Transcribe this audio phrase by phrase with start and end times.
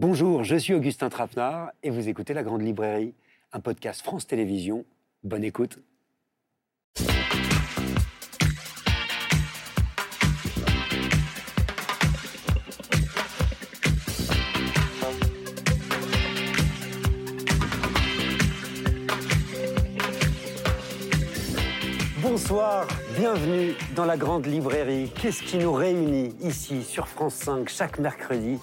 [0.00, 3.12] Bonjour, je suis Augustin Trapenard et vous écoutez La Grande Librairie,
[3.52, 4.86] un podcast France Télévisions.
[5.24, 5.78] Bonne écoute.
[22.22, 22.88] Bonsoir,
[23.18, 25.12] bienvenue dans la grande librairie.
[25.20, 28.58] Qu'est-ce qui nous réunit ici sur France 5 chaque mercredi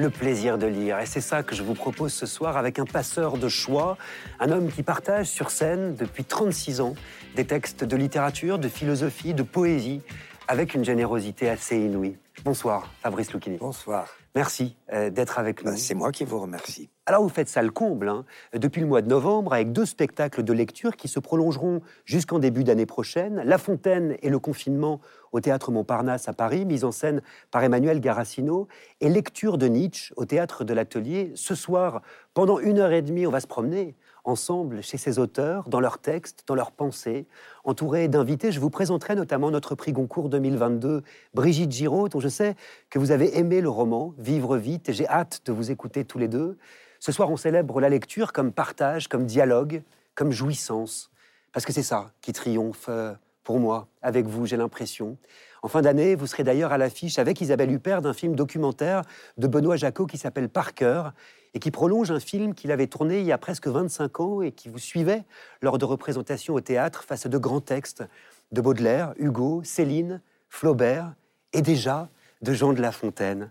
[0.00, 0.98] le plaisir de lire.
[0.98, 3.98] Et c'est ça que je vous propose ce soir avec un passeur de choix,
[4.40, 6.94] un homme qui partage sur scène depuis 36 ans
[7.36, 10.00] des textes de littérature, de philosophie, de poésie,
[10.48, 12.16] avec une générosité assez inouïe.
[12.44, 13.58] Bonsoir, Fabrice Lucchini.
[13.58, 14.19] Bonsoir.
[14.34, 15.72] Merci euh, d'être avec nous.
[15.72, 16.88] Ben, c'est moi qui vous remercie.
[17.06, 20.44] Alors vous faites ça le comble, hein, depuis le mois de novembre, avec deux spectacles
[20.44, 23.42] de lecture qui se prolongeront jusqu'en début d'année prochaine.
[23.44, 25.00] La Fontaine et le confinement
[25.32, 28.68] au Théâtre Montparnasse à Paris, mise en scène par Emmanuel Garacino,
[29.00, 31.32] et lecture de Nietzsche au Théâtre de l'Atelier.
[31.34, 35.68] Ce soir, pendant une heure et demie, on va se promener ensemble chez ces auteurs,
[35.68, 37.26] dans leurs textes, dans leurs pensées.
[37.64, 41.02] Entouré d'invités, je vous présenterai notamment notre prix Goncourt 2022,
[41.34, 42.56] Brigitte Giraud, dont je sais
[42.90, 46.18] que vous avez aimé le roman Vivre vite, et j'ai hâte de vous écouter tous
[46.18, 46.58] les deux.
[46.98, 49.82] Ce soir, on célèbre la lecture comme partage, comme dialogue,
[50.14, 51.10] comme jouissance,
[51.52, 55.16] parce que c'est ça qui triomphe euh, pour moi, avec vous, j'ai l'impression.
[55.62, 59.02] En fin d'année, vous serez d'ailleurs à l'affiche avec Isabelle Huppert d'un film documentaire
[59.38, 61.12] de Benoît Jacot qui s'appelle Par cœur
[61.54, 64.52] et qui prolonge un film qu'il avait tourné il y a presque 25 ans et
[64.52, 65.24] qui vous suivait
[65.62, 68.04] lors de représentations au théâtre face à de grands textes
[68.52, 71.14] de Baudelaire, Hugo, Céline, Flaubert
[71.52, 72.08] et déjà
[72.42, 73.50] de Jean de La Fontaine.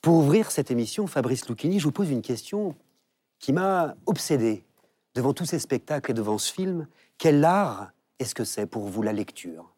[0.00, 2.74] Pour ouvrir cette émission, Fabrice Lucchini, je vous pose une question
[3.38, 4.64] qui m'a obsédé
[5.14, 6.86] devant tous ces spectacles et devant ce film.
[7.18, 9.72] Quel art est-ce que c'est pour vous la lecture?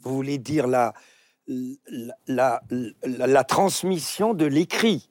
[0.00, 0.92] Vous voulez dire la,
[3.48, 5.08] transmission de l'écrit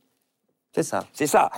[0.73, 1.07] c'est ça.
[1.13, 1.49] C'est ça.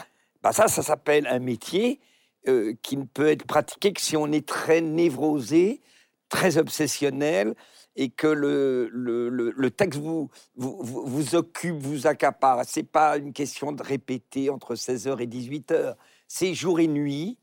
[0.43, 1.99] Bah ça, ça s'appelle un métier
[2.47, 5.81] euh, qui ne peut être pratiqué que si on est très névrosé,
[6.29, 7.55] très obsessionnel,
[7.95, 12.63] et que le, le, texte vous, vous, vous, occupe, vous accapare.
[12.65, 15.95] C'est pas une question de répéter entre 16h et 18h.
[16.27, 17.37] C'est jour et nuit.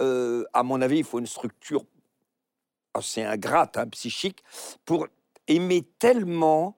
[0.00, 1.86] Euh, à mon avis, il faut une structure
[2.92, 4.44] assez ingrate, hein, psychique,
[4.84, 5.08] pour
[5.48, 6.76] aimer tellement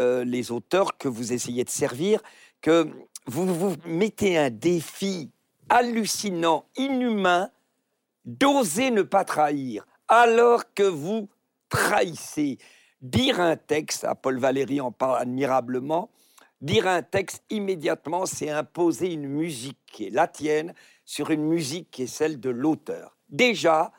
[0.00, 2.20] euh, les auteurs que vous essayez de servir
[2.60, 2.88] que
[3.28, 5.30] vous vous mettez un défi
[5.68, 7.50] hallucinant, inhumain,
[8.24, 11.28] d'oser ne pas trahir, alors que vous
[11.68, 12.56] trahissez.
[13.02, 16.10] Dire un texte, à Paul Valéry en parle admirablement,
[16.62, 20.74] dire un texte immédiatement, c'est imposer une musique qui est la tienne
[21.04, 23.18] sur une musique qui est celle de l'auteur.
[23.28, 23.92] Déjà,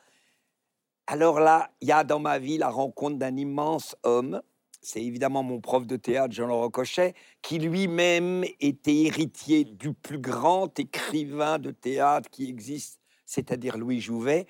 [1.06, 4.41] alors là, il y a dans ma vie la rencontre d'un immense homme
[4.81, 10.78] c'est évidemment mon prof de théâtre, Jean-Laurent Cochet, qui lui-même était héritier du plus grand
[10.79, 14.47] écrivain de théâtre qui existe, c'est-à-dire Louis Jouvet,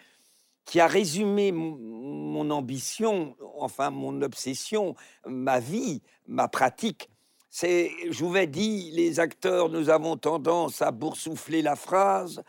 [0.66, 4.96] qui a résumé mon, ambition, enfin mon obsession,
[5.26, 7.10] ma vie, ma pratique.
[7.50, 12.44] C'est, Jouvet dit, les acteurs, nous avons tendance à boursoufler la phrase,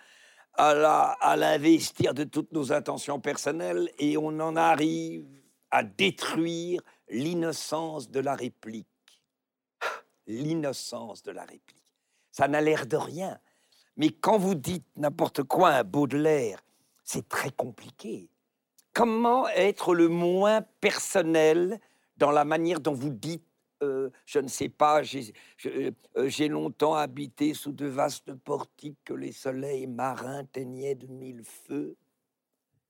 [0.55, 5.25] à l'investir de toutes nos intentions personnelles, et on en arrive
[5.71, 8.87] à détruire l'innocence de la réplique.
[10.27, 11.85] L'innocence de la réplique.
[12.31, 13.39] Ça n'a l'air de rien.
[13.97, 16.63] Mais quand vous dites n'importe quoi à Baudelaire,
[17.05, 18.31] c'est très compliqué.
[18.93, 21.81] Comment être le moins personnel
[22.17, 23.45] dans la manière dont vous dites
[23.83, 25.91] euh, je ne sais pas, euh,
[26.27, 31.97] j'ai longtemps habité sous de vastes portiques que les soleils marins teignaient de mille feux?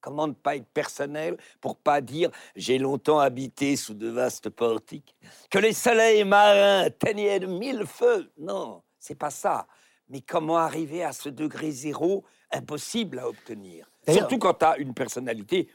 [0.01, 5.15] Comment ne pas être personnel pour pas dire j'ai longtemps habité sous de vastes portiques,
[5.51, 8.31] que les soleils marins teignaient de mille feux.
[8.39, 9.67] Non, c'est pas ça.
[10.09, 13.91] Mais comment arriver à ce degré zéro impossible à obtenir?
[14.09, 15.69] Surtout quand tu as une personnalité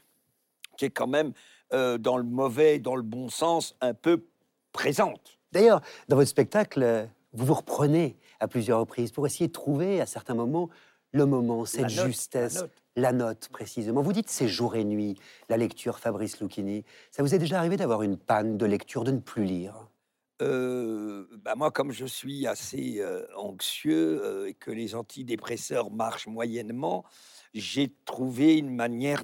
[0.76, 1.32] qui est quand même
[1.72, 4.26] euh, dans le mauvais, dans le bon sens, un peu
[4.72, 5.38] présente.
[5.52, 10.06] D'ailleurs, dans votre spectacle, vous vous reprenez à plusieurs reprises pour essayer de trouver à
[10.06, 10.68] certains moments
[11.12, 12.64] le moment, cette justesse
[12.96, 14.02] la note précisément.
[14.02, 15.16] Vous dites c'est jour et nuit,
[15.48, 16.84] la lecture Fabrice Lucchini.
[17.10, 19.88] Ça vous est déjà arrivé d'avoir une panne de lecture, de ne plus lire?
[20.42, 26.26] Euh, bah moi, comme je suis assez euh, anxieux euh, et que les antidépresseurs marchent
[26.26, 27.04] moyennement,
[27.54, 29.22] j'ai trouvé une manière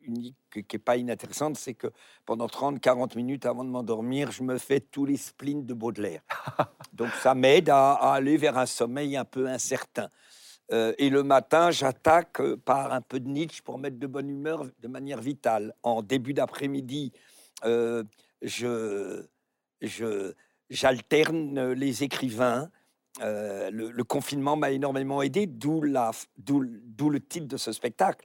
[0.00, 1.88] unique qui n'est pas inintéressante, c'est que
[2.24, 6.22] pendant 30-40 minutes avant de m'endormir, je me fais tous les splints de Baudelaire.
[6.92, 10.08] Donc ça m'aide à, aller vers un sommeil un peu incertain.
[10.70, 14.28] Euh, et le matin, j'attaque euh, par un peu de Nietzsche pour mettre de bonne
[14.28, 15.74] humeur de manière vitale.
[15.82, 17.12] En début d'après-midi,
[17.64, 18.04] euh,
[18.42, 19.24] je,
[20.70, 22.70] j'alterne les écrivains
[23.20, 28.24] le, confinement m'a énormément aidé, d'où le titre de ce spectacle.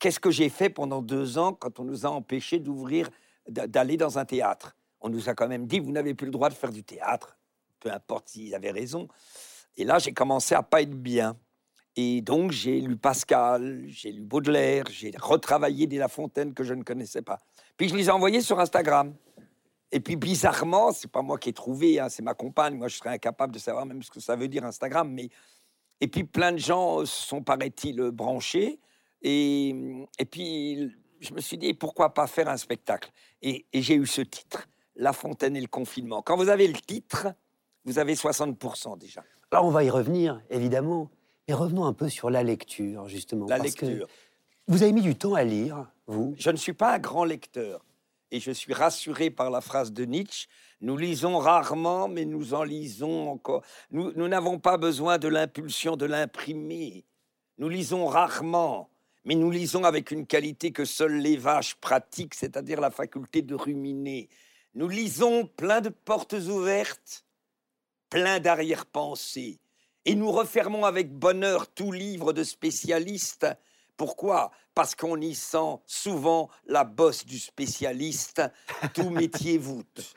[0.00, 3.08] Qu'est-ce que j'ai fait pendant deux ans quand on nous a empêchés d'ouvrir,
[3.46, 4.76] d'aller dans un théâtre?
[5.00, 7.38] On nous a quand même dit, vous n'avez plus le droit de faire du théâtre,
[7.78, 9.06] peu importe s'ils avaient raison.
[9.76, 11.36] Et là, j'ai commencé à pas être bien.
[11.96, 16.74] Et donc, j'ai lu Pascal, j'ai lu Baudelaire, j'ai retravaillé des La Fontaine que je
[16.74, 17.38] ne connaissais pas.
[17.76, 19.14] Puis je les ai envoyés sur Instagram.
[19.90, 22.76] Et puis bizarrement, c'est pas moi qui ai trouvé, hein, c'est ma compagne.
[22.76, 25.10] Moi, je serais incapable de savoir même ce que ça veut dire Instagram.
[25.12, 25.28] Mais
[26.00, 28.80] et puis plein de gens sont, paraît-il, branchés.
[29.20, 29.74] Et,
[30.18, 30.90] et puis
[31.22, 33.10] je me suis dit pourquoi pas faire un spectacle?
[33.40, 36.22] Et, j'ai eu ce titre, La Fontaine et le confinement.
[36.22, 37.28] Quand vous avez le titre,
[37.84, 39.22] vous avez 60% déjà.
[39.50, 41.10] Alors on va y revenir, évidemment.
[41.48, 43.46] Mais revenons un peu sur la lecture, justement.
[43.46, 44.06] La lecture.
[44.68, 47.84] vous avez mis du temps à lire, vous Je ne suis pas un grand lecteur
[48.30, 50.48] et je suis rassuré par la phrase de Nietzsche.
[50.80, 53.62] Nous lisons rarement, mais nous en lisons encore.
[53.90, 57.04] Nous n'avons pas besoin de l'impulsion de l'imprimer.
[57.58, 58.88] Nous lisons rarement,
[59.24, 63.54] mais nous lisons avec une qualité que seuls les vaches pratiquent, c'est-à-dire la faculté de
[63.54, 64.28] ruminer.
[64.74, 67.24] Nous lisons plein de portes ouvertes,
[68.08, 69.60] plein d'arrière-pensées,
[70.04, 73.46] et nous refermons avec bonheur tout livre de spécialistes
[73.96, 74.50] pourquoi?
[74.74, 78.42] Parce qu'on y sent souvent la bosse du spécialiste.
[78.94, 80.14] Tout métier voûte.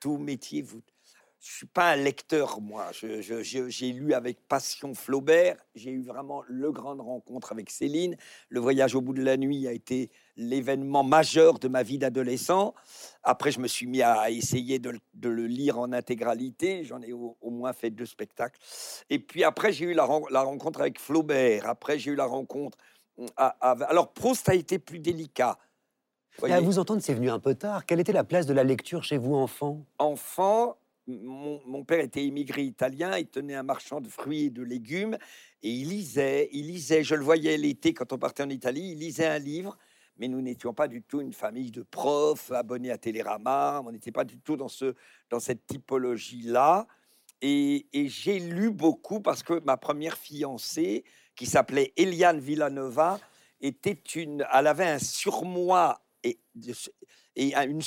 [0.00, 0.94] Tout métier voûte.
[1.40, 2.86] Je suis pas un lecteur, moi.
[2.92, 5.56] J'ai lu avec passion Flaubert.
[5.76, 8.16] J'ai eu vraiment le grande rencontre avec Céline.
[8.48, 12.74] Le voyage au bout de la nuit a été l'événement majeur de ma vie d'adolescent.
[13.22, 16.82] Après, je me suis mis à essayer de, le lire en intégralité.
[16.82, 18.58] J'en ai au, moins fait deux spectacles.
[19.08, 21.68] Et puis après, j'ai eu la, rencontre avec Flaubert.
[21.68, 22.76] Après, j'ai eu la rencontre.
[23.16, 23.28] Hum,
[23.60, 25.56] alors, Proust a été plus délicat.
[26.42, 27.86] à vous entendre, c'est venu un peu tard.
[27.86, 29.84] Quelle était la place de la lecture chez vous, enfant?
[29.98, 30.76] Enfant,
[31.08, 35.16] mon, père était immigré italien, il tenait un marchand de fruits et de légumes,
[35.62, 38.98] et il lisait, il lisait, je le voyais l'été quand on partait en Italie, il
[38.98, 39.76] lisait un livre,
[40.18, 44.12] mais nous n'étions pas du tout une famille de profs abonnés à Télérama, on n'était
[44.12, 44.94] pas du tout dans, ce,
[45.30, 46.86] dans cette typologie-là.
[47.40, 51.04] Et, j'ai lu beaucoup parce que ma première fiancée,
[51.36, 53.20] qui s'appelait Eliane Villanova,
[53.60, 56.40] était une, elle avait un surmoi et,
[57.38, 57.80] et une,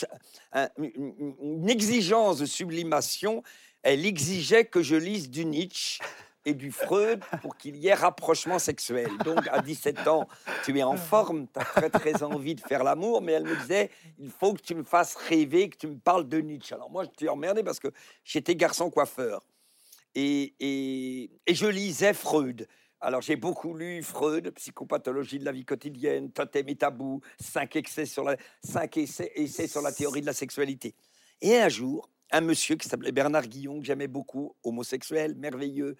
[1.39, 3.43] une, exigence de sublimation.
[3.83, 5.99] Elle exigeait que je lise du Nietzsche
[6.45, 9.09] et du Freud pour qu'il y ait rapprochement sexuel.
[9.23, 10.27] Donc, à 17 ans,
[10.63, 13.55] tu es en forme, tu as très, très envie de faire l'amour, mais elle me
[13.55, 16.73] disait, il faut que tu me fasses rêver, que tu me parles de Nietzsche.
[16.73, 17.89] Alors, moi, je t'ai emmerdé parce que
[18.23, 19.43] j'étais garçon coiffeur.
[20.15, 22.67] Et, et, et, je lisais Freud.
[23.03, 28.05] Alors, j'ai beaucoup lu Freud, Psychopathologie de la vie quotidienne, Totem et tabou, cinq, excès
[28.05, 28.37] sur la,
[28.95, 30.93] essais, essais sur la théorie de la sexualité.
[31.41, 35.97] Et un jour, un monsieur qui s'appelait Bernard Guillon, que j'aimais beaucoup, homosexuel, merveilleux,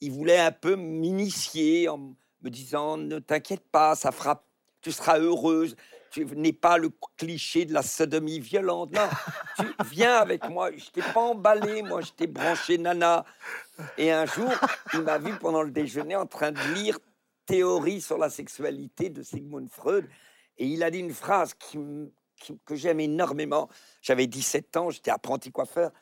[0.00, 4.44] il voulait un peu m'initier en me disant Ne t'inquiète pas, ça fera,
[4.80, 5.76] tu seras heureuse.
[6.10, 8.92] Tu n'es pas le cliché de la sodomie violente.
[8.92, 9.08] Non,
[9.56, 10.70] tu viens avec moi.
[10.76, 13.24] Je t'ai pas emballé, moi, je t'ai branché nana.
[13.96, 14.50] Et un jour,
[14.92, 16.98] il m'a vu pendant le déjeuner en train de lire
[17.46, 20.08] Théorie sur la sexualité de Sigmund Freud.
[20.58, 23.68] Et il a dit une phrase que j'aime énormément.
[24.02, 25.92] J'avais 17 ans, j'étais apprenti coiffeur.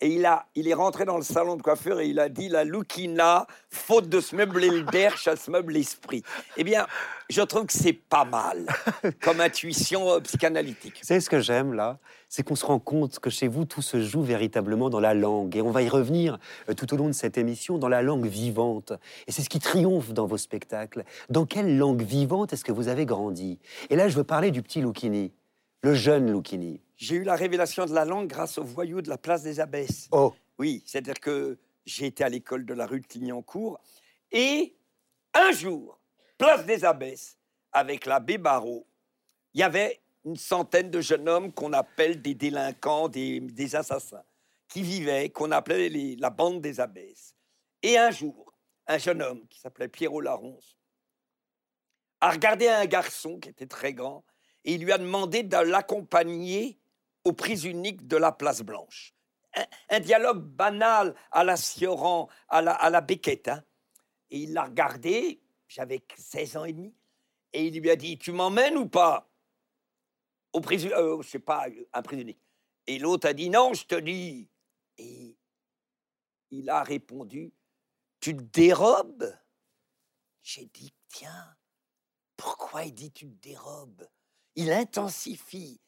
[0.00, 2.48] Et il, a, il est rentré dans le salon de coiffeur et il a dit
[2.48, 6.22] La Loukina, faute de se meubler le derche, à se meubler l'esprit.
[6.56, 6.86] Eh bien,
[7.28, 8.66] je trouve que c'est pas mal
[9.20, 11.00] comme intuition euh, psychanalytique.
[11.02, 11.98] C'est ce que j'aime là?
[12.28, 15.56] C'est qu'on se rend compte que chez vous, tout se joue véritablement dans la langue.
[15.56, 16.38] Et on va y revenir
[16.68, 18.92] euh, tout au long de cette émission, dans la langue vivante.
[19.26, 21.04] Et c'est ce qui triomphe dans vos spectacles.
[21.28, 23.58] Dans quelle langue vivante est-ce que vous avez grandi?
[23.90, 25.32] Et là, je veux parler du petit Lucchini,
[25.82, 26.80] le jeune Lucchini.
[26.98, 30.08] J'ai eu la révélation de la langue grâce aux voyous de la place des Abbesses.
[30.10, 33.80] Oh Oui, c'est-à-dire que j'ai été à l'école de la rue de Clignancourt.
[34.32, 34.74] Et
[35.32, 36.00] un jour,
[36.36, 37.38] place des Abbesses,
[37.70, 38.84] avec l'abbé Barrault,
[39.54, 44.24] il y avait une centaine de jeunes hommes qu'on appelle des délinquants, des, assassins,
[44.66, 47.32] qui vivaient, qu'on appelait la bande des abbesses.
[47.80, 48.52] Et un jour,
[48.88, 50.76] un jeune homme qui s'appelait Pierrot Laronce
[52.20, 54.24] a regardé un garçon qui était très grand
[54.64, 56.78] et il lui a demandé de l'accompagner
[57.24, 59.14] aux prises uniques de la Place Blanche.
[59.88, 63.04] Un, dialogue banal à la Sioran, à la, à la.
[63.46, 63.64] Hein.
[64.30, 66.94] Et il l'a regardé, j'avais 16 ans et demi,
[67.52, 69.28] et il lui a dit Tu m'emmènes ou pas?
[70.52, 72.38] Au prisonnier, euh, je sais pas, un prisonnier.
[72.86, 74.48] Et l'autre a dit non, je te dis.
[74.96, 75.36] Et
[76.50, 77.52] il a répondu,
[78.20, 79.36] tu te dérobes?
[80.42, 81.56] J'ai dit, tiens,
[82.36, 84.08] pourquoi il dit tu te dérobes?
[84.54, 85.80] Il intensifie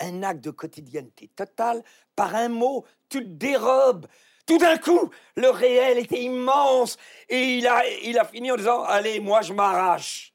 [0.00, 1.82] un acte de quotidienneté totale
[2.16, 4.06] par un mot, tu te dérobes.
[4.46, 6.98] Tout d'un coup, le réel était immense
[7.28, 10.34] et il a, il a fini en disant Allez, moi je m'arrache.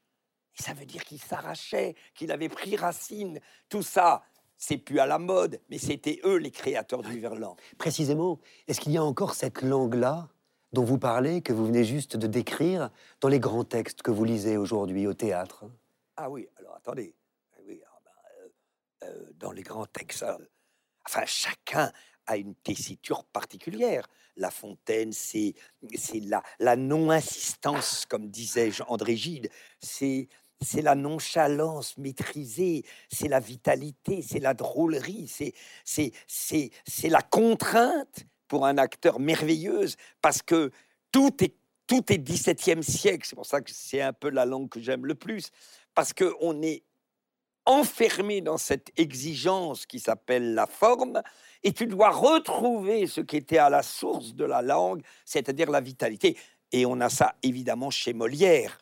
[0.58, 3.40] Et ça veut dire qu'il s'arrachait, qu'il avait pris racine.
[3.68, 4.22] Tout ça,
[4.56, 7.56] c'est plus à la mode, mais c'était eux les créateurs du verlan.
[7.78, 10.28] Précisément, est-ce qu'il y a encore cette langue-là
[10.72, 12.90] dont vous parlez, que vous venez juste de décrire
[13.20, 15.64] dans les grands textes que vous lisez aujourd'hui au théâtre?
[16.16, 17.14] Ah oui, alors attendez.
[19.04, 20.24] Euh, dans les grands textes,
[21.06, 21.90] enfin, chacun
[22.26, 24.06] a une tessiture particulière.
[24.36, 25.54] La Fontaine, c'est
[26.12, 29.50] la, la non-insistance, comme disait André Gide.
[29.80, 30.28] C'est
[30.62, 35.26] c'est la nonchalance maîtrisée, c'est la vitalité, c'est la drôlerie,
[35.86, 40.70] c'est la contrainte pour un acteur merveilleuse parce que
[41.12, 41.54] tout est
[41.86, 43.26] tout est 17e siècle.
[43.26, 45.50] C'est pour ça que c'est un peu la langue que j'aime le plus
[45.92, 46.84] parce que on est
[47.66, 51.22] enfermé dans cette exigence qui s'appelle la forme
[51.62, 55.80] et tu dois retrouver ce qui était à la source de la langue, c'est-à-dire la
[55.80, 56.36] vitalité.
[56.72, 58.78] Et on a ça évidemment chez Molière.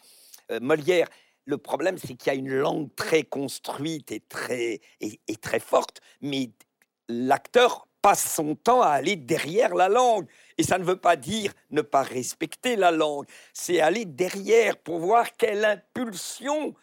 [0.51, 1.09] Euh, Molière,
[1.45, 6.01] le problème, c'est qu'il y a une langue très construite et très, et très forte,
[6.21, 6.51] mais
[7.09, 10.27] l'acteur passe son temps à aller derrière la langue.
[10.57, 14.99] Et ça ne veut pas dire ne pas respecter la langue, c'est aller derrière pour
[14.99, 16.75] voir quelle impulsion,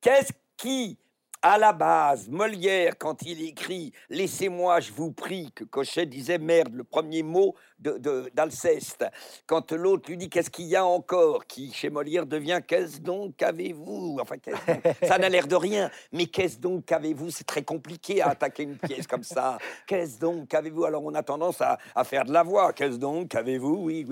[0.00, 0.98] qu'est-ce qui
[1.44, 6.72] à la base, Molière, quand il écrit Laissez-moi, je vous prie, que Cochet disait merde,
[6.72, 9.02] le premier mot d'Alceste.
[9.02, 9.06] De,
[9.46, 11.46] quand l'autre lui dit Qu'est-ce qu'il y a encore?
[11.46, 14.16] qui, chez Molière, devient Qu'est-ce donc qu'avez-vous?
[14.22, 14.36] Enfin,
[15.06, 17.30] ça n'a l'air de rien, mais qu'est-ce donc qu'avez-vous?
[17.30, 19.58] C'est très compliqué à attaquer une pièce comme ça.
[19.86, 20.86] Qu'est-ce donc qu'avez-vous?
[20.86, 22.72] Alors, on a tendance à, faire de la voix.
[22.72, 23.80] Qu'est-ce donc qu'avez-vous?
[23.82, 24.06] Oui,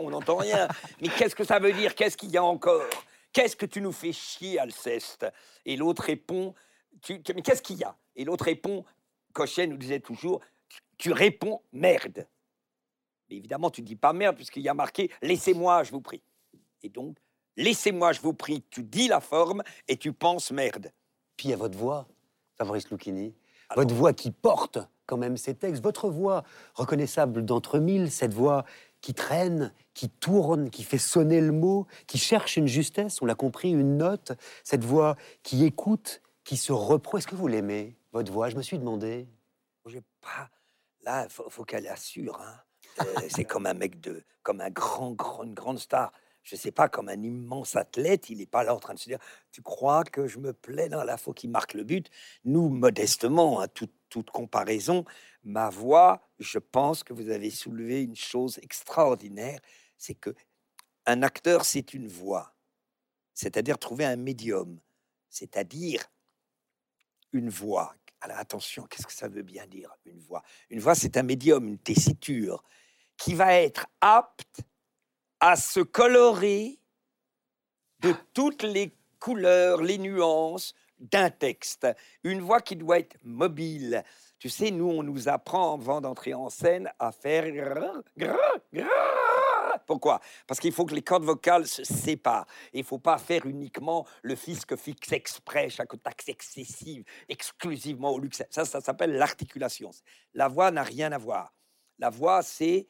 [0.00, 0.68] on n'entend rien.
[1.00, 1.96] Mais qu'est-ce que ça veut dire?
[1.96, 2.86] Qu'est-ce qu'il y a encore?
[3.32, 5.26] Qu'est-ce que tu nous fais chier, Alceste?
[5.64, 6.54] Et l'autre répond,
[7.08, 7.96] mais qu'est-ce qu'il y a?
[8.16, 8.84] Et l'autre répond,
[9.32, 10.40] Cochet nous disait toujours,
[10.98, 12.26] tu réponds merde.
[13.28, 16.22] Mais évidemment, tu ne dis pas merde, puisqu'il y a marqué laissez-moi, je vous prie.
[16.82, 17.16] Et donc,
[17.56, 20.92] laissez-moi, je vous prie, tu dis la forme et tu penses merde.
[21.36, 22.06] Puis il y a votre voix,
[22.58, 23.34] Fabrice Lucchini.
[23.74, 28.64] Votre voix qui porte quand même ces textes, votre voix reconnaissable d'entre mille, cette voix
[29.02, 33.34] qui traîne, qui tourne, qui fait sonner le mot, qui cherche une justesse, on l'a
[33.34, 34.32] compris, une note,
[34.64, 37.18] cette voix qui écoute, qui se reprend.
[37.18, 38.48] Est-ce que vous l'aimez, votre voix?
[38.48, 39.28] Je me suis demandé.
[39.86, 40.48] J'ai pas.
[41.02, 42.40] Là, faut, faut qu'elle assure.
[42.40, 42.54] Hein.
[43.00, 46.12] Euh, c'est comme un mec de, comme un grand, grand, une grande star.
[46.42, 49.08] Je sais pas, comme un immense athlète, il n'est pas là en train de se
[49.08, 49.18] dire
[49.52, 52.10] Tu crois que je me plais dans la faut qu'il marque le but.
[52.44, 55.04] Nous, modestement, à toute, toute comparaison,
[55.44, 59.60] ma voix, je pense que vous avez soulevé une chose extraordinaire
[60.02, 60.34] c'est que
[61.06, 62.54] un acteur, c'est une voix,
[63.34, 64.78] c'est-à-dire trouver un médium,
[65.30, 66.04] c'est-à-dire
[67.32, 67.94] une voix.
[68.20, 70.42] Alors attention, qu'est-ce que ça veut bien dire, une voix?
[70.70, 72.62] Une voix, c'est un médium, une tessiture,
[73.16, 74.60] qui va être apte
[75.40, 76.78] à se colorer
[78.00, 81.86] de toutes les couleurs, les nuances d'un texte.
[82.22, 84.04] Une voix qui doit être mobile.
[84.42, 87.44] Tu sais, nous, on nous apprend avant d'entrer en scène à faire
[89.86, 90.20] pourquoi?
[90.48, 92.48] Parce qu'il faut que les cordes vocales se séparent.
[92.72, 98.18] Il ne faut pas faire uniquement le fisc fixe exprès, chaque taxe excessive, exclusivement au
[98.18, 98.42] luxe.
[98.50, 99.92] Ça, ça s'appelle l'articulation.
[100.34, 101.54] La voix n'a rien à voir.
[102.00, 102.88] La voix, c'est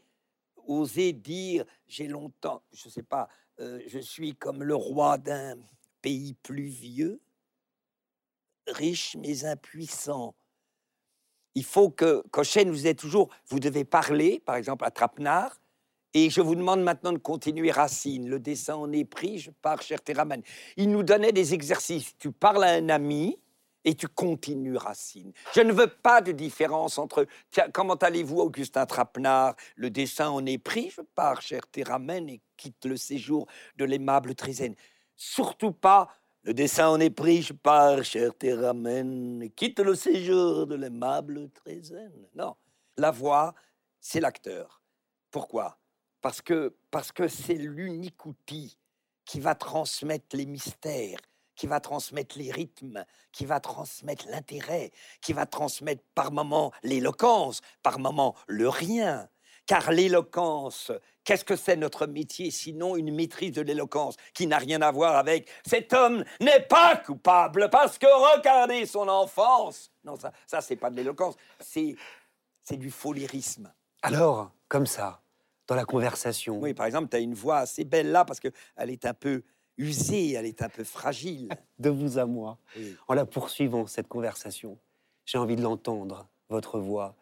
[0.67, 3.29] oser dire, j'ai longtemps, je ne sais pas,
[3.61, 5.59] euh, je suis comme le roi d'un
[6.01, 7.21] pays pluvieux,
[8.69, 10.35] riche mais impuissant.
[11.55, 15.59] Il faut que Cochet nous ait toujours, vous devez parler, par exemple à Trapenard,
[16.15, 18.29] et je vous demande maintenant de continuer Racine.
[18.29, 20.43] Le dessin en est pris, je pars, cher Théramène.
[20.77, 22.17] Il nous donnait des exercices.
[22.19, 23.39] Tu parles à un ami
[23.85, 25.33] et tu continues Racine.
[25.55, 30.45] Je ne veux pas de différence entre tiens, comment allez-vous, Augustin Trapenard Le dessin en
[30.45, 34.77] est pris, je pars, cher Théramène, et quitte le séjour de l'aimable Trézène.
[35.17, 36.09] Surtout pas
[36.45, 42.27] le dessin en est pris, je pars, cher et quitte le séjour de l'aimable Trézène.
[42.35, 42.57] Non,
[42.97, 43.55] la voix,
[44.01, 44.83] c'est l'acteur.
[45.31, 45.79] Pourquoi?
[46.21, 48.77] Parce que parce que c'est l'unique outil
[49.25, 51.21] qui va transmettre les mystères,
[51.55, 57.61] qui va transmettre les rythmes, qui va transmettre l'intérêt, qui va transmettre par moment l'éloquence,
[57.83, 59.29] par moment le rien.
[59.67, 60.91] Car l'éloquence,
[61.25, 65.17] qu'est-ce que c'est notre métier sinon une maîtrise de l'éloquence qui n'a rien à voir
[65.17, 69.91] avec cet homme n'est pas coupable parce que regardez son enfance.
[70.05, 71.95] Non, ça, ça c'est pas de l'éloquence, c'est
[72.63, 73.73] c'est du folirisme.
[74.03, 75.21] Alors, comme ça,
[75.67, 76.59] dans la conversation.
[76.59, 79.43] Oui, par exemple, tu as une voix assez belle là parce qu'elle est un peu
[79.79, 81.49] usée, elle est un peu fragile.
[81.79, 82.59] de vous à moi.
[83.09, 84.79] En la poursuivant, cette conversation,
[85.25, 87.17] j'ai envie de l'entendre, votre voix.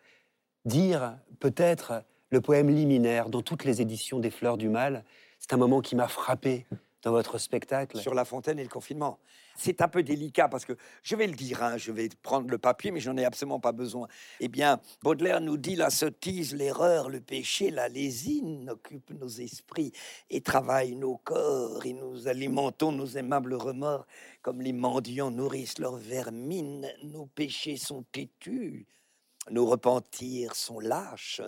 [0.64, 5.04] Dire peut-être le poème liminaire dans toutes les éditions des Fleurs du Mal.
[5.38, 6.66] C'est un moment qui m'a frappé
[7.02, 7.98] dans votre spectacle.
[7.98, 9.18] Sur La Fontaine et le confinement.
[9.56, 12.58] C'est un peu délicat parce que je vais le dire, hein, je vais prendre le
[12.58, 14.06] papier, mais j'en ai absolument pas besoin.
[14.38, 19.92] Eh bien, Baudelaire nous dit la sottise, l'erreur, le péché, la lésine occupent nos esprits
[20.30, 24.06] et travaillent nos corps et nous alimentons nos aimables remords
[24.42, 26.88] comme les mendiants nourrissent leurs vermines.
[27.02, 28.86] Nos péchés sont têtus,
[29.48, 31.40] nos repentirs sont lâches.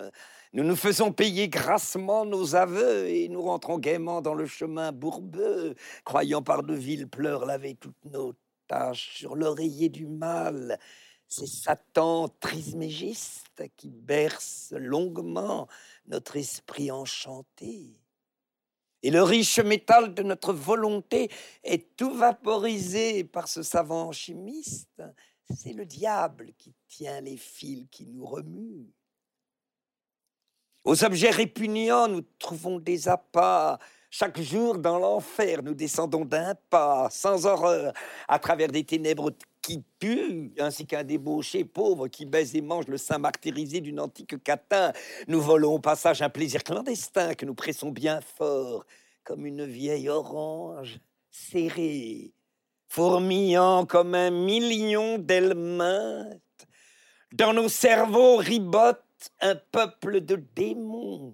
[0.53, 5.75] Nous nous faisons payer grassement nos aveux et nous rentrons gaiement dans le chemin bourbeux,
[6.03, 8.33] croyant par de villes pleurs laver toutes nos
[8.67, 10.79] tâches sur l'oreiller du mal.
[11.27, 15.67] C'est Satan trismégiste qui berce longuement
[16.07, 17.97] notre esprit enchanté.
[19.01, 21.29] Et le riche métal de notre volonté
[21.63, 25.01] est tout vaporisé par ce savant chimiste.
[25.55, 28.91] C'est le diable qui tient les fils qui nous remuent.
[30.83, 33.79] Aux objets répugnants, nous trouvons des appâts.
[34.09, 37.93] Chaque jour, dans l'enfer, nous descendons d'un pas, sans horreur,
[38.27, 39.31] à travers des ténèbres
[39.61, 44.43] qui puent, ainsi qu'un débauché pauvre qui baise et mange le sein martyrisé d'une antique
[44.43, 44.91] catin.
[45.27, 48.85] Nous volons au passage un plaisir clandestin que nous pressons bien fort,
[49.23, 50.99] comme une vieille orange
[51.31, 52.33] serrée,
[52.93, 55.55] fourmillant comme un million d'ailes.
[57.31, 61.33] Dans nos cerveaux ribotent un peuple de démons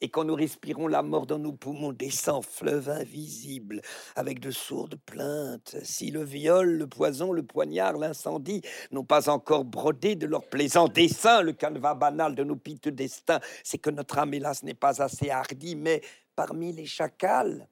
[0.00, 3.80] et quand nous respirons la mort dans nos poumons, descend fleuve invisible,
[4.16, 5.76] avec de sourdes plaintes.
[5.84, 10.88] Si le viol, le poison, le poignard, l'incendie n'ont pas encore brodé de leur plaisant
[10.88, 15.00] dessin le canevas banal de nos piteux destins, c'est que notre âme, hélas, n'est pas
[15.00, 16.00] assez hardie, mais
[16.34, 17.68] parmi les chacals,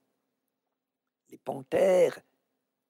[1.31, 2.21] les panthères,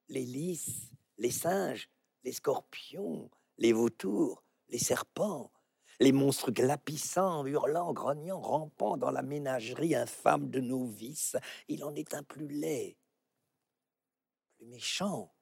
[0.09, 1.89] les lys, les singes,
[2.25, 5.53] les scorpions, les vautours, les serpents,
[6.01, 11.37] les monstres glapissants, hurlant, grognant, rampant dans la ménagerie infâme de nos vices,
[11.69, 12.97] il en est un plus laid,
[14.57, 15.33] plus méchant,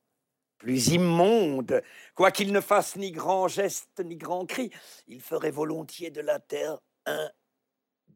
[0.58, 1.82] plus immonde,
[2.14, 4.70] quoiqu'il ne fasse ni grand geste ni grand cri,
[5.08, 7.30] il ferait volontiers de la terre un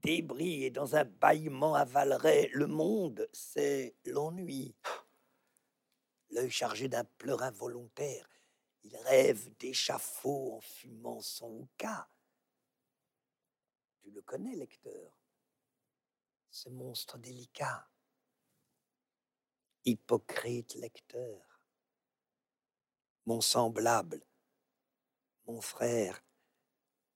[0.02, 4.74] débris et dans un bâillement avalerait le monde, c'est l'ennui.
[6.30, 8.28] L'œil chargé d'un pleur involontaire,
[8.82, 12.08] il rêve d'échafaud en fumant son cas
[14.10, 15.12] le connais, lecteur,
[16.50, 17.88] ce monstre délicat?
[19.84, 21.60] Hypocrite lecteur,
[23.26, 24.26] mon semblable,
[25.46, 26.22] mon frère,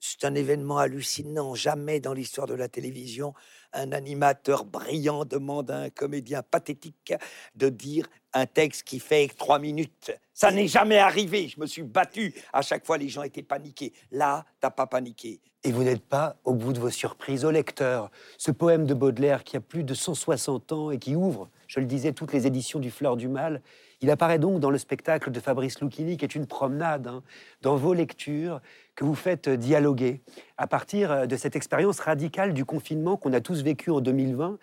[0.03, 1.55] c'est un événement hallucinant.
[1.55, 3.35] Jamais dans l'histoire de la télévision,
[3.73, 7.15] un animateur brillant demande à un comédien pathétique
[7.55, 10.11] de dire un texte qui fait trois minutes.
[10.35, 11.47] Ça n'est jamais arrivé.
[11.47, 12.35] Je me suis battu.
[12.53, 13.93] À chaque fois, les gens étaient paniqués.
[14.11, 15.41] Là, t'as pas paniqué.
[15.62, 18.11] Et vous n'êtes pas au bout de vos surprises au lecteur.
[18.38, 21.87] Ce poème de Baudelaire qui a plus de 160 ans et qui ouvre, je le
[21.87, 23.62] disais, toutes les éditions du Fleur du Mal,
[24.03, 27.23] il apparaît donc dans le spectacle de Fabrice Lucchini, qui est une promenade hein,
[27.62, 28.61] dans vos lectures
[28.97, 30.23] que vous faites dialoguer
[30.59, 34.59] à partir de cette expérience radicale du confinement qu'on a tous vécu en 2020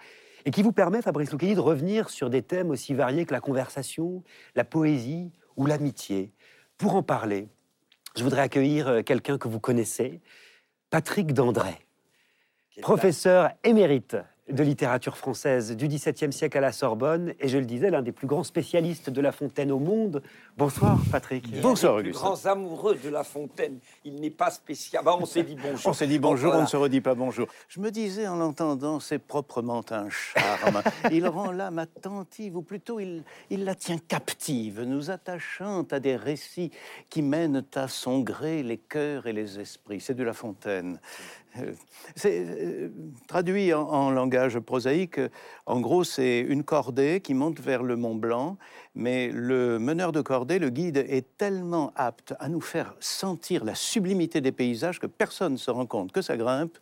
[0.45, 3.39] et qui vous permet, Fabrice Lucchini, de revenir sur des thèmes aussi variés que la
[3.39, 4.23] conversation,
[4.55, 6.33] la poésie ou l'amitié.
[6.77, 7.47] Pour en parler,
[8.17, 10.19] je voudrais accueillir quelqu'un que vous connaissez,
[10.89, 11.85] Patrick Dandré,
[12.81, 14.17] professeur émérite
[14.51, 18.11] de littérature française du XVIIe siècle à la Sorbonne, et je le disais, l'un des
[18.11, 20.21] plus grands spécialistes de La Fontaine au monde.
[20.57, 21.61] Bonsoir, Patrick.
[21.61, 22.19] Bonsoir, Auguste.
[22.19, 23.79] Grands amoureux de La Fontaine.
[24.03, 25.03] Il n'est pas spécial.
[25.03, 25.87] Bah, on s'est dit bonjour.
[25.87, 27.47] On s'est dit bonjour, on ne se redit pas bonjour.
[27.67, 30.81] Je me disais en l'entendant, c'est proprement un charme.
[31.11, 36.15] il rend l'âme attentive, ou plutôt il, il la tient captive, nous attachant à des
[36.15, 36.71] récits
[37.09, 40.01] qui mènent à son gré les cœurs et les esprits.
[40.01, 40.99] C'est de La Fontaine.
[41.57, 41.73] Euh,
[42.15, 42.89] c'est euh,
[43.27, 45.19] traduit en, langage prosaïque.
[45.65, 48.57] En gros, c'est une cordée qui monte vers le Mont Blanc,
[48.95, 53.75] mais le meneur de cordée, le guide, est tellement apte à nous faire sentir la
[53.75, 56.77] sublimité des paysages que personne ne se rend compte que ça grimpe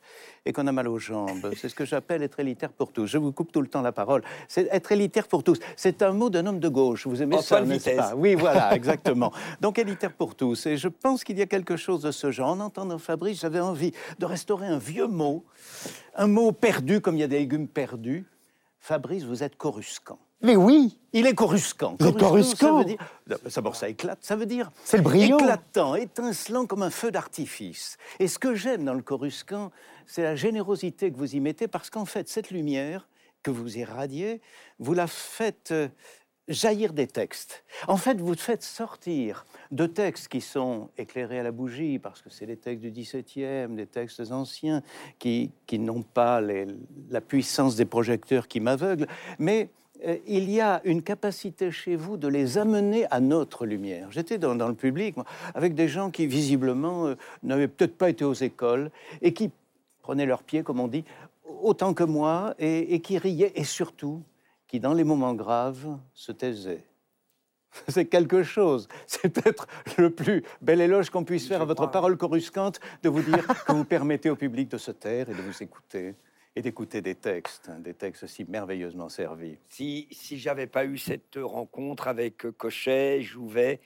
[0.46, 1.52] et qu'on a mal aux jambes.
[1.56, 3.06] C'est ce que j'appelle être élitaire pour tous.
[3.06, 4.24] Je vous coupe tout le temps la parole.
[4.48, 5.60] C'est être élitaire pour tous.
[5.76, 7.06] C'est un mot d'un homme de gauche.
[7.06, 8.13] Vous aimez ça, n'est-ce pas?
[8.15, 9.34] Oui, voilà, exactement.
[9.60, 10.65] Donc élitaire pour tous.
[10.65, 12.52] Et je pense qu'il y a quelque chose de ce genre.
[12.52, 15.43] En entendant Fabrice, j'avais envie de restaurer un vieux mot,
[16.15, 18.26] un mot perdu comme il y a des légumes perdus.
[18.80, 20.20] Fabrice, vous êtes coruscant.
[20.42, 21.98] Mais oui Il est coruscant.
[21.98, 22.98] coruscant, ça veut dire...
[23.56, 24.72] D'abord, ça éclate, ça veut dire...
[24.84, 27.98] C'est le brillant Éclatant, étincelant comme un feu d'artifice.
[28.20, 29.72] Et ce que j'aime dans le coruscant,
[30.06, 33.08] c'est la générosité que vous y mettez, parce qu'en fait, cette lumière
[33.42, 34.42] que vous irradiez,
[34.78, 35.88] vous la faites euh,
[36.47, 37.63] jaillir des textes.
[37.88, 42.29] En fait, vous faites sortir de textes qui sont éclairés à la bougie, parce que
[42.29, 44.81] c'est des textes du XVIIe, des textes anciens,
[45.19, 49.07] qui, qui n'ont pas la puissance des projecteurs qui m'aveuglent,
[49.39, 49.69] mais
[50.05, 54.12] euh, il y a une capacité chez vous de les amener à notre lumière.
[54.12, 55.15] J'étais dans, le public
[55.55, 59.51] avec des gens qui visiblement euh, n'avaient peut-être pas été aux écoles et qui
[60.01, 61.03] prenaient leurs pieds, comme on dit,
[61.62, 64.21] autant que moi, et, qui riaient, et surtout
[64.67, 66.86] qui, dans les moments graves, se taisaient.
[67.88, 68.88] C'est quelque chose.
[69.06, 73.21] C'est peut-être le plus bel éloge qu'on puisse faire à votre parole coruscante de vous
[73.21, 76.15] dire que vous permettez au public de se taire et de vous écouter
[76.56, 79.60] et d'écouter des textes, des textes si merveilleusement servis.
[79.69, 83.80] Si, si j'avais pas eu cette rencontre avec Cochet, Jouvet,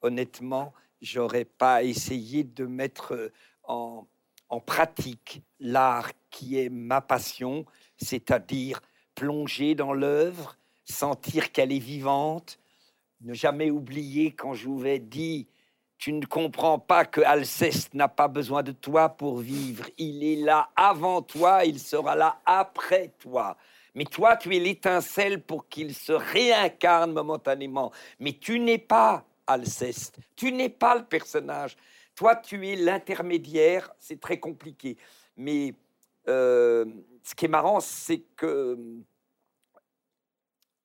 [0.00, 3.32] honnêtement, j'aurais pas essayé de mettre euh,
[3.64, 4.06] en,
[4.48, 7.66] en pratique l'art qui est ma passion,
[7.98, 8.80] c'est-à-dire
[9.14, 12.58] plonger dans l'œuvre, sentir qu'elle est vivante,
[13.20, 15.46] ne jamais oublier quand Jouvet dit
[15.98, 19.86] tu ne comprends pas que Alceste n'a pas besoin de toi pour vivre.
[19.96, 23.56] Il est là avant toi, il sera là après toi.
[23.94, 27.92] Mais toi, tu es l'étincelle pour qu'il se réincarne momentanément.
[28.18, 31.76] Mais tu n'es pas Alceste, tu n'es pas le personnage.
[32.14, 34.96] Toi, tu es l'intermédiaire, c'est très compliqué.
[35.36, 35.74] Mais
[36.28, 36.84] euh,
[37.24, 38.78] ce qui est marrant, c'est que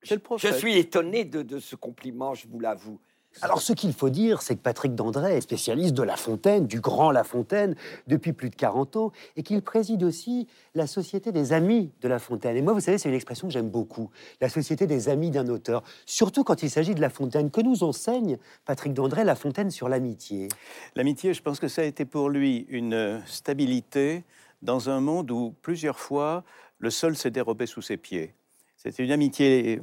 [0.02, 0.16] je,
[0.58, 3.00] suis étonné de ce compliment, je vous l'avoue.
[3.42, 6.82] Alors, ce qu'il faut dire, c'est que Patrick Dandré est spécialiste de La Fontaine, du
[6.82, 7.76] grand La Fontaine,
[8.08, 12.20] depuis plus de 40 ans, et qu'il préside aussi la Société des Amis de La
[12.20, 12.58] Fontaine.
[12.58, 14.10] Et moi, vous savez, c'est une expression que j'aime beaucoup,
[14.42, 17.52] la Société des Amis d'un auteur, surtout quand il s'agit de La Fontaine.
[17.52, 20.50] Que nous enseigne Patrick Dandré, La Fontaine, sur l'amitié?
[20.96, 24.24] L'amitié, je pense que ça a été pour lui une stabilité
[24.62, 26.44] dans un monde où, plusieurs fois,
[26.78, 28.34] le sol s'est dérobé sous ses pieds.
[28.82, 29.82] C'est une amitié,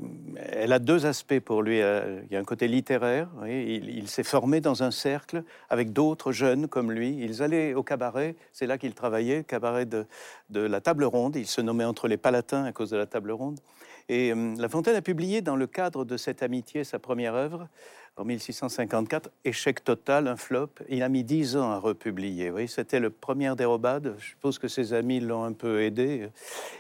[0.53, 1.83] elle a deux aspects pour lui.
[1.83, 6.33] Euh, il y a un côté littéraire, il, s'est formé dans un cercle avec d'autres
[6.33, 7.15] jeunes comme lui.
[7.21, 10.07] Ils allaient au cabaret, c'est là qu'il travaillait, cabaret de,
[10.49, 11.37] la table ronde.
[11.37, 13.61] Il se nommait entre les palatins à cause de la table ronde.
[14.09, 17.69] Et euh, La Fontaine a publié dans le cadre de cette amitié sa première œuvre,
[18.17, 20.71] en 1654, échec total, un flop.
[20.89, 22.51] Il a mis dix ans à republier.
[22.67, 24.15] C'était le premier dérobade.
[24.19, 26.31] Je suppose que ses amis l'ont un peu aidé.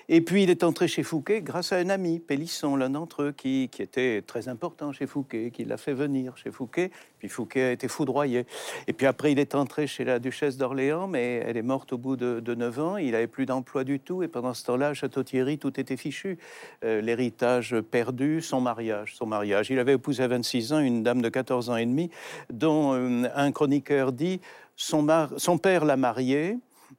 [0.08, 3.32] Et puis il est entré chez Fouquet grâce à un ami, Pélisson, l'un d'entre eux,
[3.32, 6.92] qui, qui, était très important chez Fouquet, qui l'a fait venir chez Fouquet.
[7.18, 8.46] Puis Fouquet a été foudroyé.
[8.86, 11.98] Et puis après, il est entré chez la duchesse d'Orléans, mais elle est morte au
[11.98, 12.98] bout de, neuf ans.
[12.98, 14.22] Il n'avait plus d'emploi du tout.
[14.22, 16.38] Et pendant ce temps-là, à Château-Thierry, tout était fichu.
[16.84, 19.16] Euh, l'héritage perdu, son mariage.
[19.16, 19.70] Son mariage.
[19.70, 22.10] Il avait épousé à 26 ans une dame de 14 ans et demi,
[22.52, 24.40] dont euh, un chroniqueur dit
[24.76, 25.04] son,
[25.36, 26.58] son père l'a mariée,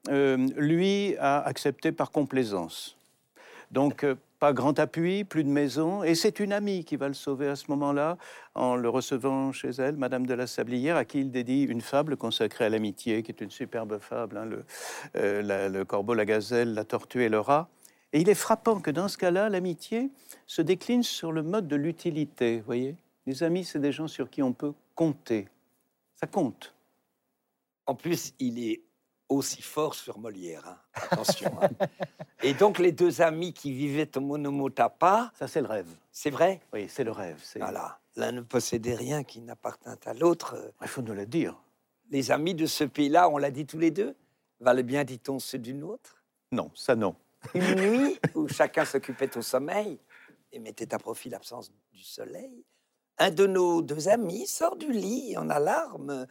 [0.09, 2.96] euh, lui a accepté par complaisance.
[3.71, 7.13] Donc, euh, pas grand appui, plus de maison, et c'est une amie qui va le
[7.13, 8.17] sauver à ce moment-là,
[8.53, 12.17] en le recevant chez elle, Madame de la Sablière, à qui il dédie une fable
[12.17, 14.63] consacrée à l'amitié, qui est une superbe fable, hein, le,
[15.69, 17.67] le, corbeau, la gazelle, la tortue et le rat.
[18.13, 20.11] Et il est frappant que dans ce cas-là, l'amitié
[20.45, 22.95] se décline sur le mode de l'utilité, voyez
[23.27, 25.49] les amis, c'est des gens sur qui on peut compter.
[26.15, 26.73] Ça compte.
[27.85, 28.81] En plus, il est
[29.29, 30.67] aussi fort sur Molière.
[30.67, 30.77] Hein.
[30.93, 31.51] Attention.
[31.61, 31.69] Hein.
[32.43, 35.31] Et donc, les deux amis qui vivaient au Monomotapa.
[35.37, 35.89] Ça, c'est le rêve.
[36.11, 36.61] C'est vrai?
[36.73, 37.43] Oui, c'est le rêve.
[37.55, 37.99] Voilà.
[38.15, 40.73] L'un ne possédait rien qui n'appartint à l'autre.
[40.81, 41.55] Il faut nous le dire.
[42.09, 44.15] Les amis de ce pays-là, on l'a dit tous les deux,
[44.59, 46.23] valent bien, dit-on, ceux d'une autre?
[46.51, 47.15] Non, ça non.
[47.53, 49.99] Une nuit où chacun s'occupait au sommeil
[50.51, 52.63] et mettait à profit l'absence du soleil,
[53.17, 56.27] un de nos deux amis sort du lit en alarme.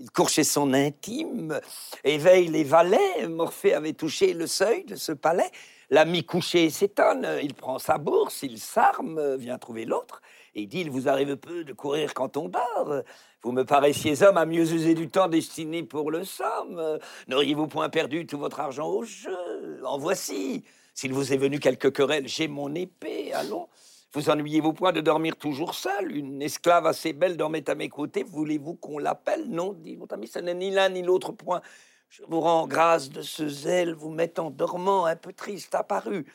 [0.00, 1.60] Il court chez son intime,
[2.04, 3.26] éveille les valets.
[3.28, 5.50] Morphée avait touché le seuil de ce palais.
[5.90, 10.22] L'ami couché s'étonne, il prend sa bourse, il s'arme, vient trouver l'autre,
[10.54, 13.02] et dit Il vous arrive peu de courir quand on dort.
[13.42, 16.98] Vous me paraissiez homme à mieux user du temps destiné pour le somme.
[17.26, 19.80] N'auriez-vous point perdu tout votre argent au jeu?
[19.84, 20.62] En voici.
[20.94, 23.68] S'il vous est venu quelque querelle, j'ai mon épée, allons.
[24.14, 26.16] Vous ennuyez-vous point de dormir toujours seul?
[26.16, 28.22] Une esclave assez belle dormait à mes côtés.
[28.22, 29.48] Voulez-vous qu'on l'appelle?
[29.48, 31.60] Non, dit votre ami, ce n'est ni l'un ni l'autre point.
[32.08, 36.32] Je vous rends grâce de ce zèle, vous mettant dormant, un peu triste apparu.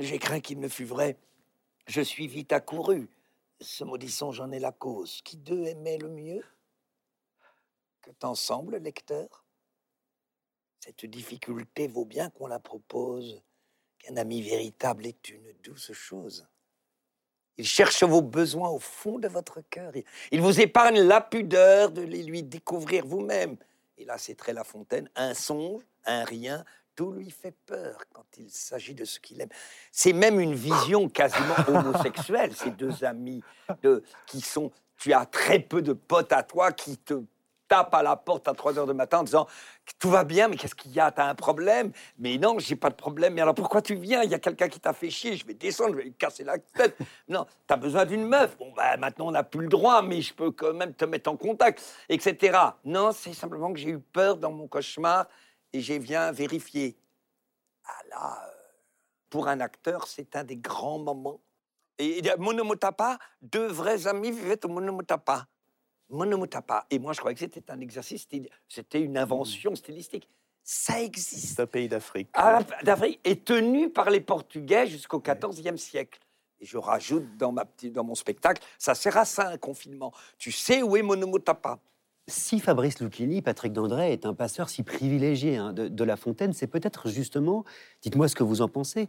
[0.00, 1.18] J'ai craint qu'il ne fût vrai.
[1.86, 3.08] Je suis vite accouru.
[3.60, 5.20] Ce maudisson, j'en ai la cause.
[5.22, 6.44] Qui d'eux aimait le mieux
[8.00, 9.44] Que t'en semble, lecteur?
[10.80, 13.40] Cette difficulté vaut bien qu'on la propose.
[14.00, 16.44] Qu'un ami véritable est une douce chose.
[17.58, 19.92] Il cherche vos besoins au fond de votre cœur.
[20.30, 23.56] Il vous épargne la pudeur de les lui découvrir vous-même.
[23.98, 28.24] Et là, c'est très La Fontaine, un songe, un rien, tout lui fait peur quand
[28.38, 29.48] il s'agit de ce qu'il aime.
[29.90, 33.42] C'est même une vision quasiment homosexuelle, ces deux amis
[33.82, 34.70] de, qui sont...
[34.98, 37.24] Tu as très peu de potes à toi qui te
[37.72, 39.46] tapent à la porte à 3 heures du matin en disant
[39.98, 41.10] tout va bien, mais qu'est-ce qu'il y a?
[41.10, 41.90] T'as un problème?
[42.18, 43.32] Mais non, j'ai pas de problème.
[43.32, 44.22] Mais alors pourquoi tu viens?
[44.22, 45.36] Il y a quelqu'un qui t'a fait chier.
[45.36, 46.96] Je vais descendre, je vais lui casser la tête.
[47.28, 48.58] Non, tu as besoin d'une meuf.
[48.58, 51.30] Bon, bah maintenant on n'a plus le droit, mais je peux quand même te mettre
[51.30, 52.58] en contact, etc.
[52.84, 55.26] Non, c'est simplement que j'ai eu peur dans mon cauchemar
[55.72, 56.94] et j'ai viens vérifier.
[57.86, 58.52] Ah là, euh,
[59.30, 61.40] pour un acteur, c'est un des grands moments.
[61.98, 65.46] Et Monomotapa, deux vrais amis vivaient au Monomotapa.
[66.10, 66.86] Monomotapa.
[66.90, 68.26] Et moi, je croyais que c'était un exercice,
[68.68, 70.28] c'était une invention stylistique.
[70.64, 71.56] Ça existe.
[71.56, 72.28] C'est un pays d'Afrique.
[72.34, 76.20] Ah, D'Afrique est tenu par les Portugais jusqu'au XIVe siècle.
[76.60, 80.12] Et je rajoute dans, ma petite, dans mon spectacle, ça sert à ça un confinement.
[80.38, 81.80] Tu sais où est Monomotapa
[82.28, 86.68] si Fabrice Lucchini, Patrick Dandré, est un passeur si privilégié hein, de, La Fontaine, c'est
[86.68, 87.64] peut-être justement,
[88.00, 89.08] dites-moi ce que vous en pensez,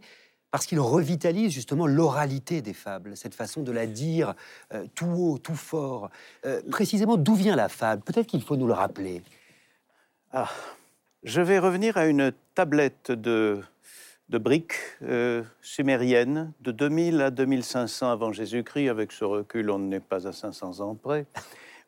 [0.54, 4.34] parce qu'il revitalise justement l'oralité des fables, cette façon de la dire
[4.72, 6.10] euh, tout haut, tout fort.
[6.46, 8.02] Euh, précisément, d'où vient la fable?
[8.02, 9.24] Peut-être qu'il faut nous le rappeler.
[10.30, 10.48] Ah,
[11.24, 13.62] je vais revenir à une tablette de,
[14.28, 18.90] de briques euh, sumériennes de 2000 à 2500 avant Jésus-Christ.
[18.90, 21.26] Avec ce recul, on n'est pas à 500 ans près,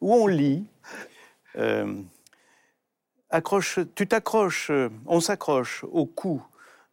[0.01, 0.65] où on lit
[1.57, 1.95] euh,
[3.31, 4.73] accroche, tu t'accroches,
[5.07, 6.43] on s'accroche au cou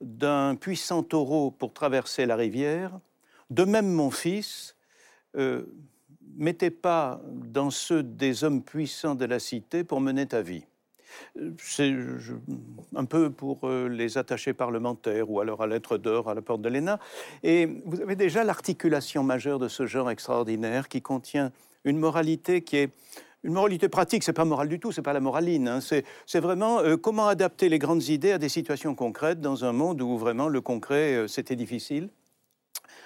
[0.04, 3.00] d'un puissant taureau pour traverser la rivière.
[3.50, 4.76] De même, mon fils,
[5.38, 5.64] euh,
[6.38, 10.66] mettez pas dans ceux des hommes puissants de la cité pour mener ta vie.
[11.60, 11.94] C'est
[12.96, 16.70] un peu pour les attachés parlementaires ou alors à lettre d'or à la porte de
[16.70, 17.00] l'ENA.
[17.44, 21.52] Et vous avez déjà l'articulation majeure de ce genre extraordinaire qui contient
[21.84, 22.92] une moralité qui est
[23.44, 25.68] une moralité pratique, c'est pas moral du tout, c'est pas la moraline.
[25.68, 25.80] Hein.
[25.82, 30.02] C'est vraiment euh, comment adapter les grandes idées à des situations concrètes dans un monde
[30.02, 32.10] où vraiment le concret, euh, c'était difficile?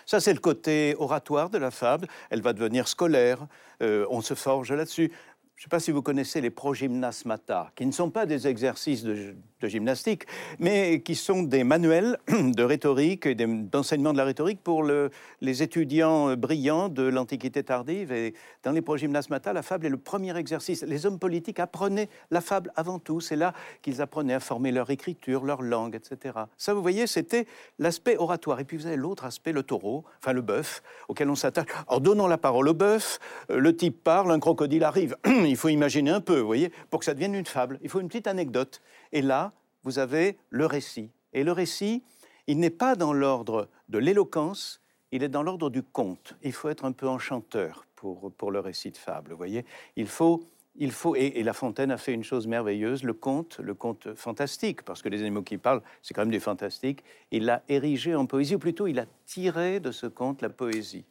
[0.06, 2.08] Ça, c'est le côté oratoire de la fable.
[2.30, 3.46] Elle va devenir scolaire.
[3.82, 5.12] Euh, on se forge là-dessus.
[5.58, 9.02] Je ne sais pas si vous connaissez les progymnasmata, qui ne sont pas des exercices
[9.02, 10.26] de, gymnastique,
[10.60, 16.38] mais qui sont des manuels de rhétorique et d'enseignement de la rhétorique pour les étudiants
[16.38, 18.12] brillants de l'Antiquité tardive.
[18.12, 20.84] Et dans les progymnasmata, la fable est le premier exercice.
[20.84, 23.20] Les hommes politiques apprenaient la fable avant tout.
[23.20, 26.36] C'est là qu'ils apprenaient à former leur écriture, leur langue, etc.
[26.60, 27.48] Ça, vous voyez, c'était
[27.80, 28.60] l'aspect oratoire.
[28.60, 31.66] Et puis vous avez l'autre aspect, le taureau, enfin le bœuf, auquel on s'attache.
[31.88, 33.18] En donnant la parole au bœuf,
[33.50, 35.18] euh, le type parle, un crocodile arrive.
[35.50, 37.80] il faut imaginer un peu, vous voyez, pour que ça devienne une fable.
[37.82, 38.82] Il faut une petite anecdote.
[39.12, 41.10] Et là, vous avez le récit.
[41.34, 42.04] Et le récit,
[42.48, 44.82] il n'est pas dans l'ordre de l'éloquence,
[45.12, 46.36] il est dans l'ordre du conte.
[46.44, 49.66] Il faut être un peu enchanteur pour, pour le récit de fable, vous voyez.
[49.96, 50.44] Il faut,
[50.76, 54.84] il faut et, La Fontaine a fait une chose merveilleuse, le conte, le conte fantastique,
[54.84, 57.04] parce que les animaux qui parlent, c'est quand même des fantastiques.
[57.32, 61.06] Il l'a érigé en poésie, ou plutôt il a tiré de ce conte la poésie.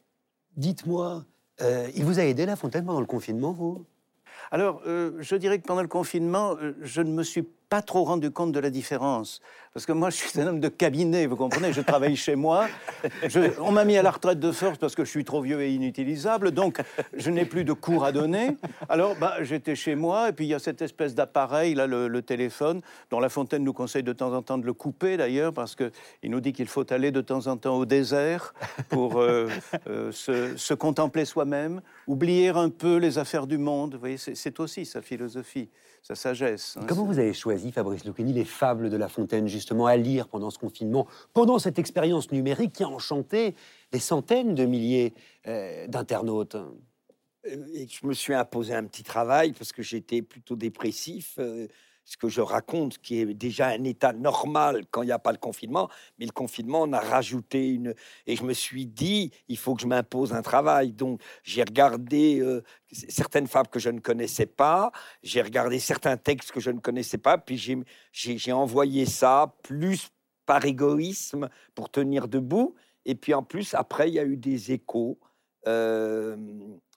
[0.55, 1.25] Dites-moi,
[1.61, 3.85] euh, il vous a aidé La Fontaine pendant le confinement, vous?
[4.51, 8.03] Alors, euh, je dirais que pendant le confinement, euh, je ne me suis pas trop
[8.03, 9.41] rendu compte de la différence.
[9.73, 12.67] Parce que moi, je suis un homme de cabinet, vous comprenez, je travaille chez moi.
[13.59, 15.71] on m'a mis à la retraite de force parce que je suis trop vieux et
[15.71, 16.81] inutilisable, donc
[17.15, 18.57] je n'ai plus de cours à donner.
[18.89, 22.21] Alors, bah, j'étais chez moi, et puis il y a cette espèce d'appareil, là, le,
[22.21, 25.75] téléphone, dont La Fontaine nous conseille de temps en temps de le couper, d'ailleurs, parce
[25.75, 25.91] qu'il
[26.23, 28.55] nous dit qu'il faut aller de temps en temps au désert
[28.89, 29.47] pour euh,
[29.87, 33.93] euh, se, contempler soi-même, oublier un peu les affaires du monde.
[33.93, 35.69] Vous voyez, c'est aussi sa philosophie
[36.07, 36.77] sa sagesse.
[36.77, 40.29] Hein, Comment vous avez choisi, Fabrice Lucchini, les fables de La Fontaine, justement, à lire
[40.29, 43.55] pendant ce confinement, pendant cette expérience numérique qui a enchanté
[43.91, 45.13] des centaines de milliers
[45.47, 46.55] euh, d'internautes?
[46.55, 51.39] Euh, et je me suis imposé un petit travail parce que j'étais plutôt dépressif.
[52.07, 55.33] Ce que je raconte, qui est déjà un état normal quand il n'y a pas
[55.33, 57.93] le confinement, mais le confinement, on a rajouté une...
[58.25, 60.93] Et je me suis dit, il faut que je m'impose un travail.
[60.93, 66.53] Donc, j'ai regardé euh, certaines fables que je ne connaissais pas, j'ai regardé certains textes
[66.53, 67.57] que je ne connaissais pas, puis
[68.13, 70.07] j'ai envoyé ça plus
[70.45, 72.73] par égoïsme pour tenir debout.
[73.03, 75.19] Et puis en plus, après, il y a eu des échos.
[75.67, 76.37] Euh,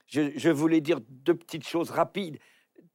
[0.06, 2.38] je voulais dire deux petites choses rapides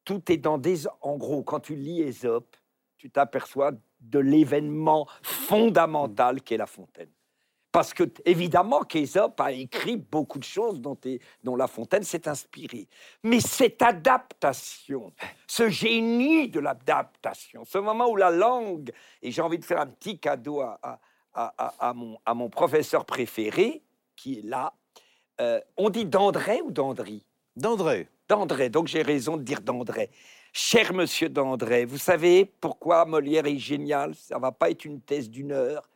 [0.05, 0.87] tout est dans des...
[1.01, 2.55] En gros, quand tu lis Ésope,
[2.97, 7.09] tu t'aperçois de l'événement fondamental qu'est La Fontaine.
[7.71, 10.97] Parce que, évidemment, qu'Ésope a écrit beaucoup de choses dont,
[11.57, 12.87] La Fontaine s'est inspirée.
[13.21, 15.11] Mais cette adaptation,
[15.45, 19.87] ce génie de l'adaptation, ce moment où la langue, et j'ai envie de faire un
[19.87, 20.79] petit cadeau à,
[21.33, 23.83] à, mon, à mon, professeur préféré,
[24.15, 24.73] qui est là,
[25.41, 27.25] euh, on dit d'André ou d'Andry?
[27.57, 28.69] D'André d'André.
[28.69, 30.09] Donc j'ai raison de dire d'André.
[30.53, 34.15] Cher monsieur d'André, vous savez pourquoi Molière est génial?
[34.15, 35.89] Ça va pas être une thèse d'une heure,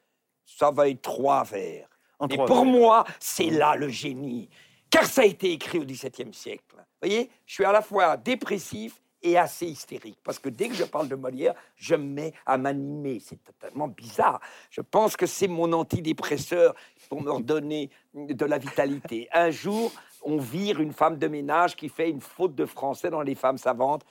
[0.45, 1.87] ça va être trois vers.
[2.19, 2.65] En Et trois pour vers.
[2.65, 4.49] moi, c'est là le génie.
[4.89, 6.63] Car ça a été écrit au XVIIe siècle.
[6.75, 10.17] Vous voyez, je suis à la fois dépressif et assez hystérique.
[10.23, 13.21] Parce que dès que je parle de Molière, je me mets à m'animer.
[13.23, 14.39] C'est totalement bizarre.
[14.69, 16.73] Je pense que c'est mon antidépresseur
[17.07, 19.27] pour me redonner de la vitalité.
[19.31, 19.91] Un jour,
[20.23, 23.57] on vire une femme de ménage qui fait une faute de français dans les femmes
[23.57, 24.03] savantes.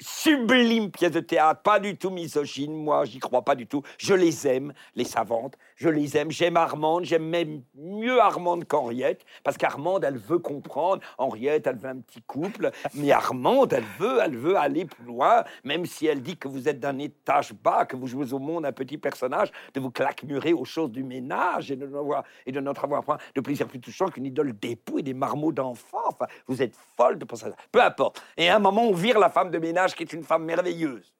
[0.00, 3.82] Sublime pièce de théâtre, pas du tout misogyne, moi j'y crois pas du tout.
[3.98, 6.30] Je les aime, les savantes, je les aime.
[6.30, 11.02] J'aime Armande, j'aime même mieux Armande qu'Henriette, parce qu'Armande, elle veut comprendre.
[11.18, 15.44] Henriette, elle veut un petit couple, mais Armande, elle veut, elle veut aller plus loin,
[15.64, 18.66] même si elle dit que vous êtes d'un étage bas, que vous jouez au monde
[18.66, 22.60] un petit personnage, de vous claquemurer aux choses du ménage et de, n'avoir- et de
[22.60, 23.02] notre avoir
[23.34, 25.98] de plaisir plus touchant qu'une idole d'époux et des marmots d'enfants.
[26.06, 27.56] Enfin, vous êtes folle de penser à ça.
[27.70, 28.22] Peu importe.
[28.36, 31.12] Et à un moment, on vire la femme de ménage qui est une femme merveilleuse.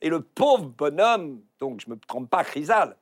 [0.00, 2.94] Et le pauvre bonhomme, donc je me trompe pas, me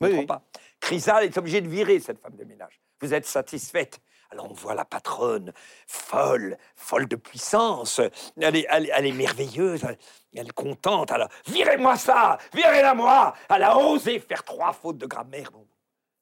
[0.00, 0.26] Oui, oui.
[0.26, 0.42] pas.
[0.80, 2.80] Chrysale est obligée de virer cette femme de ménage.
[3.00, 4.00] Vous êtes satisfaite.
[4.30, 5.52] Alors on voit la patronne,
[5.86, 8.00] folle, folle de puissance.
[8.36, 9.98] Elle est, elle elle est merveilleuse, elle,
[10.34, 11.10] elle est contente.
[11.10, 13.34] Alors, virez-moi ça, virez-la moi.
[13.48, 15.50] Elle a osé faire trois fautes de grammaire.
[15.50, 15.66] Bon,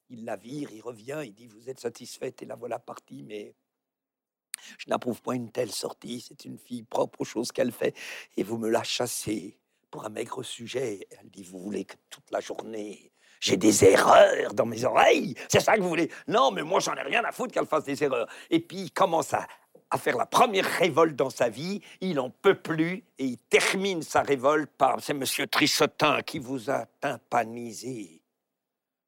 [0.09, 3.55] il la vire, il revient, il dit vous êtes satisfaite et la voilà partie, mais
[4.79, 6.25] je n'approuve pas une telle sortie.
[6.27, 7.95] C'est une fille propre aux choses qu'elle fait
[8.37, 9.59] et vous me la chassez
[9.91, 11.09] pour un maigre sujet.
[11.11, 15.35] Elle dit vous voulez que toute la journée j'ai des erreurs dans mes oreilles.
[15.49, 17.85] C'est ça que vous voulez Non, mais moi, j'en ai rien à foutre qu'elle fasse
[17.85, 18.29] des erreurs.
[18.51, 19.47] Et puis, il commence à,
[19.99, 21.81] faire la première révolte dans sa vie.
[22.01, 26.71] Il en peut plus et il termine sa révolte par c'est Monsieur Trissotin qui vous
[26.71, 28.21] a tympanisé.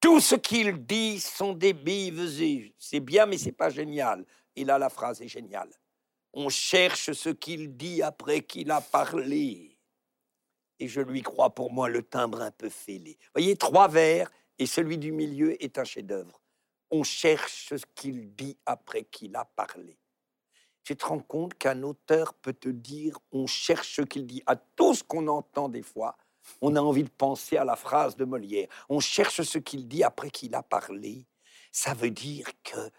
[0.01, 2.73] Tout ce qu'il dit sont des billevesées.
[2.79, 4.25] C'est bien, mais c'est pas génial.
[4.57, 5.69] Et là, la phrase est géniale.
[6.33, 9.68] On cherche ce qu'il dit après qu'il a parlé
[10.81, 13.19] et je lui crois pour moi le timbre un peu fêlé.
[13.35, 16.41] Voyez, trois vers et celui du milieu est un chef-d'œuvre.
[16.91, 19.99] On cherche ce qu'il dit après qu'il a parlé.
[20.85, 24.57] Tu te rends compte qu'un auteur peut te dire on cherche ce qu'il dit à
[24.57, 26.17] tout ce qu'on entend des fois.
[26.63, 28.69] On a envie de penser à la phrase de Molière.
[28.89, 31.27] On cherche ce qu'il dit après qu'il a parlé.
[31.73, 32.91] Ça veut dire que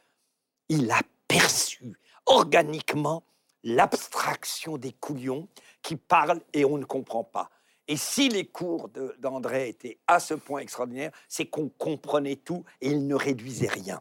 [0.68, 3.24] il a perçu organiquement
[3.64, 5.48] l'abstraction des couillons
[5.82, 7.50] qui parlent et on ne comprend pas.
[7.90, 12.92] Et si les cours d'André étaient à ce point extraordinaires, c'est qu'on comprenait tout et
[12.92, 14.00] il ne réduisait rien.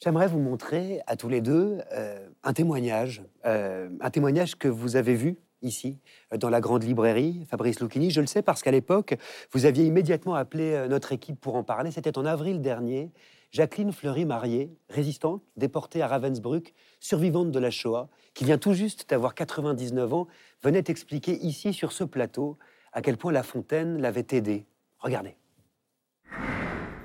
[0.00, 4.94] J'aimerais vous montrer à tous les deux euh, un témoignage, euh, un témoignage que vous
[4.94, 5.98] avez vu ici,
[6.32, 8.12] euh, dans la grande librairie, Fabrice Lucchini.
[8.12, 9.16] Je le sais parce qu'à l'époque,
[9.50, 11.90] vous aviez immédiatement appelé notre équipe pour en parler.
[11.90, 13.10] C'était en avril dernier.
[13.50, 19.34] Jacqueline Fleury-Marié, résistante, déportée à Ravensbrück, survivante de la Shoah, qui vient tout juste d'avoir
[19.34, 20.26] 99 ans,
[20.62, 22.58] venait expliquer ici, sur ce plateau,
[22.92, 24.66] à quel point La Fontaine l'avait aidée.
[24.98, 25.36] Regardez.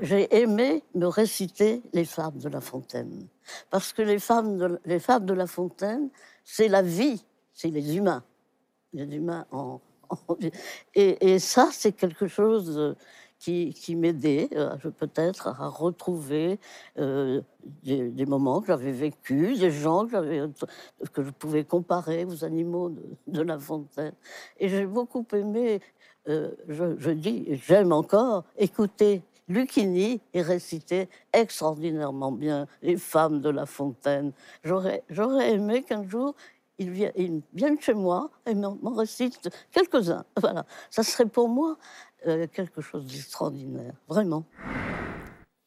[0.01, 3.27] j'ai aimé me réciter les fables de La Fontaine.
[3.69, 6.09] Parce que les femmes de, les fables de La Fontaine,
[6.43, 8.23] c'est la vie, c'est les humains.
[8.91, 9.79] Les humains en.
[10.93, 12.95] et ça, c'est quelque chose euh,
[13.43, 16.59] qui, qui m'aidait euh, peut-être à retrouver
[16.97, 17.41] euh,
[17.83, 20.49] des, moments que j'avais vécus, des gens que,
[21.11, 22.95] que je pouvais comparer aux animaux
[23.27, 24.13] de, La Fontaine.
[24.57, 25.81] Et j'ai beaucoup aimé,
[26.29, 33.65] euh, je, dis, j'aime encore écouter Lucchini et réciter extraordinairement bien les femmes de La
[33.65, 34.31] Fontaine.
[34.63, 35.03] J'aurais,
[35.51, 36.33] aimé qu'un jour
[36.79, 40.23] il vienne, il vienne chez moi et m'en m'en récite quelques-uns.
[40.39, 41.77] Voilà, ça serait pour moi
[42.27, 44.45] euh, quelque chose d'extraordinaire, vraiment.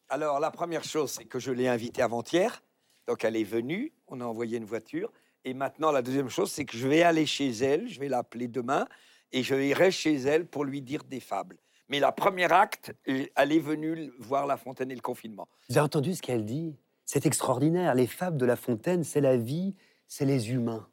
[0.09, 2.63] Alors, la première chose, c'est que je l'ai invitée avant-hier.
[3.07, 5.11] Donc, elle est venue, on a envoyé une voiture.
[5.45, 8.47] Et maintenant, la deuxième chose, c'est que je vais aller chez elle, je vais l'appeler
[8.47, 8.87] demain,
[9.31, 11.57] et je irai chez elle pour lui dire des fables.
[11.89, 15.47] Mais la première acte, elle est venue voir La Fontaine et le confinement.
[15.69, 16.75] Vous avez entendu ce qu'elle dit?
[17.05, 17.95] C'est extraordinaire.
[17.95, 19.73] Les fables de La Fontaine, c'est la vie,
[20.07, 20.85] c'est les humains.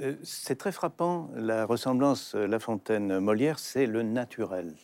[0.00, 4.74] Euh, C'est très frappant, la ressemblance euh, La Fontaine-Molière, c'est le naturel.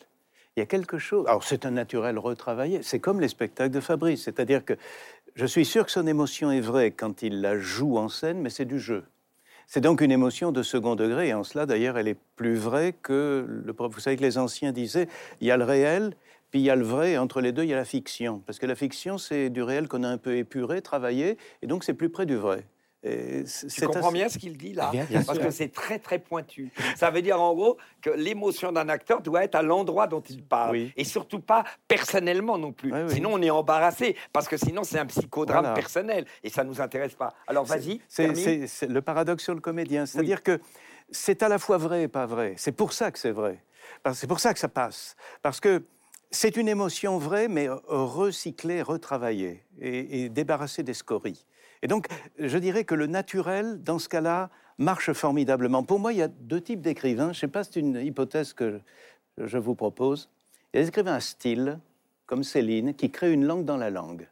[0.57, 1.27] Il y a quelque chose.
[1.29, 2.83] Alors, c'est un naturel retravaillé.
[2.83, 4.25] C'est comme les spectacles de Fabrice.
[4.25, 4.75] C'est-à-dire que
[5.37, 8.51] je suis sûr que son émotion est vraie quand il la joue en scène, mais
[8.51, 9.05] c'est du jeu.
[9.69, 11.29] C'est donc une émotion de second degré.
[11.29, 13.73] Et en cela, d'ailleurs, elle est plus vraie que le.
[13.79, 15.09] Vous savez que les anciens disaient
[15.41, 16.15] il y a le réel,
[16.51, 18.43] puis il y a le vrai, et entre les deux, il y a la fiction.
[18.47, 21.85] Parce que la fiction, c'est du réel qu'on a un peu épuré, travaillé, et donc
[21.85, 22.65] c'est plus près du vrai.
[23.03, 24.91] Tu comprends assez- bien ce qu'il dit là?
[24.91, 25.47] Bien, bien Parce sûr.
[25.47, 26.71] que c'est très très pointu.
[26.97, 30.43] Ça veut dire en gros que l'émotion d'un acteur doit être à l'endroit dont il
[30.43, 30.73] parle.
[30.73, 30.93] Oui.
[30.97, 32.93] Et surtout pas personnellement non plus.
[32.93, 33.15] Oui, oui.
[33.15, 34.17] Sinon on est embarrassé.
[34.33, 35.75] Parce que sinon c'est un psychodrame Voilà.
[35.75, 36.25] personnel.
[36.43, 37.35] Et ça nous intéresse pas.
[37.47, 38.01] Alors vas-y.
[38.09, 38.27] C'est
[38.89, 40.05] le paradoxe sur le comédien.
[40.07, 40.61] C'est-à-dire que
[41.11, 42.55] c'est à la fois vrai et pas vrai.
[42.57, 43.63] C'est pour ça que c'est vrai.
[44.13, 45.15] C'est pour ça que ça passe.
[45.43, 45.85] Parce que
[46.31, 51.47] c'est une émotion vraie, mais recyclée, retravaillée et, et débarrassée des scories.
[51.83, 52.07] Et donc,
[52.39, 55.83] je dirais que le naturel, dans ce cas-là, marche formidablement.
[55.83, 57.33] Pour moi, il y a deux types d'écrivains.
[57.33, 58.81] Je ne sais pas, c'est une hypothèse que
[59.37, 60.29] je, vous propose.
[60.73, 61.79] Il y a des écrivains à style,
[62.27, 64.29] comme Céline, qui créent une langue dans la langue.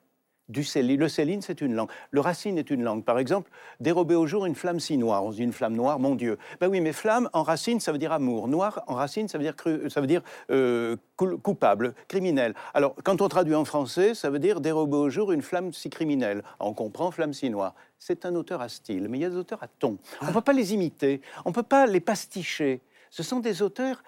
[0.48, 1.88] Du Céline, le Céline, c'est une langue.
[2.12, 3.02] Le Racine est une langue.
[3.04, 5.24] Par exemple, dérober au jour une flamme si noire.
[5.24, 6.38] On se dit une flamme noire, mon Dieu.
[6.60, 8.46] Ben oui, mais flamme en Racine, ça veut dire amour.
[8.46, 12.54] Noir en Racine, ça veut dire, cru- ça veut dire euh, coupable, criminel.
[12.74, 15.90] Alors, quand on traduit en français, ça veut dire dérober au jour une flamme si
[15.90, 16.44] criminelle.
[16.60, 17.74] On comprend flamme si noire.
[17.98, 19.98] C'est un auteur à style, mais il y a des auteurs à ton.
[20.22, 22.82] On ne peut pas les imiter, on ne peut pas les pasticher.
[23.10, 24.02] Ce sont des auteurs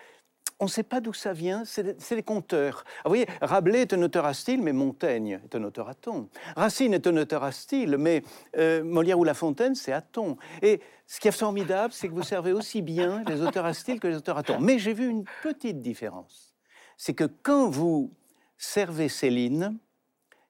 [0.60, 2.84] on ne sait pas d'où ça vient, c'est les conteurs.
[2.98, 5.94] Ah, vous voyez, Rabelais est un auteur à style, mais Montaigne est un auteur à
[5.94, 6.28] ton.
[6.56, 8.22] Racine est un auteur à style, mais
[8.56, 10.36] euh, Molière ou La Fontaine, c'est à ton.
[10.62, 14.00] Et ce qui est formidable, c'est que vous servez aussi bien les auteurs à style
[14.00, 14.58] que les auteurs à ton.
[14.58, 16.54] Mais j'ai vu une petite différence.
[16.96, 18.10] C'est que quand vous
[18.56, 19.78] servez Céline,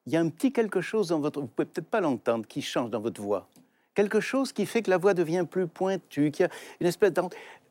[0.07, 1.39] il y a un petit quelque chose dans votre...
[1.39, 3.47] Vous pouvez peut-être pas l'entendre, qui change dans votre voix.
[3.93, 6.49] Quelque chose qui fait que la voix devient plus pointue, qui a
[6.79, 7.11] une espèce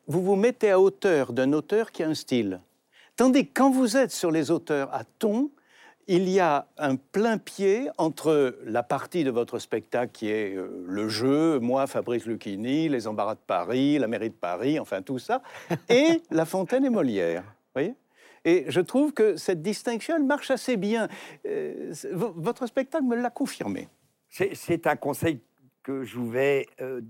[0.09, 2.59] Vous vous mettez à hauteur d'un auteur qui a un style.
[3.15, 5.51] Tandis que quand vous êtes sur les auteurs à ton,
[6.07, 10.83] il y a un plein pied entre la partie de votre spectacle qui est euh,
[10.87, 15.19] le jeu, moi, Fabrice Lucchini, les embarras de Paris, la mairie de Paris, enfin tout
[15.19, 15.43] ça,
[15.89, 17.43] et La Fontaine et Molière.
[17.75, 17.93] voyez?
[18.45, 21.07] Et je trouve que cette distinction, elle marche assez bien.
[21.45, 23.87] Euh, votre spectacle me l'a confirmé.
[24.29, 25.39] C'est- un conseil
[25.83, 26.65] que je vais.
[26.81, 27.01] euh,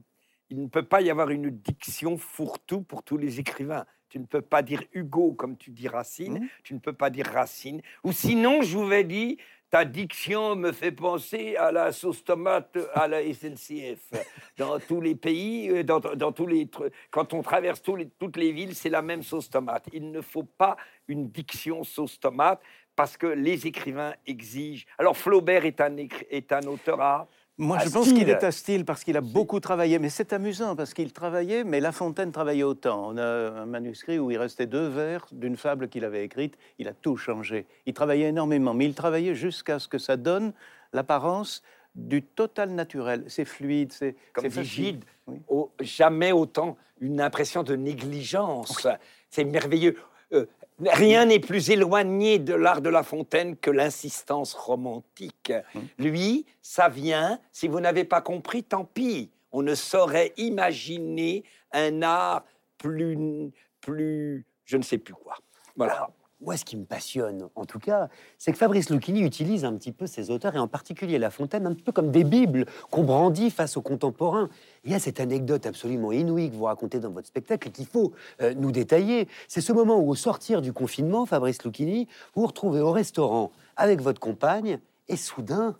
[0.50, 3.86] il ne peut pas y avoir une diction fourre-tout pour tous les écrivains.
[4.10, 6.47] Tu ne peux pas dire Hugo comme tu dis Racine, Mhm.
[6.64, 7.82] tu ne peux pas dire Racine.
[8.04, 9.38] Ou sinon, je vous ai dit,
[9.70, 14.00] ta diction me fait penser à la sauce tomate à la SNCF.
[14.58, 16.68] Dans tous les pays, euh, dans, dans tous les,
[17.12, 19.86] quand on traverse tous les- toutes les villes, c'est la même sauce tomate.
[19.93, 20.76] Il ne faut pas
[21.08, 22.60] une diction sauce tomate
[22.95, 24.88] parce que les écrivains exigent.
[24.97, 25.95] Alors Flaubert est un,
[26.32, 27.28] est un auteur à
[27.60, 29.99] Moi, je pense qu'il est à style parce qu'il a beaucoup travaillé.
[29.99, 33.10] Mais c'est amusant parce qu'il travaillait, mais La Fontaine travaillait autant.
[33.10, 33.24] On a
[33.62, 36.57] un manuscrit où il restait deux vers d'une fable qu'il avait écrite.
[36.80, 37.68] Il a tout changé.
[37.86, 40.53] Il travaillait énormément, mais il travaillait jusqu'à ce que ça donne
[40.93, 41.62] l'apparence
[41.95, 43.26] du total naturel.
[43.28, 44.86] C'est fluide, c'est comme c'est dit facile.
[44.86, 45.41] Gide, Oui.
[45.49, 48.88] au- jamais autant une impression de négligence.
[49.30, 49.97] C'est merveilleux.
[50.32, 50.45] Euh,
[50.82, 55.53] rien n'est plus éloigné de l'art de La Fontaine que l'insistance romantique.
[55.75, 55.88] Hum.
[55.97, 59.32] Lui, ça vient, si vous n'avez pas compris, tant pis.
[59.51, 62.45] On ne saurait imaginer un art
[62.77, 63.51] plus,
[63.82, 65.36] plus, je ne sais plus quoi.
[65.75, 66.09] Voilà.
[66.41, 69.91] Moi, ce qui me passionne, en tout cas, c'est que Fabrice Lucchini utilise un petit
[69.91, 73.51] peu ses auteurs, et en particulier La Fontaine, un peu comme des bibles qu'on brandit
[73.51, 74.49] face aux contemporains.
[74.85, 77.85] Il y a cette anecdote absolument inouïe que vous racontez dans votre spectacle et qu'il
[77.85, 79.27] faut euh, nous détailler.
[79.49, 83.51] C'est ce moment où, au sortir du confinement, Fabrice Lucchini, vous vous retrouvez au restaurant
[83.75, 84.79] avec votre compagne,
[85.09, 85.75] et soudain,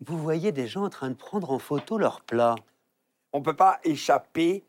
[0.00, 2.54] vous voyez des gens en train de prendre en photo leur plat.
[3.34, 4.64] on ne peut pas échapper.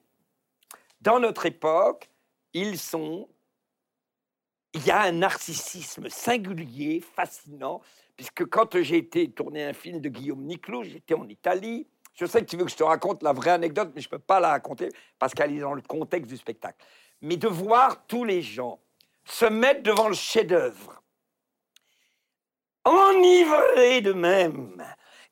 [0.99, 2.09] Dans notre époque,
[2.53, 3.29] ils sont.
[4.73, 7.81] Il y a un narcissisme singulier, fascinant,
[8.15, 11.87] puisque quand j'ai été tourner un film de Guillaume Niclot, j'étais en Italie.
[12.13, 14.11] Je sais que tu veux que je te raconte la vraie anecdote, mais je ne
[14.11, 16.77] peux pas la raconter parce qu'elle est dans le contexte du spectacle.
[17.21, 18.79] Mais de voir tous les gens
[19.25, 21.01] se mettre devant le chef-d'œuvre,
[22.85, 24.83] enivrés d'eux-mêmes,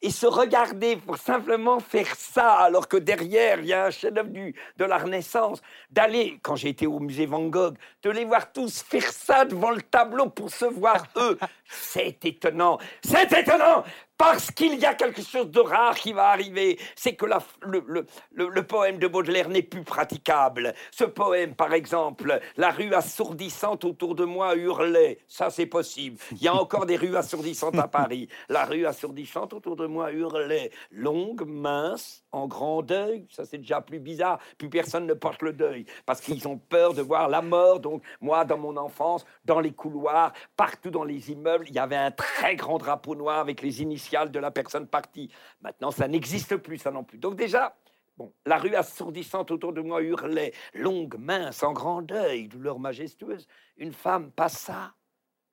[0.02, 4.30] et se regarder pour simplement faire ça, alors que derrière, il y a un chef-d'œuvre
[4.78, 8.82] de la Renaissance, d'aller, quand j'ai été au musée Van Gogh, de les voir tous
[8.82, 11.38] faire ça devant le tableau pour se voir eux.
[11.70, 13.84] C'est étonnant, c'est étonnant,
[14.18, 18.98] parce qu'il y a quelque chose de rare qui va arriver, c'est que le poème
[18.98, 20.74] de Baudelaire n'est plus praticable.
[20.92, 26.18] Ce poème, par exemple, la rue assourdissante autour de moi hurlait, ça c'est possible.
[26.32, 28.28] Il y a encore des rues assourdissantes à Paris.
[28.50, 33.82] La rue assourdissante autour de moi hurlait, longue, mince, en grand deuil, ça c'est déjà
[33.82, 37.42] plus bizarre, plus personne ne porte le deuil, parce qu'ils ont peur de voir la
[37.42, 37.80] mort.
[37.80, 41.96] Donc moi, dans mon enfance, dans les couloirs, partout dans les immeubles, il y avait
[41.96, 45.30] un très grand drapeau noir avec les initiales de la personne partie.
[45.62, 47.18] Maintenant, ça n'existe plus, ça non plus.
[47.18, 47.76] Donc déjà,
[48.18, 53.48] Bon, la rue assourdissante autour de moi hurlait, longue, mince, en grand deuil, douleur majestueuse.
[53.78, 54.94] Une femme passa,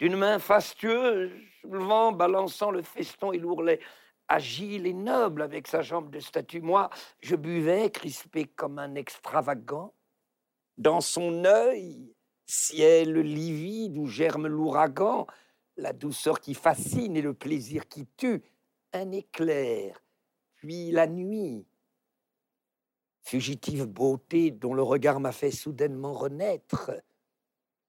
[0.01, 1.31] d'une main fastueuse,
[1.62, 3.79] le vent balançant le feston et l'ourlet.
[4.29, 6.61] Agile et noble avec sa jambe de statue.
[6.61, 9.95] Moi, je buvais, crispé comme un extravagant.
[10.79, 12.14] Dans son œil,
[12.47, 15.27] ciel livide où germe l'ouragan,
[15.77, 18.43] la douceur qui fascine et le plaisir qui tue,
[18.93, 20.03] un éclair,
[20.57, 21.66] puis la nuit.
[23.22, 26.93] Fugitive beauté dont le regard m'a fait soudainement renaître.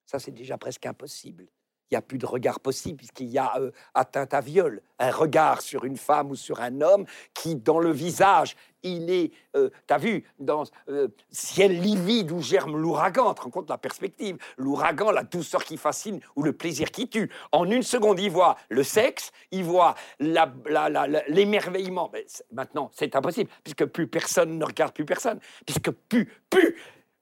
[0.06, 1.48] Ça, c'est déjà presque impossible
[1.90, 4.82] il n'y a plus de regard possible puisqu'il y a euh, atteinte à viol.
[5.00, 9.32] Un regard sur une femme ou sur un homme qui, dans le visage, il est,
[9.56, 13.78] euh, tu as vu, dans euh, ciel livide où germe l'ouragan, te rends compte la
[13.78, 17.32] perspective, l'ouragan, la douceur qui fascine ou le plaisir qui tue.
[17.52, 22.12] En une seconde, il voit le sexe, il voit l'émerveillement.
[22.52, 26.76] Maintenant, c'est impossible puisque plus personne ne regarde plus personne, puisque plus, plus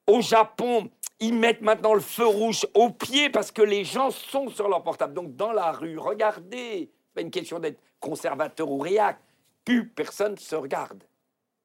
[0.06, 0.90] au Japon,
[1.20, 4.82] ils mettent maintenant le feu rouge au pied parce que les gens sont sur leur
[4.82, 5.14] portable.
[5.14, 9.18] Donc dans la rue, regardez, pas une question d'être conservateur ou réac.
[9.64, 11.02] Plus personne se regarde.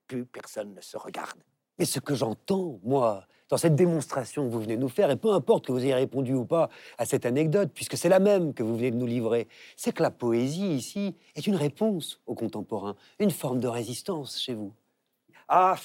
[0.08, 1.40] Plus personne ne se regarde.
[1.78, 5.18] Mais ce que j'entends, moi, dans cette démonstration que vous venez de nous faire, et
[5.18, 8.54] peu importe que vous ayez répondu ou pas à cette anecdote, puisque c'est la même
[8.54, 12.36] que vous venez de nous livrer, c'est que la poésie ici est une réponse aux
[12.36, 14.74] contemporains, une forme de résistance chez vous.
[15.50, 15.76] Ah,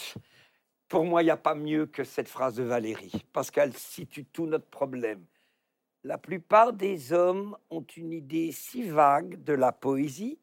[0.89, 4.25] pour moi, il n'y a pas mieux que cette phrase de Valérie, parce qu'elle situe
[4.25, 5.25] tout notre problème.
[6.05, 10.39] La plupart des hommes ont une idée si vague de la poésie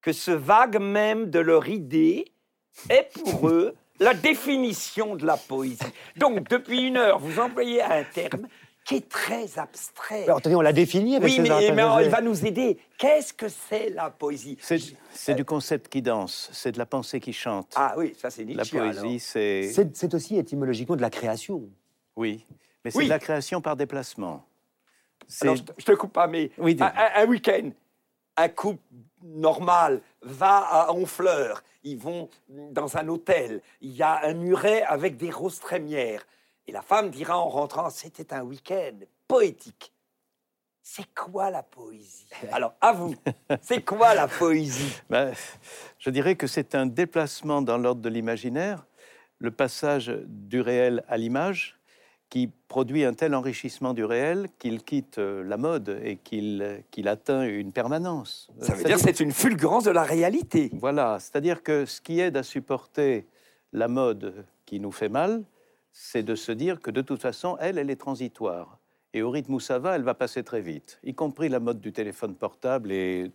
[0.00, 2.26] que ce vague même de leur idée
[2.90, 5.78] est pour eux la définition de la poésie.
[6.16, 8.48] Donc, depuis une heure, vous employez un terme
[8.84, 10.24] qui est très abstrait.
[10.24, 12.78] Alors, on l'a défini avec Oui, mais, mais il va nous aider.
[12.98, 14.58] Qu'est-ce que c'est la poésie?
[15.12, 17.72] C'est du concept qui danse, c'est de la pensée qui chante.
[17.76, 18.76] Ah oui, ça c'est Nietzsche.
[18.76, 19.72] La poésie, c'est...
[19.94, 21.62] C'est aussi étymologiquement de la création.
[22.16, 22.44] Oui,
[22.84, 24.44] mais c'est de la création par déplacement.
[25.40, 27.70] Alors, je, te, te coupe pas, mais oui, un, week-end,
[28.36, 28.82] un couple
[29.22, 35.16] normal va à Honfleur, ils vont dans un hôtel, il y a un muret avec
[35.16, 36.26] des roses trémières.
[36.66, 39.92] Et la femme dira en rentrant, c'était un week-end poétique.
[40.82, 42.26] C'est quoi la poésie?
[42.50, 43.14] Alors, à vous,
[43.60, 45.00] c'est quoi la poésie?
[45.10, 45.32] Ben,
[45.98, 48.84] Je dirais que c'est un déplacement dans l'ordre de l'imaginaire,
[49.38, 51.78] le passage du réel à l'image,
[52.28, 57.06] qui produit un tel enrichissement du réel qu'il quitte euh, la mode et qu'il qu'il
[57.06, 58.48] atteint une permanence.
[58.60, 60.70] Ça veut dire que c'est une fulgurance de la réalité.
[60.72, 63.26] Voilà, c'est-à-dire que ce qui aide à supporter
[63.74, 65.44] la mode qui nous fait mal,
[65.92, 68.78] c'est de se dire que de toute façon, elle, elle est transitoire.
[69.14, 71.80] Et au rythme où ça va, elle va passer très vite, y compris la mode
[71.80, 73.30] du téléphone portable et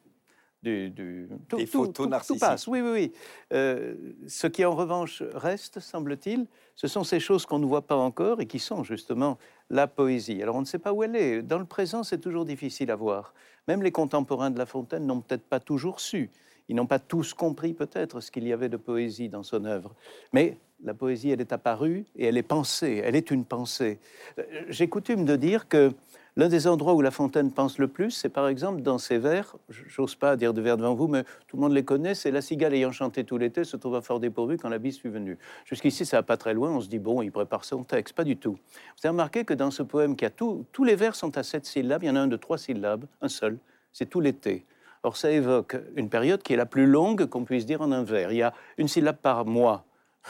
[0.63, 2.39] du, du tout, Des photos narcissiques.
[2.39, 3.13] Tout passe, oui, oui, oui.
[3.53, 3.95] Euh,
[4.27, 8.41] ce qui en revanche reste, semble-t-il, ce sont ces choses qu'on ne voit pas encore
[8.41, 9.37] et qui sont justement
[9.69, 10.41] la poésie.
[10.41, 11.43] Alors on ne sait pas où elle est.
[11.43, 13.33] Dans le présent, c'est toujours difficile à voir.
[13.67, 16.31] Même les contemporains de La Fontaine n'ont peut-être pas toujours su.
[16.69, 19.95] Ils n'ont pas tous compris peut-être ce qu'il y avait de poésie dans son œuvre.
[20.33, 23.99] Mais la poésie, elle est apparue et elle est pensée, elle est une pensée.
[24.39, 25.91] Euh, j'ai coutume de dire que
[26.35, 29.55] l'un des endroits où La Fontaine pense le plus, c'est par exemple dans ses vers,
[29.69, 32.41] j'ose pas dire de vers devant vous, mais tout le monde les connaît, c'est La
[32.41, 35.37] cigale ayant chanté tout l'été se trouva fort dépourvu quand la bise fut venue.
[35.65, 38.23] Jusqu'ici, ça va pas très loin, on se dit, bon, il prépare son texte, pas
[38.23, 38.53] du tout.
[38.53, 41.43] Vous avez remarqué que dans ce poème, qui a tout, tous les vers sont à
[41.43, 43.57] sept syllabes, il y en a un de trois syllabes, un seul,
[43.91, 44.65] c'est tout l'été.
[45.03, 48.03] Or, ça évoque une période qui est la plus longue qu'on puisse dire en un
[48.03, 48.31] vers.
[48.31, 49.85] Il y a une syllabe par mois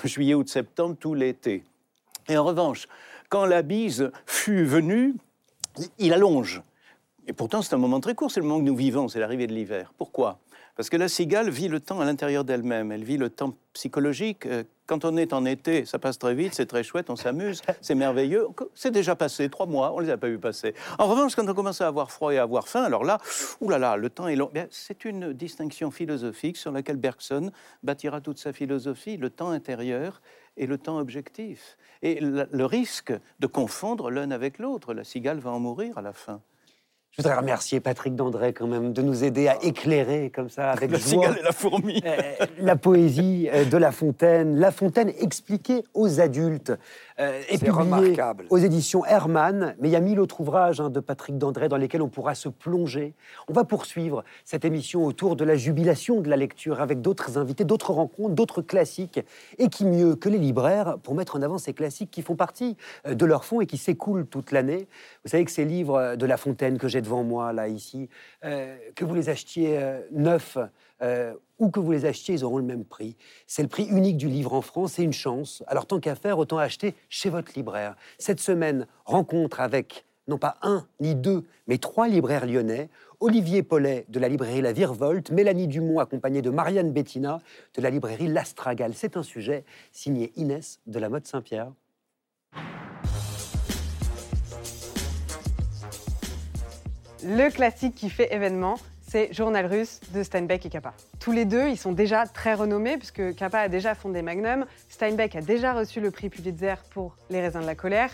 [0.06, 1.64] juillet, août, septembre, tout l'été.
[2.28, 2.88] Et en revanche,
[3.30, 5.16] quand la bise fut venue,
[5.98, 6.62] il allonge.
[7.28, 9.48] Et pourtant, c'est un moment très court, c'est le moment que nous vivons, c'est l'arrivée
[9.48, 9.94] de l'hiver.
[9.98, 10.40] Pourquoi?
[10.78, 14.46] Parce que la cigale vit le temps à l'intérieur d'elle-même, elle vit le temps psychologique.
[14.46, 17.64] Euh, quand on est en été, ça passe très vite, c'est très chouette, on s'amuse,
[17.82, 18.48] c'est merveilleux.
[18.76, 20.76] C'est déjà passé, trois mois, on ne les a pas vu passer.
[21.00, 23.18] En revanche, quand on commence à avoir froid et à avoir faim, alors là,
[23.60, 24.52] oulala, le temps est long.
[24.70, 27.52] C'est une distinction philosophique sur laquelle Bergson
[27.82, 30.22] bâtira toute sa philosophie, le temps intérieur
[30.58, 31.76] et le temps objectif.
[32.04, 36.14] Et le risque de confondre l'un avec l'autre, la cigale va en mourir à la
[36.14, 36.40] fin.
[37.20, 40.92] Je voudrais remercier Patrick Dandré quand même de nous aider à éclairer comme ça avec
[40.92, 42.00] la cigale et la fourmi.
[42.06, 46.74] Euh, la poésie euh, de La Fontaine, La Fontaine expliquée aux adultes.
[47.20, 48.46] Euh, c'est remarquable.
[48.52, 49.76] aux éditions Hermann.
[49.80, 52.36] Mais il y a mille autres ouvrages hein, de Patrick Dandré dans lesquels on pourra
[52.36, 53.16] se plonger.
[53.48, 57.64] On va poursuivre cette émission autour de la jubilation de la lecture avec d'autres invités,
[57.64, 59.20] d'autres rencontres, d'autres classiques.
[59.58, 62.78] Et qui mieux que les libraires pour mettre en avant ces classiques qui font partie
[63.08, 64.88] euh, de leur fond et qui s'écoulent toute l'année.
[65.26, 68.10] Vous savez que ces livres de La Fontaine que j'ai devant moi, là, ici,
[68.44, 69.80] euh, que vous les achetiez
[70.12, 70.58] neufs,
[71.02, 73.16] euh, ou que vous les achetiez, ils auront le même prix.
[73.46, 75.64] C'est le prix unique du livre en France, c'est une chance.
[75.68, 77.96] Alors tant qu'à faire, autant acheter chez votre libraire.
[78.20, 82.90] Cette semaine, rencontre avec non pas un ni deux, mais trois libraires lyonnais.
[83.20, 87.40] Olivier Paulet de la librairie La Virevolte, Mélanie Dumont accompagnée de Marianne Bettina
[87.76, 88.94] de la librairie L'Astragale.
[88.94, 91.72] C'est un sujet signé Inès de la mode Saint-Pierre.
[97.24, 98.76] Le classique qui fait événement,
[99.10, 100.94] c'est Journal russe de Steinbeck et Kappa.
[101.20, 105.36] Tous les deux, ils sont déjà très renommés puisque Kappa a déjà fondé Magnum, Steinbeck
[105.36, 108.12] a déjà reçu le prix Pulitzer pour Les raisins de la colère,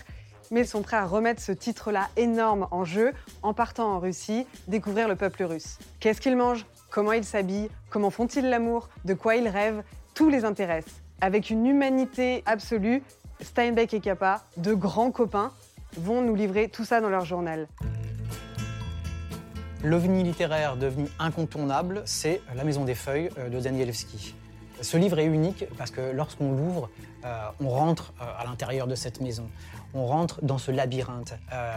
[0.52, 4.48] mais ils sont prêts à remettre ce titre-là énorme en jeu en partant en Russie,
[4.68, 5.80] découvrir le peuple russe.
[6.00, 6.66] Qu'est-ce qu'ils mangent?
[6.90, 7.70] Comment ils s'habillent?
[7.90, 8.88] Comment font-ils l'amour?
[9.04, 9.84] De quoi ils rêvent?
[10.14, 10.86] Tout les intéresse.
[11.20, 13.04] Avec une humanité absolue,
[13.42, 15.52] Steinbeck et Kappa, de grands copains,
[15.98, 17.68] vont nous livrer tout ça dans leur journal.
[19.84, 24.34] L'ovni littéraire devenu incontournable, c'est La Maison des Feuilles euh, de Danielewski.
[24.80, 26.90] Ce livre est unique parce que lorsqu'on l'ouvre,
[27.26, 29.46] euh, on rentre euh, à l'intérieur de cette maison.
[29.94, 31.36] On rentre dans ce labyrinthe.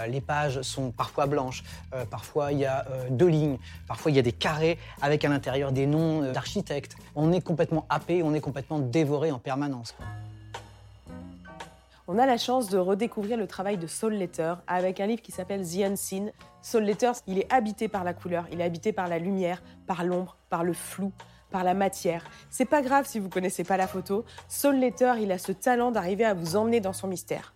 [0.08, 1.64] les pages sont parfois blanches,
[2.08, 5.70] parfois il y a deux lignes, parfois il y a des carrés avec à l'intérieur
[5.70, 6.96] des noms d'architectes.
[7.14, 9.94] On est complètement happé, on est complètement dévoré en permanence.
[12.08, 15.32] On a la chance de redécouvrir le travail de Saul Letter avec un livre qui
[15.32, 16.30] s'appelle The Unseen.
[16.62, 20.04] Saul Letter, il est habité par la couleur, il est habité par la lumière, par
[20.04, 21.12] l'ombre, par le flou,
[21.50, 22.24] par la matière.
[22.48, 24.24] C'est pas grave si vous connaissez pas la photo.
[24.46, 27.54] Saul Letter, il a ce talent d'arriver à vous emmener dans son mystère.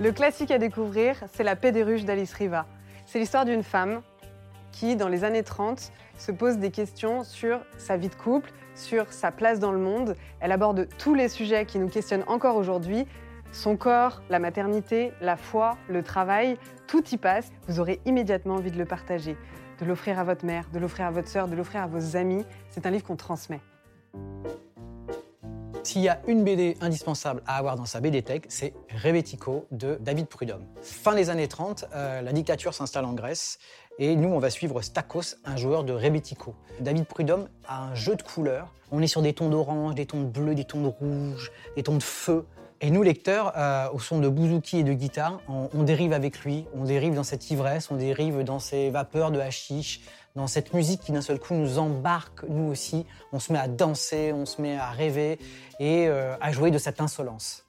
[0.00, 2.66] Le classique à découvrir, c'est La paix des ruches d'Alice Riva.
[3.06, 4.02] C'est l'histoire d'une femme
[4.72, 9.12] qui, dans les années 30, se pose des questions sur sa vie de couple, sur
[9.12, 10.14] sa place dans le monde.
[10.40, 13.06] Elle aborde tous les sujets qui nous questionnent encore aujourd'hui.
[13.52, 16.56] Son corps, la maternité, la foi, le travail,
[16.86, 17.50] tout y passe.
[17.66, 19.36] Vous aurez immédiatement envie de le partager,
[19.80, 22.44] de l'offrir à votre mère, de l'offrir à votre sœur, de l'offrir à vos amis.
[22.70, 23.60] C'est un livre qu'on transmet.
[25.82, 29.96] S'il y a une BD indispensable à avoir dans sa BD Tech, c'est Rebetiko de
[30.00, 30.66] David Prudhomme.
[30.82, 33.58] Fin des années 30, euh, la dictature s'installe en Grèce
[33.98, 36.54] et nous, on va suivre Stakos, un joueur de Rebetiko.
[36.80, 38.72] David Prudhomme a un jeu de couleurs.
[38.92, 41.82] On est sur des tons d'orange, des tons de bleu, des tons de rouge, des
[41.82, 42.46] tons de feu.
[42.80, 46.64] Et nous, lecteurs, euh, au son de bouzouki et de guitare, on, dérive avec lui,
[46.74, 50.00] on dérive dans cette ivresse, on dérive dans ces vapeurs de hashish,
[50.36, 53.04] dans cette musique qui d'un seul coup nous embarque, nous aussi.
[53.32, 55.40] On se met à danser, on se met à rêver
[55.80, 57.64] et euh, à jouer de cette insolence.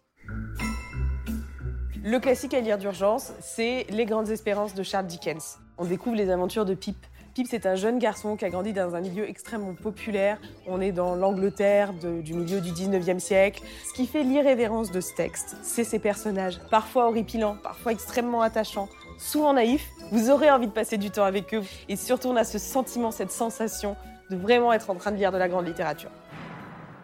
[2.04, 5.58] Le classique à lire d'urgence, c'est Les Grandes Espérances de Charles Dickens.
[5.82, 6.98] On découvre les aventures de Pip.
[7.34, 10.38] Pip, c'est un jeune garçon qui a grandi dans un milieu extrêmement populaire.
[10.68, 13.64] On est dans l'Angleterre du milieu du 19e siècle.
[13.88, 18.90] Ce qui fait l'irrévérence de ce texte, c'est ses personnages, parfois horripilants, parfois extrêmement attachants,
[19.18, 19.90] souvent naïfs.
[20.12, 21.62] Vous aurez envie de passer du temps avec eux.
[21.88, 23.96] Et surtout, on a ce sentiment, cette sensation
[24.30, 26.12] de vraiment être en train de lire de la grande littérature.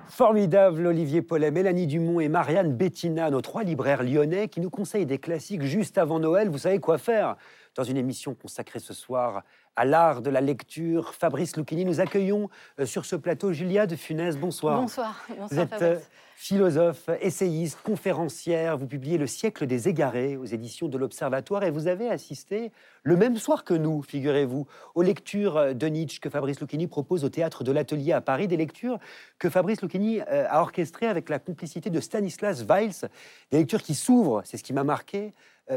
[0.08, 5.06] Formidable Olivier Paulet, Mélanie Dumont et Marianne Bettina, nos trois libraires lyonnais qui nous conseillent
[5.06, 6.50] des classiques juste avant Noël.
[6.50, 7.38] Vous savez quoi faire?
[7.76, 9.44] Dans une émission consacrée ce soir
[9.76, 11.14] à l'art de la lecture.
[11.14, 12.50] Fabrice Lucchini, nous accueillons
[12.80, 14.38] euh, sur ce plateau Julia de Funès.
[14.38, 14.80] Bonsoir.
[14.80, 15.26] Bonsoir.
[15.52, 16.00] Vous êtes euh,
[16.38, 18.78] philosophe, essayiste, conférencière.
[18.78, 22.72] Vous publiez Le siècle des égarés aux éditions de l'Observatoire et vous avez assisté
[23.04, 24.66] le même soir que nous, figurez-vous,
[24.96, 28.48] aux lectures euh, de Nietzsche que Fabrice Lucchini propose au théâtre de l'Atelier à Paris,
[28.48, 29.00] des lectures
[29.40, 33.06] que Fabrice Lucchini a orchestrées avec la complicité de Stanislas Weiss,
[33.52, 35.34] des lectures qui s'ouvrent, c'est ce qui m'a marqué,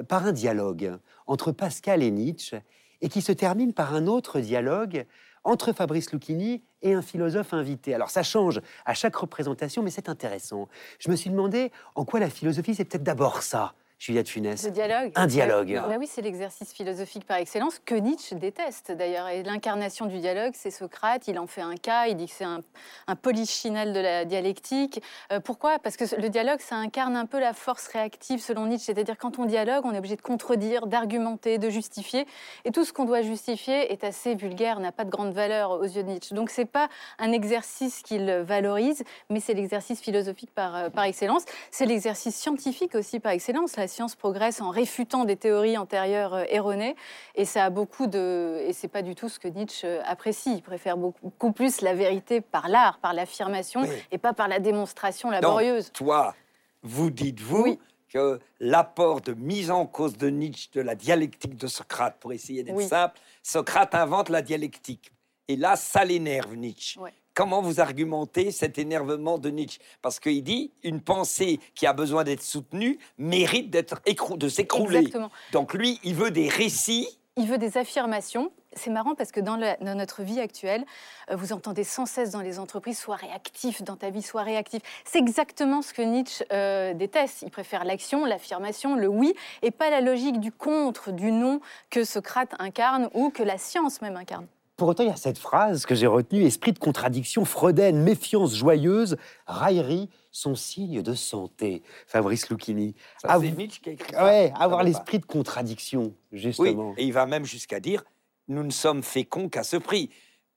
[0.08, 2.58] par un dialogue entre Pascal et Nietzsche
[3.00, 5.06] et qui se termine par un autre dialogue
[5.44, 7.94] entre Fabrice Lucchini et un philosophe invité.
[7.94, 10.68] Alors ça change à chaque représentation, mais c'est intéressant.
[10.98, 13.74] Je me suis demandé en quoi la philosophie, c'est peut-être d'abord ça.
[13.98, 14.64] Juliette Funès.
[14.64, 15.10] Le dialogue.
[15.16, 15.74] Un dialogue.
[15.74, 19.28] Bah oui, c'est l'exercice philosophique par excellence que Nietzsche déteste d'ailleurs.
[19.28, 21.26] Et l'incarnation du dialogue, c'est Socrate.
[21.26, 22.06] Il en fait un cas.
[22.06, 22.60] Il dit que c'est un,
[23.08, 25.02] un polychinelle de la dialectique.
[25.32, 25.80] Euh, pourquoi?
[25.80, 28.86] Parce que le dialogue, ça incarne un peu la force réactive selon Nietzsche.
[28.86, 32.24] C'est-à-dire quand on dialogue, on est obligé de contredire, d'argumenter, de justifier.
[32.64, 35.82] Et tout ce qu'on doit justifier est assez vulgaire, n'a pas de grande valeur aux
[35.82, 36.36] yeux de Nietzsche.
[36.36, 36.88] Donc c'est pas
[37.18, 41.44] un exercice qu'il valorise, mais c'est l'exercice philosophique par, euh, par excellence.
[41.72, 46.94] C'est l'exercice scientifique aussi par excellence science progresse en réfutant des théories antérieures euh, erronées.
[47.34, 48.62] Et ça a beaucoup de.
[48.66, 50.54] Et c'est pas du tout ce que Nietzsche euh, apprécie.
[50.54, 53.82] Il préfère beaucoup plus la vérité par l'art, par l'affirmation,
[54.12, 55.90] et pas par la démonstration laborieuse.
[55.92, 56.34] toi,
[56.82, 57.78] vous dites-vous.
[58.10, 62.62] que l'apport de mise en cause de Nietzsche de la dialectique de Socrate, pour essayer
[62.62, 65.12] d'être simple, Socrate invente la dialectique.
[65.48, 66.98] Et là, ça l'énerve Nietzsche.
[67.38, 69.78] Comment vous argumentez cet énervement de Nietzsche?
[70.02, 74.02] Parce qu'il dit une pensée qui a besoin d'être soutenue mérite d'être
[74.36, 75.08] de s'écrouler.
[75.52, 78.50] Donc lui, il veut des récits il veut des affirmations.
[78.72, 80.84] C'est marrant parce que dans, la- dans notre vie actuelle,
[81.30, 84.82] euh, vous entendez sans cesse dans les entreprises sois réactif dans ta vie, sois réactif.
[85.04, 87.42] C'est exactement ce que Nietzsche euh, déteste.
[87.42, 89.32] Il préfère l'action, l'affirmation, le oui,
[89.62, 91.60] et pas la logique du contre, du non
[91.90, 94.48] que Socrate incarne ou que la science même incarne.
[94.78, 98.54] Pour autant, il y a cette phrase que j'ai retenue esprit de contradiction, freudaine, méfiance
[98.54, 99.16] joyeuse,
[99.48, 101.82] raillerie sont signes de santé.
[102.06, 102.94] Fabrice Lucchini.
[103.20, 104.24] Ça, c'est vous- Nietzsche qui a écrit ça.
[104.24, 106.94] Ouais, avoir l'esprit de contradiction, Oui, justement.
[106.96, 108.04] et il va même jusqu'à dire
[108.46, 110.10] nous ne sommes féconds qu'à ce prix.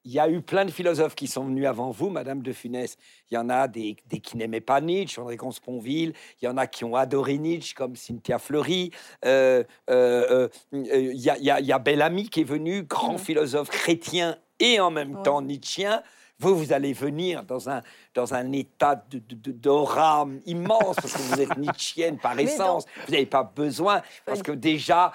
[0.04, 2.98] Il y a eu plein de philosophes qui sont venus avant vous, Madame de Funès.
[3.30, 6.14] Il y en a des, des qui n'aimaient pas Nietzsche, André Consponville.
[6.42, 8.90] Il y en a qui ont adoré Nietzsche, comme Cynthia Fleury.
[9.26, 12.46] Euh, euh, euh, il, y a, il y a- il y a Bellamy qui est
[12.46, 13.20] venu, grand Mhm.
[13.20, 15.24] philosophe chrétien et en même Ouais.
[15.24, 16.02] temps nietzschéen.
[16.40, 17.84] Vous, vous allez venir dans un,
[18.16, 22.86] dans un état de, de- de- d'aura immense, parce que vous êtes nietzschienne par essence.
[23.06, 25.12] Vous n'avez pas besoin, parce que déjà,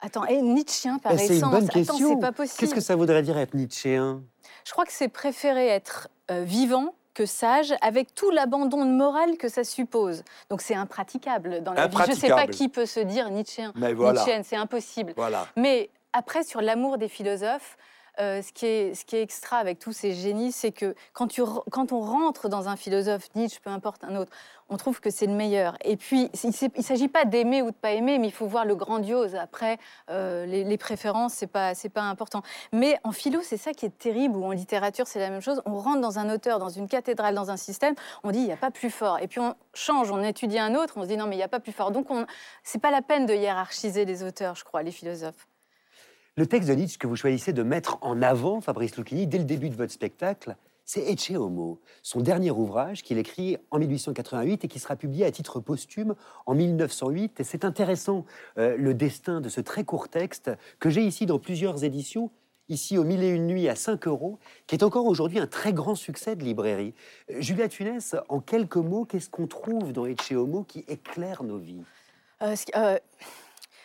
[0.00, 2.08] Attends, et Nietzschéen par Eh, c'est une essence bonne Attends, question.
[2.14, 2.58] c'est pas possible.
[2.60, 4.22] Qu'est-ce que ça voudrait dire être nietzschéen
[4.64, 9.36] Je crois que c'est préférer être euh, vivant que sage, avec tout l'abandon de morale
[9.38, 10.22] que ça suppose.
[10.50, 11.96] Donc c'est impraticable dans la vie.
[12.06, 14.20] Je ne sais pas qui peut se dire nietzschéen, mais voilà.
[14.20, 15.14] nietzschéenne, c'est impossible.
[15.16, 15.48] Voilà.
[15.56, 17.76] Mais après, sur l'amour des philosophes,
[18.20, 22.68] euh, ce, qui est, extra avec tous ces génies, c'est que quand, on rentre dans
[22.68, 24.32] un philosophe, Nietzsche, peu importe un autre,
[24.68, 25.76] on trouve que c'est le meilleur.
[25.84, 28.64] Et puis, il ne s'agit pas d'aimer ou de pas aimer, mais il faut voir
[28.64, 29.34] le grandiose.
[29.34, 29.78] Après,
[30.10, 32.42] euh, les, préférences, c'est pas, pas important.
[32.72, 35.62] Mais en philo, c'est ça qui est terrible, ou en littérature, c'est la même chose.
[35.64, 37.94] On rentre dans un auteur, dans une cathédrale, dans un système,
[38.24, 39.18] on dit, il n'y a pas plus fort.
[39.20, 41.44] Et puis, on change, on étudie un autre, on se dit, non, mais il n'y
[41.44, 41.90] a pas plus fort.
[41.90, 42.26] Donc, on-
[42.62, 45.46] c'est pas la peine de hiérarchiser les auteurs, je crois, les philosophes.
[46.38, 49.44] Le texte de Nietzsche que vous choisissez de mettre en avant, Fabrice Lucchini, dès le
[49.44, 54.68] début de votre spectacle, c'est Ecce Homo, son dernier ouvrage qu'il écrit en 1888 et
[54.68, 56.14] qui sera publié à titre posthume
[56.46, 57.40] en 1908.
[57.40, 58.24] Et c'est intéressant,
[58.56, 62.30] euh, le destin de ce très court texte que j'ai ici dans plusieurs éditions,
[62.68, 65.72] ici au Mille et une nuits à 5 euros, qui est encore aujourd'hui un très
[65.72, 66.94] grand succès de librairie.
[67.32, 71.58] Euh, Julia Tunès, en quelques mots, qu'est-ce qu'on trouve dans Ecce Homo qui éclaire nos
[71.58, 71.82] vies?
[72.42, 72.54] Euh,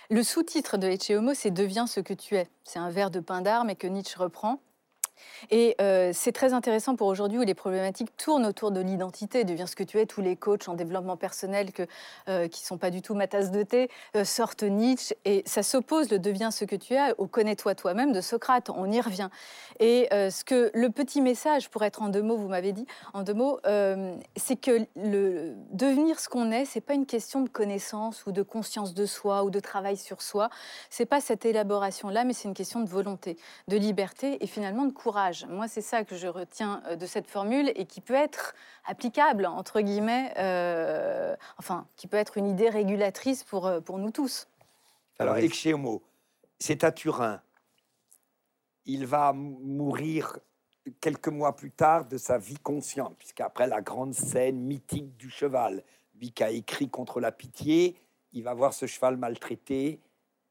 [0.09, 2.47] le sous-titre de Ecce Homo, c'est Deviens ce que tu es.
[2.63, 4.61] C'est un vers de Pindare, mais que Nietzsche reprend.
[5.51, 9.43] Et euh, c'est très intéressant pour aujourd'hui où les problématiques tournent autour de l'identité.
[9.43, 10.05] Deviens ce que tu es.
[10.05, 11.69] Tous les coachs en développement personnel
[12.29, 15.15] euh, qui ne sont pas du tout ma tasse de thé euh, sortent Nietzsche.
[15.25, 18.69] Et ça s'oppose, le deviens ce que tu es, au connais-toi toi-même de Socrate.
[18.69, 19.29] On y revient.
[19.79, 23.23] Et ce que le petit message, pour être en deux mots, vous m'avez dit, en
[23.23, 23.59] deux mots,
[24.35, 28.93] c'est que devenir ce qu'on est, c'est pas une question de connaissance ou de conscience
[28.93, 30.49] de soi ou de travail sur soi.
[30.89, 33.37] C'est pas cette élaboration-là, mais c'est une question de volonté,
[33.67, 35.45] de liberté et finalement de courage.
[35.49, 39.45] Moi, c'est ça que je retiens euh, de cette formule et qui peut être applicable,
[39.45, 44.47] entre guillemets, euh, enfin, qui peut être une idée régulatrice pour, euh, pour nous tous.
[45.19, 45.35] Alors,
[45.65, 46.01] Homo,
[46.57, 47.41] c'est à Turin.
[48.85, 50.39] Il va mourir
[51.01, 55.83] quelques mois plus tard de sa vie consciente, puisqu'après la grande scène mythique du cheval,
[56.15, 57.97] lui qui a écrit contre la pitié,
[58.31, 59.99] il va voir ce cheval maltraité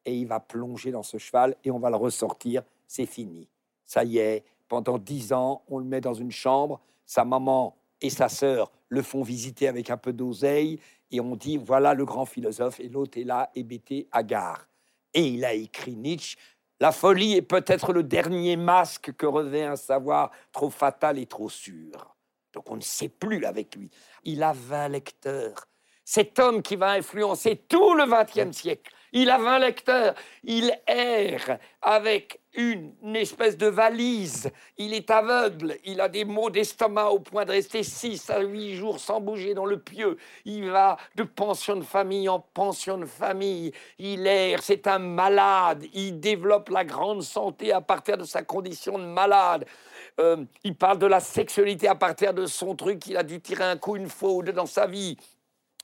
[0.05, 3.48] et il va plonger dans ce cheval et on va le ressortir, c'est fini.
[3.93, 8.09] Ça y est, pendant dix ans, on le met dans une chambre, sa maman et
[8.09, 10.80] sa sœur le font visiter avec un peu d'oseille
[11.11, 14.66] et on dit voilà le grand philosophe et l'autre est là hébété hagard.
[15.12, 16.38] Et il a écrit Nietzsche
[16.80, 21.51] la folie est peut-être le dernier masque que revêt un savoir trop fatal et trop
[21.51, 22.16] sûr.
[22.55, 23.90] Donc on ne sait plus avec lui.
[24.24, 25.66] Il a 20 lecteurs.
[26.03, 30.14] Cet homme qui va influencer tout le XXe siècle, il a 20 lecteurs.
[30.44, 34.50] Il erre avec une, espèce de valise.
[34.78, 35.76] Il est aveugle.
[35.84, 39.54] Il a des maux d'estomac au point de rester 6 à 8 jours sans bouger
[39.54, 40.16] dans le pieu.
[40.44, 43.72] Il va de pension de famille en pension de famille.
[43.98, 44.62] Il erre.
[44.62, 45.84] C'est un malade.
[45.92, 49.66] Il développe la grande santé à partir de sa condition de malade.
[50.20, 53.06] Euh, il parle de la sexualité à partir de son truc.
[53.06, 55.16] Il a dû tirer un coup une fois ou deux dans sa vie.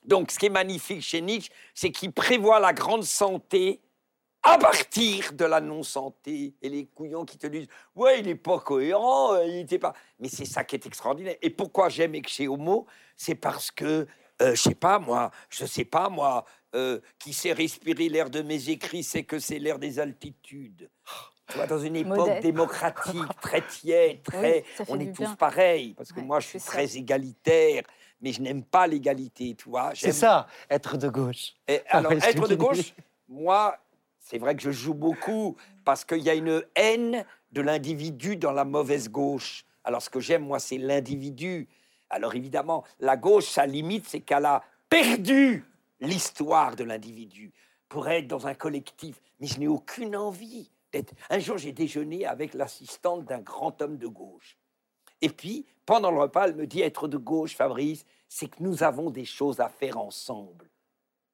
[0.09, 3.79] Donc, ce qui est magnifique chez Nietzsche, c'est qu'il prévoit la grande santé
[4.41, 6.55] à partir de la non-santé.
[6.63, 9.93] Et les couillons qui te disent Ouais, il n'est pas cohérent, euh, il n'était pas.
[10.19, 11.35] Mais c'est ça qui est extraordinaire.
[11.43, 12.87] Et pourquoi j'aime chez Homo?
[13.15, 14.07] C'est parce que,
[14.41, 16.43] euh, je sais pas moi, je sais pas moi,
[16.73, 20.89] euh, qui sait respirer l'air de mes écrits, c'est que c'est l'air des altitudes.
[21.49, 24.63] Tu vois, dans une époque démocratique, très tiède, très.
[24.87, 25.93] on est tous pareils.
[25.95, 26.71] Parce que Ouais, moi, je suis ça.
[26.71, 27.83] très égalitaire,
[28.21, 29.91] mais je n'aime pas l'égalité, tu vois.
[29.95, 31.53] C'est ça, être de gauche.
[31.67, 32.93] et alors, Fabrice être de gauche,
[33.27, 33.77] moi,
[34.19, 35.55] c'est vrai que je joue beaucoup
[35.85, 39.65] parce qu'il y a une haine de l'individu dans la mauvaise gauche.
[39.83, 41.67] Alors, ce que j'aime, moi, c'est l'individu.
[42.09, 45.65] Alors, évidemment, la gauche, sa limite, c'est qu'elle a perdu
[45.99, 47.51] l'histoire de l'individu
[47.87, 49.21] pour être dans un collectif.
[49.39, 51.13] Mais je n'ai aucune envie d'être.
[51.29, 54.58] Un jour, j'ai déjeuné avec l'assistante d'un grand homme de gauche.
[55.21, 58.83] Et puis, pendant le repas, elle me dit être de gauche, Fabrice, c'est que nous
[58.83, 60.69] avons des choses à faire ensemble.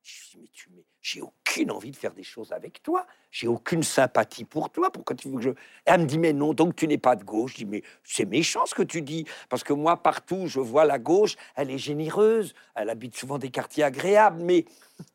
[0.02, 0.70] Je lui dis, mais tu
[1.02, 3.06] j'ai aucune envie de faire des choses avec toi.
[3.36, 4.90] J'ai aucune sympathie pour toi.
[4.90, 5.50] Pourquoi tu veux que je?
[5.84, 7.52] Elle me dit, mais non, donc tu n'es pas de gauche.
[7.52, 9.26] Je dis, mais c'est méchant ce que tu dis.
[9.50, 12.54] Parce que moi, partout, je vois la gauche, elle est généreuse.
[12.76, 14.64] Elle habite souvent des quartiers agréables, mais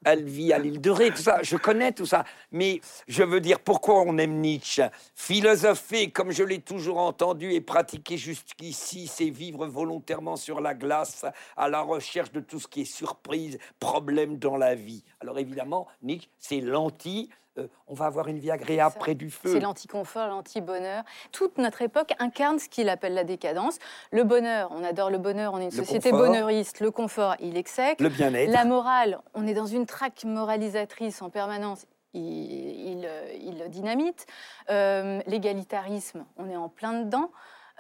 [0.05, 1.43] elle vit à l'île de Ré, tout ça.
[1.43, 2.25] Je connais tout ça.
[2.53, 4.83] Mais je veux dire, pourquoi on aime Nietzsche?
[5.15, 11.25] Philosopher, comme je l'ai toujours entendu et pratiqué jusqu'ici, c'est vivre volontairement sur la glace,
[11.57, 15.05] à la recherche de tout ce qui est surprise, problème dans la vie.
[15.21, 17.31] Alors évidemment, Nietzsche, c'est l'anti.
[17.59, 19.53] Euh, on va avoir une vie agréable près du feu.
[19.53, 21.03] C'est l'anticonfort, l'anti-bonheur.
[21.33, 23.79] Toute notre époque incarne ce qu'il appelle la décadence.
[24.13, 26.27] Le bonheur, on adore le bonheur, on est une Le société confort.
[26.29, 26.81] bonheuriste.
[26.81, 28.01] Le confort, il exsèque.
[28.01, 28.51] Le bien-être.
[28.53, 31.87] La morale, on est dans une traque moralisatrice en permanence.
[32.13, 34.27] Il, il, euh, il dynamite.
[34.71, 37.31] Euh, L'égalitarisme, on est en plein dedans.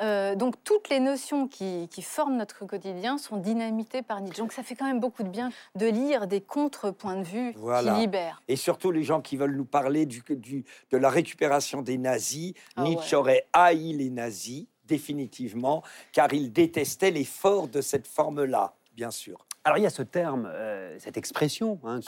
[0.00, 4.40] Euh, donc toutes les notions qui, qui forment notre quotidien sont dynamitées par Nietzsche.
[4.40, 7.94] Donc ça fait quand même beaucoup de bien de lire des contre-points de vue Voilà.
[7.94, 8.42] qui libèrent.
[8.48, 12.54] Et surtout les gens qui veulent nous parler du, du- de la récupération des nazis.
[12.76, 13.20] Ah Nietzsche ouais.
[13.20, 15.82] aurait haï les nazis, définitivement,
[16.12, 19.46] car il détestait l'effort de cette forme-là, bien sûr.
[19.64, 22.00] Alors il y a ce terme, euh, cette expression hein,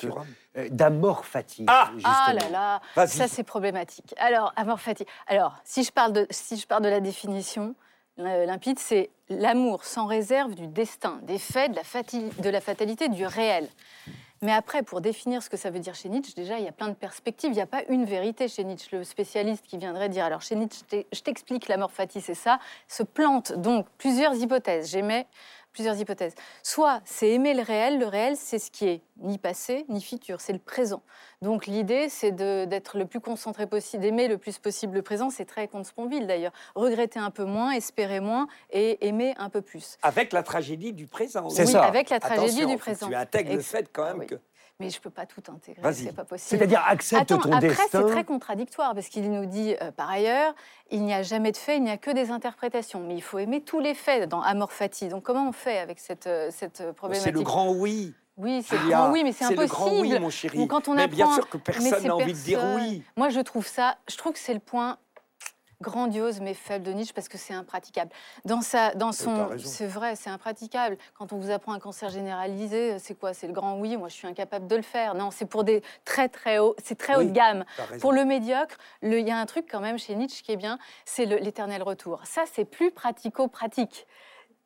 [0.56, 1.66] euh, d'amor fati.
[1.68, 4.14] Ah Ah là là, ça c'est problématique.
[4.18, 5.04] Alors, amour fati.
[5.26, 7.74] Alors, si je parle de, si je parle de la définition
[8.18, 13.08] euh, limpide, c'est l'amour sans réserve du destin, des faits, de la, de la fatalité,
[13.08, 13.68] du réel.
[14.42, 16.72] Mais après, pour définir ce que ça veut dire chez Nietzsche, déjà, il y a
[16.72, 17.50] plein de perspectives.
[17.50, 18.88] Il n'y a pas une vérité chez Nietzsche.
[18.96, 23.04] Le spécialiste qui viendrait dire, alors chez Nietzsche, je t'explique l'amour fati, c'est ça, se
[23.04, 24.90] plante donc plusieurs hypothèses.
[24.90, 25.26] J'aimais
[25.72, 26.34] plusieurs hypothèses.
[26.62, 27.98] Soit c'est aimer le réel.
[27.98, 31.02] Le réel, c'est ce qui est ni passé, ni futur, c'est le présent.
[31.42, 35.30] Donc l'idée, c'est de- d'être le plus concentré possible, d'aimer le plus possible le présent.
[35.30, 36.52] C'est très Comte Sponville d'ailleurs.
[36.74, 39.96] Regretter un peu moins, espérer moins et aimer un peu plus.
[40.02, 41.48] Avec la tragédie du présent.
[41.50, 41.84] C'est oui, ça.
[41.84, 43.08] avec la tragédie Attention, du présent.
[43.08, 44.26] Tu intègres le fait quand même oui.
[44.26, 44.34] que.
[44.80, 46.48] Mais je peux pas tout intégrer, c'est pas possible.
[46.58, 47.84] C'est-à-dire accepte Attends, ton après, destin.
[47.90, 50.54] c'est très contradictoire parce qu'il nous dit, euh, par ailleurs,
[50.90, 53.00] il n'y a jamais de fait, il n'y a que des interprétations.
[53.06, 55.08] Mais il faut aimer tous les faits dans Amor Fati.
[55.08, 58.14] Donc comment on fait avec cette, euh, cette euh, problématique C'est le grand oui.
[58.38, 59.70] Oui, c'est le grand oui, mais c'est le impossible.
[59.72, 60.58] grand oui, mon chéri.
[60.58, 63.02] Ou quand on mais bien apprend- sûr que personne n'a envie de dire oui.
[63.16, 64.96] Moi, je trouve ça, je trouve que c'est le point
[65.82, 68.10] grandiose mais faible de Nietzsche parce que c'est impraticable.
[68.46, 69.34] Dans sa, dans son,
[69.68, 70.96] c'est vrai, c'est impraticable.
[71.18, 73.34] Quand on vous apprend un cancer généralisé, c'est quoi?
[73.34, 73.96] C'est le grand oui.
[73.98, 75.14] Moi, je suis incapable de le faire.
[75.14, 77.64] Non, c'est pour des très très hauts, c'est très haut de gamme.
[78.00, 80.56] Pour le médiocre, le- il y a un truc quand même chez Nietzsche qui est
[80.56, 82.20] bien, c'est l'éternel retour.
[82.24, 84.06] Ça, c'est plus pratico-pratique.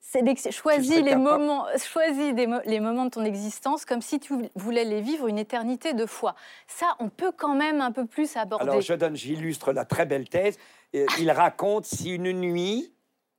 [0.00, 4.34] C'est choisis les moments, choisis des mo- les moments de ton existence comme si tu
[4.54, 6.34] voulais les vivre une éternité de foi.
[6.66, 8.64] Ça, on peut quand même un peu plus aborder.
[8.68, 10.58] Alors je donne, j'illustre la très belle thèse.
[10.94, 12.94] Euh, Il raconte si une nuit,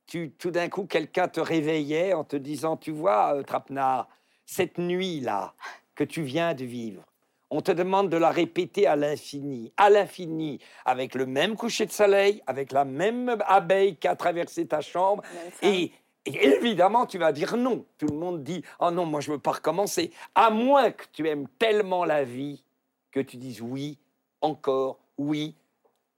[0.06, 4.08] tu, tout d'un coup, quelqu'un te réveillait en te disant, tu vois, euh, Trapenard,
[4.46, 5.54] cette nuit-là
[5.94, 7.02] que tu viens de vivre,
[7.50, 11.92] on te demande de la répéter à l'infini, à l'infini, avec le même coucher de
[11.92, 15.22] soleil, avec la même abeille qui a traversé ta chambre,
[15.62, 15.92] et,
[16.24, 17.84] et évidemment, tu vas dire non.
[17.96, 20.12] Tout le monde dit Oh non, moi je veux pas recommencer.
[20.34, 22.62] À moins que tu aimes tellement la vie
[23.10, 23.98] que tu dises oui,
[24.40, 25.54] encore, oui,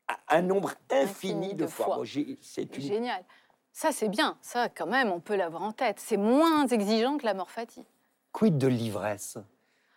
[0.09, 2.03] à un nombre infini, Infini de, de fois.
[2.41, 2.83] C'est une...
[2.83, 3.25] Génial.
[3.73, 4.37] Ça, c'est bien.
[4.43, 6.01] Ça, quand même, on peut l'avoir en tête.
[6.01, 7.85] C'est moins exigeant que la mort fati.
[8.33, 9.39] Quid de l'ivresse?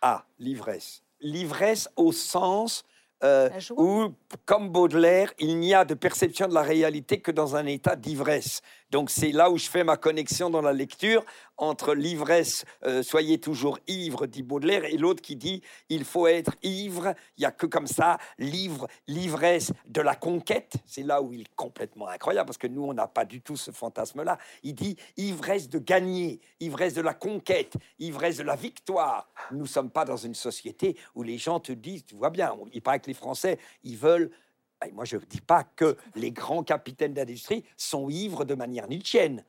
[0.00, 1.02] Ah, l'ivresse.
[1.20, 2.84] L'ivresse au sens
[3.22, 4.12] euh, où,
[4.44, 8.60] comme Baudelaire, il n'y a de perception de la réalité que dans un état d'ivresse.
[8.94, 11.24] Donc c'est là où je fais ma connexion dans la lecture
[11.56, 16.52] entre l'ivresse, euh, soyez toujours ivre, dit Baudelaire, et l'autre qui dit, il faut être
[16.62, 21.32] ivre, il n'y a que comme ça, l'ivre, l'ivresse de la conquête, c'est là où
[21.32, 24.38] il est complètement incroyable, parce que nous, on n'a pas du tout ce fantasme-là.
[24.62, 29.28] Il dit ivresse de gagner, ivresse de la conquête, ivresse de la victoire.
[29.50, 32.56] Nous ne sommes pas dans une société où les gens te disent, tu vois bien,
[32.72, 34.30] il paraît que les Français, ils veulent
[34.92, 39.44] moi, je ne dis pas que les grands capitaines d'industrie sont ivres de manière nietzschienne.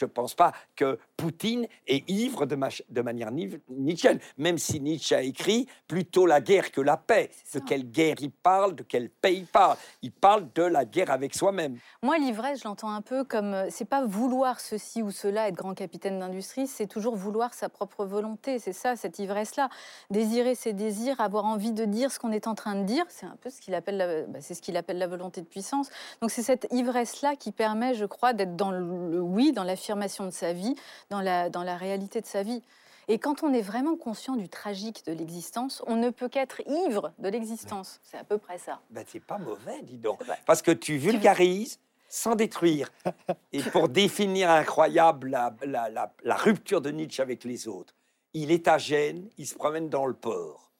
[0.00, 5.14] Je ne pense pas que Poutine est ivre de, manière ni- nietzschienne, même si Nietzsche
[5.14, 7.28] a écrit plutôt la guerre que la paix.
[7.52, 9.76] De quelle guerre il parle, de quelle paix il parle.
[10.00, 11.76] Il parle de la guerre avec soi-même.
[12.02, 15.54] Moi, l'ivresse, je l'entends un peu comme euh, c'est pas vouloir ceci ou cela, être
[15.54, 18.58] grand capitaine d'industrie, c'est toujours vouloir sa propre volonté.
[18.58, 19.68] C'est ça, cette ivresse-là.
[20.08, 23.26] Désirer ses désirs, avoir envie de dire ce qu'on est en train de dire, c'est
[23.26, 25.90] un peu ce qu'il appelle, la, bah, c'est ce qu'il appelle la volonté de puissance.
[26.22, 29.89] Donc c'est cette ivresse-là qui permet, je crois, d'être dans le, le oui, dans l'affirmation
[30.26, 30.74] de sa vie,
[31.10, 32.62] dans la, dans la réalité de sa vie.
[33.08, 37.12] Et quand on est vraiment conscient du tragique de l'existence, on ne peut qu'être ivre
[37.18, 37.98] de l'existence.
[38.04, 38.80] C'est à peu près ça.
[38.90, 40.20] Ben, c'est pas mauvais, dis donc.
[40.46, 42.88] Parce que tu vulgarises sans détruire.
[43.52, 47.94] Et pour définir incroyable la, la- la- la rupture de Nietzsche avec les autres,
[48.32, 50.70] il est à Gênes, il se promène dans le port,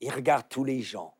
[0.00, 1.14] il regarde tous les gens.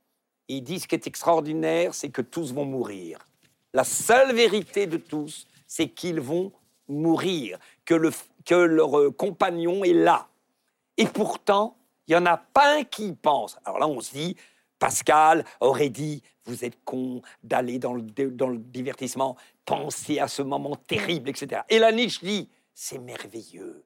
[0.47, 3.26] Il dit ce qui est extraordinaire, c'est que tous vont mourir.
[3.72, 6.53] La seule vérité de tous, c'est qu'ils vont
[6.89, 8.11] mourir, que, le,
[8.45, 10.28] que leur euh, compagnon est là.
[10.97, 11.76] Et pourtant,
[12.07, 13.59] il n'y en a pas un qui y pense.
[13.64, 14.37] Alors là, on se dit,
[14.78, 20.43] Pascal aurait dit, vous êtes con d'aller dans le, dans le divertissement, pensez à ce
[20.43, 21.62] moment terrible, etc.
[21.68, 23.85] Et là, Nietzsche dit, c'est merveilleux.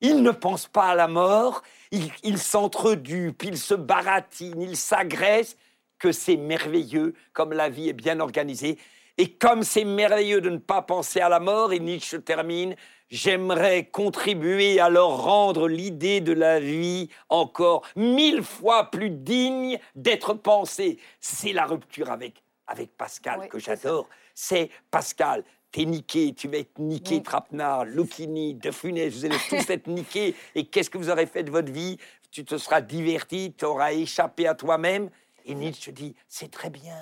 [0.00, 5.56] Il ne pense pas à la mort, il, il s'entredupe, il se baratine, il s'agresse,
[5.98, 8.78] que c'est merveilleux, comme la vie est bien organisée.
[9.16, 12.74] Et comme c'est merveilleux de ne pas penser à la mort, et Nietzsche termine,
[13.10, 20.34] j'aimerais contribuer à leur rendre l'idée de la vie encore mille fois plus digne d'être
[20.34, 20.98] pensée.
[21.20, 24.08] C'est la rupture avec, avec Pascal Oui, que j'adore.
[24.34, 27.22] C'est Pascal, t'es niqué, tu vas être niqué, Mm.
[27.22, 30.34] Trapenard, Lucchini, De Funès, vous allez tous être niqués.
[30.56, 31.98] Et qu'est-ce que vous aurez fait de votre vie?
[32.32, 35.08] Tu te seras diverti, tu auras échappé à toi-même.
[35.44, 36.96] Et Nietzsche dit, c'est très bien.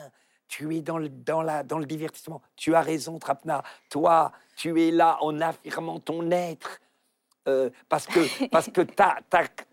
[0.53, 2.43] Tu es dans le, dans, la, dans le divertissement.
[2.57, 3.63] Tu as raison, Trapenard.
[3.89, 6.79] Toi, tu es là en affirmant ton être.
[7.49, 8.83] Euh, parce que, parce que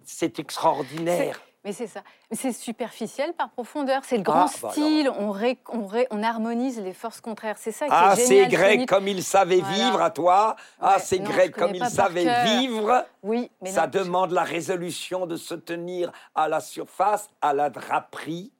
[0.06, 1.42] c'est extraordinaire.
[1.66, 2.00] Mais c'est ça.
[2.32, 4.04] C'est superficiel par profondeur.
[4.06, 5.12] C'est le grand Ah, bah style.
[5.20, 7.58] On, ré- on, ré- on harmonise les forces contraires.
[7.58, 8.50] C'est ça qui Ah, est c'est génial.
[8.50, 8.96] chez grec Nietzsche.
[8.96, 9.74] comme il savait Voilà.
[9.76, 10.56] vivre à toi.
[10.80, 13.06] Ah, c'est grec comme il savait vivre.
[13.22, 17.52] Oui, mais Ça non, je- demande la résolution de se tenir à la surface, à
[17.54, 18.54] la draperie.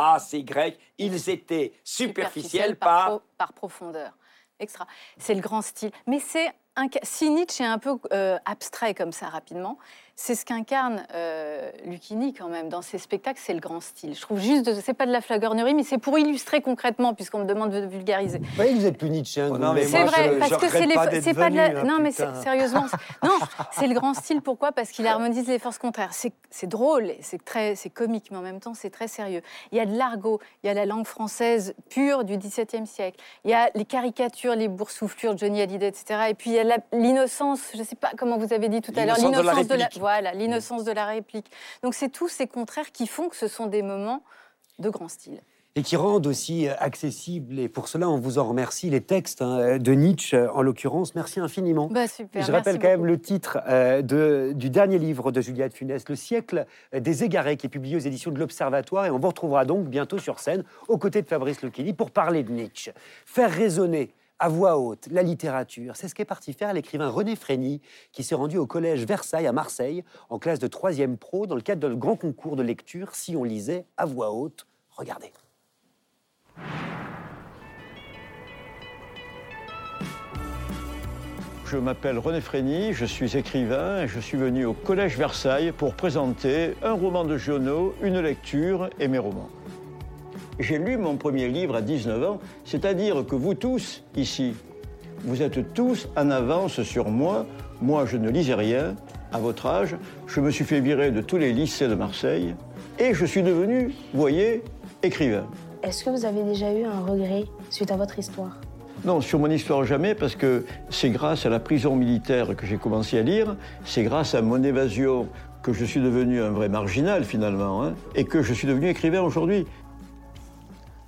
[0.00, 0.78] Ah, c'est grec.
[0.96, 3.06] Ils étaient superficiels par.
[3.06, 4.12] pro- par profondeur.
[4.60, 4.86] Extra.
[5.18, 5.90] C'est le grand style.
[6.06, 6.52] Mais c'est
[7.02, 9.78] si Nietzsche est un peu euh, abstrait comme ça rapidement,
[10.20, 14.16] c'est ce qu'incarne euh, Lucchini quand même dans ses spectacles, c'est le grand style.
[14.16, 17.44] Je trouve juste, c'est pas de la flagornerie, mais c'est pour illustrer concrètement, puisqu'on me
[17.44, 18.38] demande de vulgariser.
[18.38, 19.40] Vous voyez, vous êtes plus Nietzsche.
[19.40, 20.94] hein, Oh C'est vrai, je- parce je que c'est les,
[21.34, 23.38] pas de la, hein, non mais sérieusement, c'est- non,
[23.70, 24.42] c'est le grand style.
[24.42, 24.72] Pourquoi?
[24.72, 26.10] Parce qu'il harmonise les forces contraires.
[26.12, 29.42] C'est drôle, c'est très, c'est comique, mais en même temps c'est très sérieux.
[29.70, 33.20] Il y a de l'argot, il y a la langue française pure du XVIIe siècle.
[33.44, 36.22] Il y a les caricatures, les boursouflures de Johnny Hallyday, etc.
[36.30, 37.60] Et puis il y a la- l'innocence.
[37.72, 39.98] Je ne sais pas comment vous avez dit tout à l'heure, L'innocence de la de
[39.98, 41.50] voilà, l'innocence de la réplique.
[41.82, 44.22] Donc c'est tous ces contraires qui font que ce sont des moments
[44.78, 45.40] de grand style.
[45.74, 49.42] et qui rendent aussi euh, accessibles, et pour cela on vous en remercie, les textes
[49.42, 51.14] hein, de Nietzsche euh, en l'occurrence.
[51.14, 51.86] Merci infiniment.
[51.88, 55.74] Bah, super, Je rappelle quand même le titre euh, de- du dernier livre de Juliette
[55.74, 59.06] Funès, Le siècle des égarés, qui est publié aux éditions de l'Observatoire.
[59.06, 62.42] Et on vous retrouvera donc bientôt sur scène, aux côtés de Fabrice Lucchini, pour parler
[62.42, 62.92] de Nietzsche.
[63.26, 67.80] Faire résonner à voix haute la littérature, c'est ce qu'est parti faire l'écrivain René Frény,
[68.12, 71.60] qui s'est rendu au collège Versailles à Marseille, en classe de 3e pro, dans le
[71.60, 74.66] cadre d'un grand concours de lecture, si on lisait à voix haute.
[74.90, 75.32] Regardez.
[81.66, 85.94] Je m'appelle René Frény, je suis écrivain et je suis venu au Collège Versailles pour
[85.94, 89.50] présenter un roman de Giono, une lecture et mes romans.
[90.60, 94.54] J'ai lu mon premier livre à 19 ans, c'est-à-dire que vous tous, ici,
[95.24, 97.46] vous êtes tous en avance sur moi.
[97.80, 98.96] Moi, je ne lisais rien.
[99.30, 99.96] À votre âge,
[100.26, 102.56] je me suis fait virer de tous les lycées de Marseille
[102.98, 104.64] et je suis devenu, vous voyez,
[105.04, 105.46] écrivain.
[105.84, 108.58] Est-ce que vous avez déjà eu un regret suite à votre histoire?
[109.04, 112.78] Non, sur mon histoire jamais, parce que c'est grâce à la prison militaire que j'ai
[112.78, 113.54] commencé à lire,
[113.84, 115.28] c'est grâce à mon évasion
[115.62, 119.22] que je suis devenu un vrai marginal finalement, hein, et que je suis devenu écrivain
[119.22, 119.66] aujourd'hui.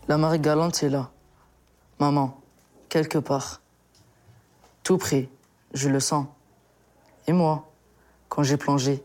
[0.09, 1.11] La marée galante est là.
[1.99, 2.41] Maman,
[2.89, 3.61] quelque part.
[4.83, 5.29] Tout près,
[5.75, 6.27] je le sens.
[7.27, 7.71] Et moi,
[8.29, 9.05] quand j'ai plongé,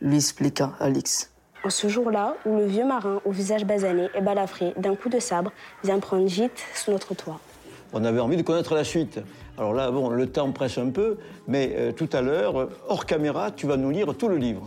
[0.00, 1.30] lui expliqua Alix.
[1.62, 5.18] En ce jour-là, où le vieux marin au visage basané et balafré d'un coup de
[5.18, 5.52] sabre
[5.84, 7.38] vient prendre gîte sous notre toit.
[7.92, 9.20] On avait envie de connaître la suite.
[9.58, 11.18] Alors là, bon, le temps presse un peu,
[11.48, 14.66] mais euh, tout à l'heure, hors caméra, tu vas nous lire tout le livre.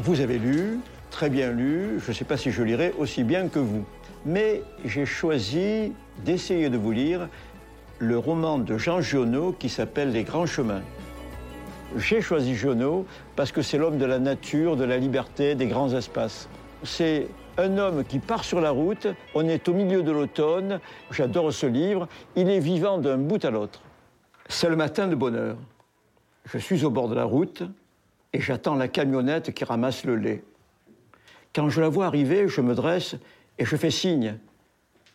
[0.00, 0.80] Vous avez lu,
[1.16, 3.86] très bien lu, je ne sais pas si je lirai aussi bien que vous.
[4.26, 5.94] Mais j'ai choisi
[6.26, 7.30] d'essayer de vous lire
[7.98, 10.82] le roman de Jean Giono qui s'appelle Les Grands Chemins.
[11.96, 15.90] J'ai choisi Giono parce que c'est l'homme de la nature, de la liberté, des grands
[15.94, 16.50] espaces.
[16.82, 21.50] C'est un homme qui part sur la route, on est au milieu de l'automne, j'adore
[21.50, 23.80] ce livre, il est vivant d'un bout à l'autre.
[24.50, 25.56] C'est le matin de bonheur.
[26.44, 27.62] Je suis au bord de la route
[28.34, 30.44] et j'attends la camionnette qui ramasse le lait.
[31.56, 33.16] Quand je la vois arriver, je me dresse
[33.58, 34.36] et je fais signe.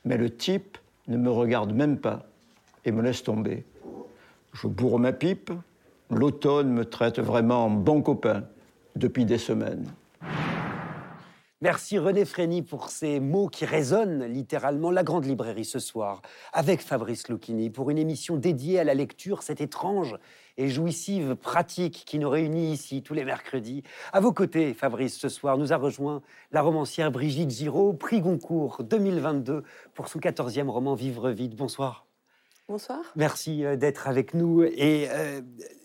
[0.06, 2.26] Mais le type ne me regarde même pas
[2.84, 3.64] et me laisse tomber.
[4.54, 5.52] je bourre ma pipe.
[6.10, 8.44] L'automne me traite vraiment en bon copain
[8.96, 9.86] depuis des semaines.
[11.64, 16.82] Merci René Frény pour ces mots qui résonnent littéralement la grande librairie ce soir avec
[16.82, 20.16] Fabrice Lucchini pour une émission dédiée à la lecture, cette étrange
[20.58, 23.84] et jouissive pratique qui nous réunit ici tous les mercredis.
[24.12, 28.84] À vos côtés, Fabrice, ce soir nous a rejoint la romancière Brigitte Giraud, prix Goncourt
[28.84, 31.56] 2022 pour son 14e roman Vivre vite.
[31.56, 32.08] Bonsoir.
[32.72, 33.02] Bonsoir.
[33.18, 34.64] Merci euh, d'être avec nous.
[34.64, 35.42] Et euh,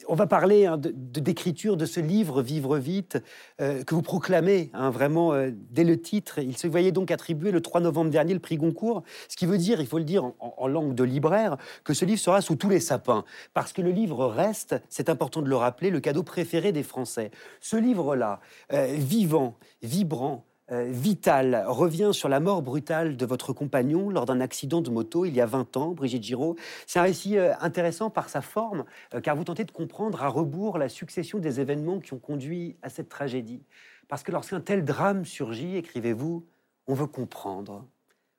[0.07, 3.19] on va parler hein, de, d'écriture de ce livre Vivre vite
[3.61, 5.33] euh, que vous proclamez hein, vraiment
[5.73, 6.39] dès le titre.
[6.39, 9.59] Il se voyait donc attribuer le 3 novembre dernier le prix Goncourt, ce qui veut
[9.59, 12.69] dire, il faut le dire en langue de libraire, que ce livre sera sous tous
[12.69, 13.25] les sapins.
[13.53, 17.33] Parce que le livre reste, c'est important de le rappeler, le cadeau préféré des Français.
[17.61, 18.39] Ce livre-là,
[18.71, 24.81] vivant, vibrant, euh, Vital revient sur la mort brutale de votre compagnon lors d'un accident
[24.81, 26.57] de moto il y a 20 ans, Brigitte Giraud.
[26.87, 30.29] C'est un récit euh, intéressant par sa forme, euh, car vous tentez de comprendre à
[30.29, 33.63] rebours la succession des événements qui ont conduit à cette tragédie.
[34.09, 36.45] Parce que lorsqu'un tel drame surgit, écrivez-vous,
[36.89, 37.85] on veut comprendre.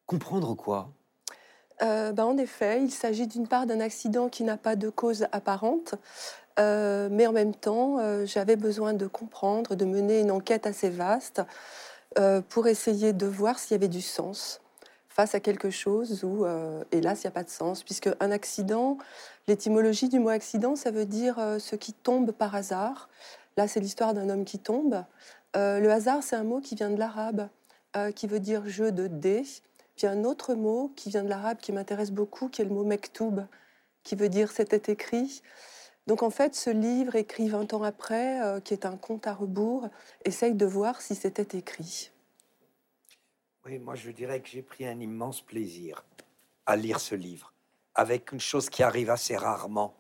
[0.06, 0.92] Comprendre quoi?
[1.80, 5.96] Ben, En effet, il s'agit d'une part d'un accident qui n'a pas de cause apparente,
[6.58, 11.44] mais en même temps, j'avais besoin de comprendre, de mener une enquête assez vaste
[12.18, 14.62] euh, pour essayer de voir s'il y avait du sens
[15.10, 18.32] face à quelque chose où, euh, hélas, il n'y a pas de sens, puisque un
[18.32, 18.98] accident,
[19.48, 23.10] l'étymologie du mot accident, ça veut dire euh, ce qui tombe par hasard.
[23.56, 25.04] Là, c'est l'histoire d'un homme qui tombe.
[25.56, 27.50] le hasard, c'est un mot qui vient de l'arabe,
[28.16, 29.44] qui veut dire jeu de dés.
[29.96, 32.84] Puis un autre mot qui vient de l'arabe qui m'intéresse beaucoup, qui est le mot
[32.84, 33.48] mektoub,
[34.04, 35.42] qui veut dire c'était écrit.
[36.08, 39.34] Donc en fait, ce livre, écrit 20 ans après, euh, qui est un conte à
[39.34, 39.90] rebours,
[40.24, 42.12] essaye de voir si c'était écrit.
[43.66, 46.06] Oui, moi je dirais que j'ai pris un immense plaisir
[46.66, 47.54] à lire ce livre,
[47.94, 49.94] avec une chose qui arrive assez rarement.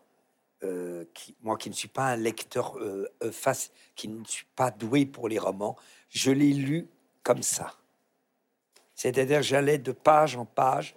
[0.63, 4.71] Euh, qui, moi qui ne suis pas un lecteur euh, face, qui ne suis pas
[4.71, 5.75] doué pour les romans,
[6.09, 6.87] je l'ai lu
[7.21, 7.75] comme ça.
[8.95, 10.95] C'est-à-dire j'allais de page en page,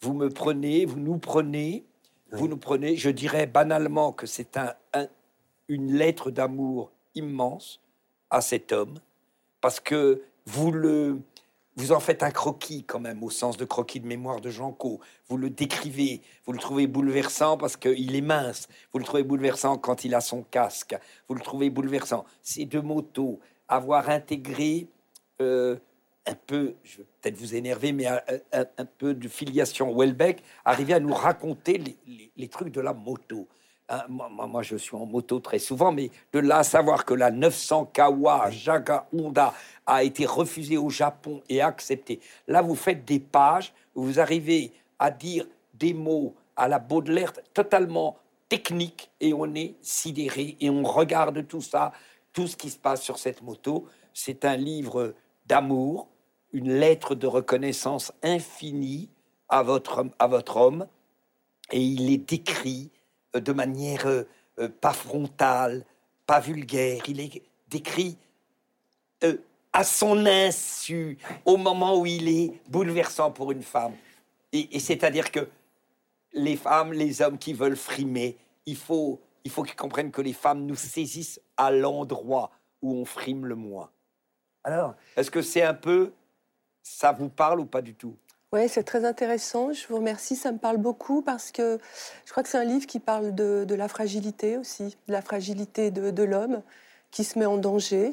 [0.00, 1.84] vous me prenez, vous nous prenez,
[2.32, 4.74] vous nous prenez, je dirais banalement que c'est un,
[5.68, 7.80] une lettre d'amour immense
[8.30, 8.98] à cet homme,
[9.60, 11.18] parce que vous le,
[11.76, 14.72] vous en faites un croquis quand même, au sens de croquis de mémoire de Jean
[14.72, 15.00] Co.
[15.28, 18.68] Vous le décrivez, vous le trouvez bouleversant parce qu'il est mince.
[18.92, 20.98] Vous le trouvez bouleversant quand il a son casque.
[21.28, 22.24] Vous le trouvez bouleversant.
[22.42, 24.86] Ces deux motos, avoir intégré
[25.40, 25.76] euh,
[26.26, 31.00] un peu, je vais peut-être vous énerver, mais un, peu de filiation Welbeck, arriver à
[31.00, 31.82] nous raconter
[32.36, 33.48] les, trucs de la moto.
[33.88, 37.30] Hein, moi, je suis en moto très souvent, mais de là à savoir que la
[37.30, 39.52] 900 Kawa Jaga Honda
[39.84, 42.20] a été refusée au Japon et acceptée.
[42.46, 48.16] Là, vous faites des pages vous arrivez à dire des mots à la Baudelaire totalement
[48.48, 51.92] techniques et on est sidéré et on regarde tout ça,
[52.32, 53.86] tout ce qui se passe sur cette moto.
[54.12, 55.14] C'est un livre
[55.46, 56.08] d'amour,
[56.52, 59.08] une lettre de reconnaissance infinie
[59.48, 60.86] à votre, à votre homme,
[61.70, 62.90] et il est décrit
[63.34, 64.24] euh, de manière euh,
[64.58, 65.84] euh, pas frontale,
[66.26, 68.18] pas vulgaire, il est décrit
[69.72, 73.94] à son insu, au moment où il est bouleversant pour une femme.
[74.52, 75.48] Et, c'est-à-dire que
[76.34, 78.36] les femmes, les hommes qui veulent frimer,
[78.66, 82.50] il faut, il faut qu'ils comprennent que les femmes nous saisissent à l'endroit
[82.82, 83.90] où on frime le moins.
[84.64, 86.12] Alors, est-ce que c'est un peu
[86.82, 88.16] ça vous parle ou pas du tout?
[88.52, 89.72] Oui, c'est très intéressant.
[89.72, 90.36] Je vous remercie.
[90.36, 91.78] Ça me parle beaucoup parce que
[92.26, 95.90] je crois que c'est un livre qui parle de, la fragilité aussi, de la fragilité
[95.90, 96.62] de, l'homme
[97.10, 98.12] qui se met en danger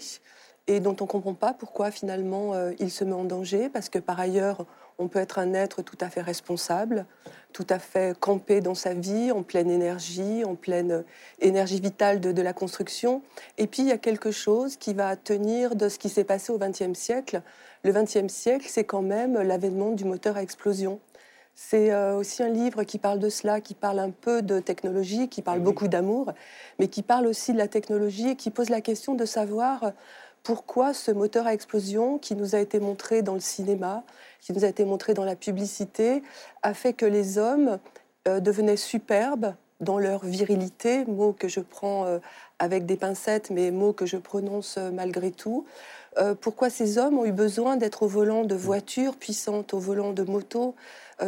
[0.68, 3.90] et dont on ne comprend pas pourquoi finalement euh, il se met en danger parce
[3.90, 4.66] que par ailleurs,
[5.00, 7.06] on peut être un être tout à fait responsable,
[7.54, 11.06] tout à fait campé dans sa vie, en pleine énergie, en pleine
[11.40, 13.24] énergie vitale de, la construction.
[13.58, 16.52] Et puis, il y a quelque chose qui va tenir de ce qui s'est passé
[16.52, 17.42] au XXe siècle.
[17.84, 21.00] Le XXe siècle, c'est quand même l'avènement du moteur à explosion.
[21.56, 25.28] C'est euh, aussi un livre qui parle de cela, qui parle un peu de technologie,
[25.28, 26.32] qui parle beaucoup d'amour,
[26.78, 29.92] mais qui parle aussi de la technologie et qui pose la question de savoir
[30.44, 34.04] pourquoi ce moteur à explosion qui nous a été montré dans le cinéma,
[34.42, 36.24] qui nous a été montré dans la publicité,
[36.64, 37.80] a fait que les hommes
[38.28, 42.20] euh, devenaient superbes dans leur virilité, mot que je prends euh,
[42.60, 45.66] avec des pincettes, mais mot que je prononce euh, malgré tout.
[46.42, 50.24] pourquoi ces hommes ont eu besoin d'être au volant de voitures puissantes, au volant de
[50.24, 50.76] motos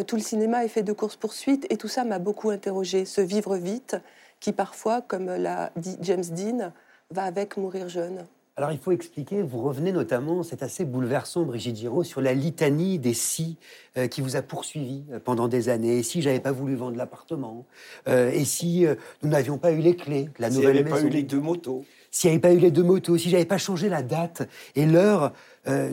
[0.05, 3.05] Tout le cinéma est fait de courses-poursuites et tout ça m'a beaucoup interrogé.
[3.05, 3.95] Ce vivre vite,
[4.41, 6.73] qui parfois, comme l'a dit James Dean,
[7.11, 8.25] va avec mourir jeune.
[8.61, 12.99] Alors il faut expliquer, vous revenez notamment, c'est assez bouleversant Brigitte Giraud, sur la litanie
[12.99, 13.57] des si
[13.97, 15.97] euh, qui vous a poursuivi euh, pendant des années.
[15.97, 17.65] Et si j'avais pas voulu vendre l'appartement
[18.07, 18.93] Euh, Et si euh,
[19.23, 21.23] nous n'avions pas eu les clés de la n'y nouvelle avait pas maison eu les
[21.23, 21.85] deux motos.
[22.11, 24.85] S'il n'y avait pas eu les deux motos, si j'avais pas changé la date et
[24.85, 25.33] l'heure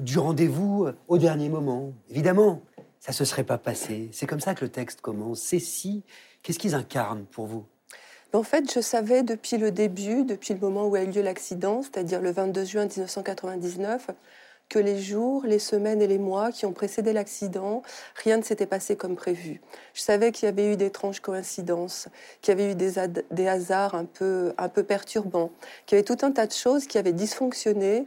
[0.02, 2.60] du rendez-vous au dernier moment, évidemment,
[3.00, 4.10] ça se serait pas passé.
[4.12, 5.40] C'est comme ça que le texte commence.
[5.40, 6.02] Ces si,
[6.42, 7.64] qu'est-ce qu'ils incarnent pour vous?
[8.34, 11.82] En fait, je savais depuis le début, depuis le moment où a eu lieu l'accident,
[11.82, 14.08] c'est-à-dire le 22 juin 1999,
[14.68, 17.82] que les jours, les semaines et les mois qui ont précédé l'accident,
[18.22, 19.60] rien ne s'était passé comme prévu.
[19.94, 22.08] Je savais qu'il y avait eu d'étranges coïncidences,
[22.42, 25.50] qu'il y avait eu des, hasards un peu, un peu perturbants,
[25.86, 28.06] qu'il y avait tout un tas de choses qui avaient dysfonctionné.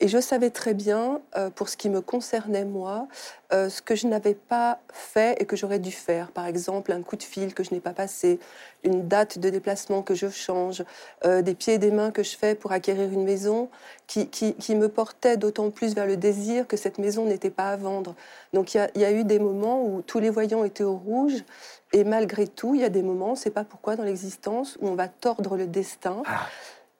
[0.00, 3.06] Et je savais très bien, euh, pour ce qui me concernait moi,
[3.52, 6.32] euh, ce que je n'avais pas fait et que j'aurais dû faire.
[6.32, 8.40] Par exemple, un coup de fil que je n'ai pas passé,
[8.84, 10.84] une date de déplacement que je change,
[11.24, 13.70] euh, des pieds et des mains que je fais pour acquérir une maison
[14.06, 17.70] qui, qui, qui me portait d'autant plus vers le désir que cette maison n'était pas
[17.70, 18.14] à vendre.
[18.52, 20.84] Donc il y a- il y, a eu des moments où tous les voyants étaient
[20.84, 21.44] au rouge
[21.92, 24.78] et malgré tout, il y a des moments, on ne sait pas pourquoi dans l'existence,
[24.80, 26.22] où on va tordre le destin.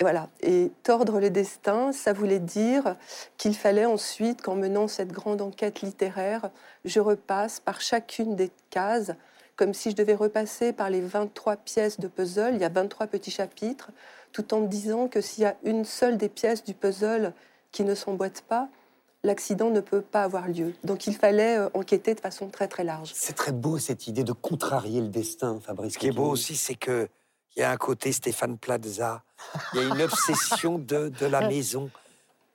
[0.00, 0.28] Et Voilà.
[0.40, 2.96] Et tordre le destin, ça voulait dire
[3.36, 6.50] qu'il fallait ensuite, qu'en menant cette grande enquête littéraire,
[6.84, 9.12] je repasse par chacune des cases,
[9.56, 12.54] comme si je devais repasser par les 23 pièces de puzzle.
[12.54, 13.90] Il y a 23 petits chapitres,
[14.32, 17.32] tout en me disant que s'il y a une seule des pièces du puzzle
[17.72, 18.68] qui ne s'emboîte pas,
[19.24, 20.74] l'accident ne peut pas avoir lieu.
[20.84, 23.12] Donc il fallait euh, enquêter de façon très très large.
[23.14, 25.94] C'est très beau cette idée de contrarier le destin, Fabrice.
[25.94, 27.08] Ce qui est beau aussi, c'est que
[27.56, 29.24] il y a un côté Stéphane Plaza.
[29.74, 31.90] Il y a une obsession de, de la maison.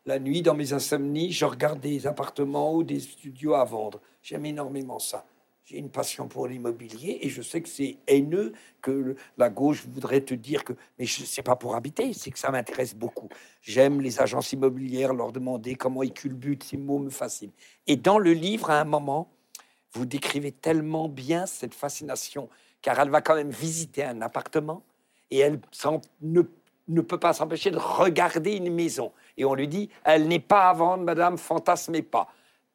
[0.05, 3.99] La nuit, dans mes insomnies, je regarde des appartements ou des studios à vendre.
[4.21, 5.25] J'aime énormément ça.
[5.73, 10.33] Une passion pour l'immobilier et je sais que c'est haineux que la gauche voudrait te
[10.33, 10.73] dire que.
[10.99, 13.29] Mais je sais pas pour habiter, c'est que ça m'intéresse beaucoup.
[13.61, 17.51] J'aime les agences immobilières, leur demander comment ils culbutent, ces mots me fascinent.
[17.87, 19.29] Et dans le livre, à un moment,
[19.93, 22.49] vous décrivez tellement bien cette fascination,
[22.81, 24.83] car elle va quand même visiter un appartement
[25.31, 25.59] et elle
[26.87, 29.11] ne peut pas s'empêcher de regarder une maison.
[29.37, 32.27] Et on lui dit, elle n'est pas à vendre, madame, fantasmez pas.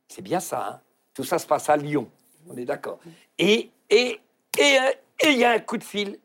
[0.09, 0.81] C'est bien ça, hein
[1.15, 2.09] Tout ça se passe à Lyon,
[2.51, 2.99] on est d'accord.
[3.39, 4.21] Et et
[4.61, 6.19] et il y a un coup de fil,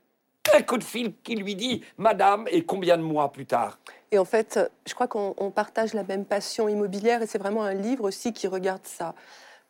[0.53, 3.79] un coup de fil qui lui dit, madame, et combien de mois plus tard
[4.11, 7.63] Et en fait, je crois qu'on on partage la même passion immobilière et c'est vraiment
[7.63, 9.15] un livre aussi qui regarde ça.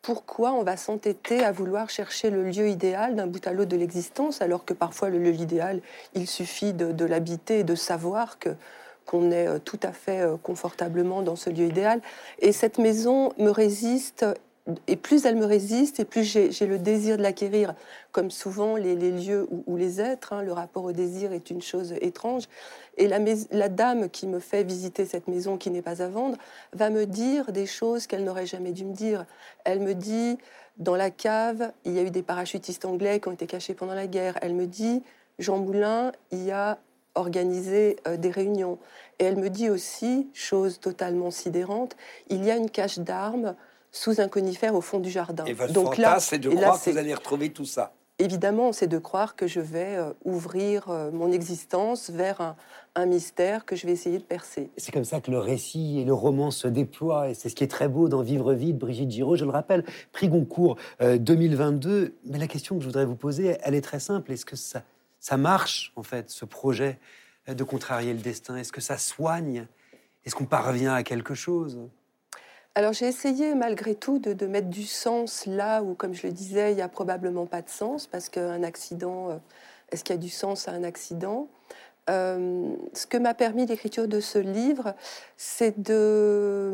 [0.02, 3.76] Pourquoi on va s'entêter à vouloir chercher le lieu idéal d'un bout à l'autre de
[3.76, 5.80] l'existence alors que parfois le lieu idéal,
[6.14, 8.50] il suffit de, de l'habiter et de savoir que
[9.06, 12.00] qu'on est euh, tout à fait euh, confortablement dans ce lieu idéal.
[12.38, 14.24] Et cette maison me résiste,
[14.86, 17.74] et plus elle me résiste, et plus j'ai le désir de l'acquérir.
[18.12, 21.92] Comme souvent les, lieux ou, les êtres, hein, le rapport au désir est une chose
[22.00, 22.44] étrange.
[22.96, 26.38] Et la dame qui me fait visiter cette maison qui n'est pas à vendre
[26.72, 29.26] va me dire des choses qu'elle n'aurait jamais dû me dire.
[29.64, 30.38] Elle me dit,
[30.78, 33.94] dans la cave, il y a eu des parachutistes anglais qui ont été cachés pendant
[33.94, 34.38] la guerre.
[34.40, 35.02] Elle me dit,
[35.38, 36.78] Jean Moulin y a
[37.14, 38.78] organisé euh, des réunions.
[39.18, 41.96] Et elle me dit aussi, chose totalement sidérante,
[42.28, 43.54] il y a une cache d'armes
[43.94, 45.44] sous un conifère au fond du jardin.
[45.44, 47.94] Et votre Donc là, c'est de et là, croire que vous allez retrouver tout ça.
[48.18, 52.56] Évidemment, c'est de croire que je vais euh, ouvrir euh, mon existence vers un,
[52.96, 54.70] un mystère que je vais essayer de percer.
[54.76, 57.64] C'est comme ça que le récit et le roman se déploient, et c'est ce qui
[57.64, 62.14] est très beau dans Vivre vite, Brigitte Giraud, je le rappelle, prix Goncourt euh, 2022.
[62.26, 64.32] Mais la question que je voudrais vous poser, elle est très simple.
[64.32, 64.82] Est-ce que ça,
[65.18, 66.98] ça marche, en fait, ce projet
[67.48, 68.56] euh, de contrarier le destin?
[68.56, 69.66] Est-ce que ça soigne?
[70.24, 71.78] Est-ce qu'on parvient à quelque chose?
[72.76, 76.72] Alors j'ai essayé malgré tout de, mettre du sens là où, comme je le disais,
[76.72, 79.36] il n'y a probablement pas de sens, parce qu'un accident, euh,
[79.92, 81.46] est-ce qu'il y a du sens à un accident?
[82.10, 84.94] Euh, Ce que m'a permis l'écriture de ce livre,
[85.36, 86.72] c'est de,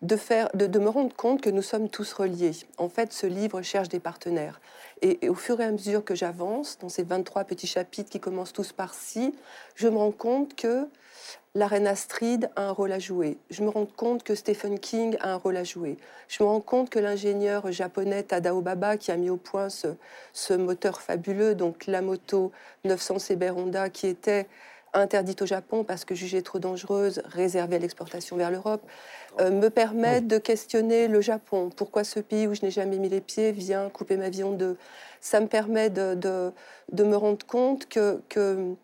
[0.00, 2.52] de, faire, de, de me rendre compte que nous sommes tous reliés.
[2.78, 4.62] En fait, ce livre cherche des partenaires.
[5.02, 8.18] Et, et au fur et à mesure que j'avance, dans ces 23 petits chapitres qui
[8.18, 9.34] commencent tous par ci,
[9.74, 10.88] je me rends compte que
[11.54, 13.38] la reine Astrid a un rôle à jouer.
[13.50, 15.96] Je me rends compte que Stephen King a un rôle à jouer.
[16.28, 19.88] Je me rends compte que l'ingénieur japonais Tadao Baba, qui a mis au point ce,
[20.32, 22.50] ce moteur fabuleux, donc la moto
[22.84, 24.48] 900 CB Honda, qui était
[24.94, 28.82] interdite au Japon parce que jugée trop dangereuse, réservée à l'exportation vers l'Europe,
[29.40, 31.70] euh, me permet de questionner le Japon.
[31.74, 34.52] Pourquoi ce pays où je n'ai jamais mis les pieds vient couper ma vie en
[34.52, 34.76] deux
[35.20, 36.52] Ça me permet de, de,
[36.92, 38.74] de me rendre compte que, que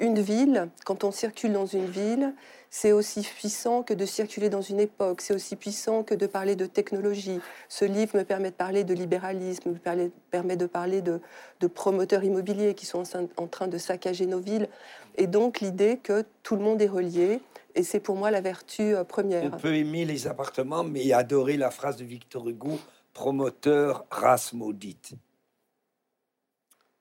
[0.00, 2.34] une ville, quand on circule dans une ville,
[2.70, 6.54] c'est aussi puissant que de circuler dans une époque, c'est aussi puissant que de parler
[6.54, 7.40] de technologie.
[7.68, 11.20] Ce livre me permet de parler de libéralisme, me permet- de parler de,
[11.60, 14.68] de promoteurs immobiliers qui sont en, en train de saccager nos villes.
[15.16, 17.40] Et donc l'idée que tout le monde est relié,
[17.74, 19.56] et c'est pour moi la vertu euh, On première.
[19.56, 22.78] peut aimer les appartements, mais adorer la phrase de Victor Hugo,
[23.14, 25.12] promoteur, race maudite.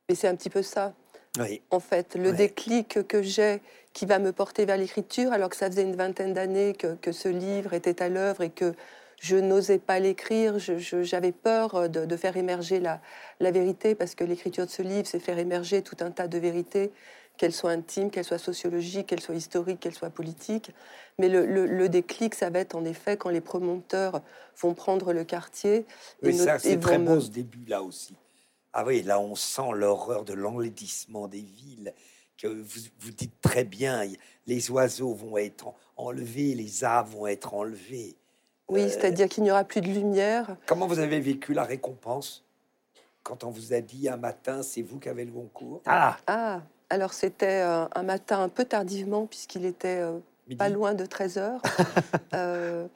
[0.09, 0.93] Et c'est un petit peu ça.
[1.39, 1.61] Oui.
[1.72, 2.35] en fait, le Ouais.
[2.35, 3.61] déclic que j'ai
[3.93, 7.11] qui va me porter vers l'écriture, alors que ça faisait une vingtaine d'années que, que
[7.11, 8.73] ce livre était à l'œuvre et que
[9.19, 13.01] je n'osais pas l'écrire, j'avais peur de, de faire émerger la,
[13.39, 16.38] la vérité, parce que l'écriture de ce livre, c'est faire émerger tout un tas de
[16.38, 16.91] vérités,
[17.38, 20.72] qu'elles soient intimes, qu'elles soient sociologiques, qu'elles soient historiques, qu'elles soient politiques.
[21.18, 24.22] Mais le, le- le déclic, ça va être en effet quand les promoteurs
[24.59, 25.85] vont prendre le quartier.
[26.22, 28.14] No- ça, c'est très me- beau ce début-là aussi.
[28.79, 31.95] Ah oui, là, on sent l'horreur de l'enlaidissement des villes,
[32.37, 34.03] que vous, vous dites très bien,
[34.45, 38.15] les oiseaux vont être en- enlevés, les arbres vont être enlevés.
[38.69, 40.55] Oui, Euh, c'est-à-dire qu'il n'y aura plus de lumière.
[40.67, 42.43] Comment vous avez vécu la récompense
[43.23, 45.81] quand on vous a dit un matin, c'est vous qui avez le concours?
[45.87, 50.55] Ah Ah, alors c'était euh, un matin un peu tardivement, puisqu'il était euh, Midi?
[50.59, 51.61] pas loin de 13 heures.
[52.35, 52.87] Euh,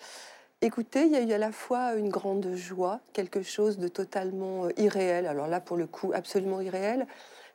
[0.62, 4.66] écoutez, il y a eu à la fois une grande joie, quelque chose de totalement
[4.66, 7.08] euh, irréel, alors là pour le coup absolument irréel,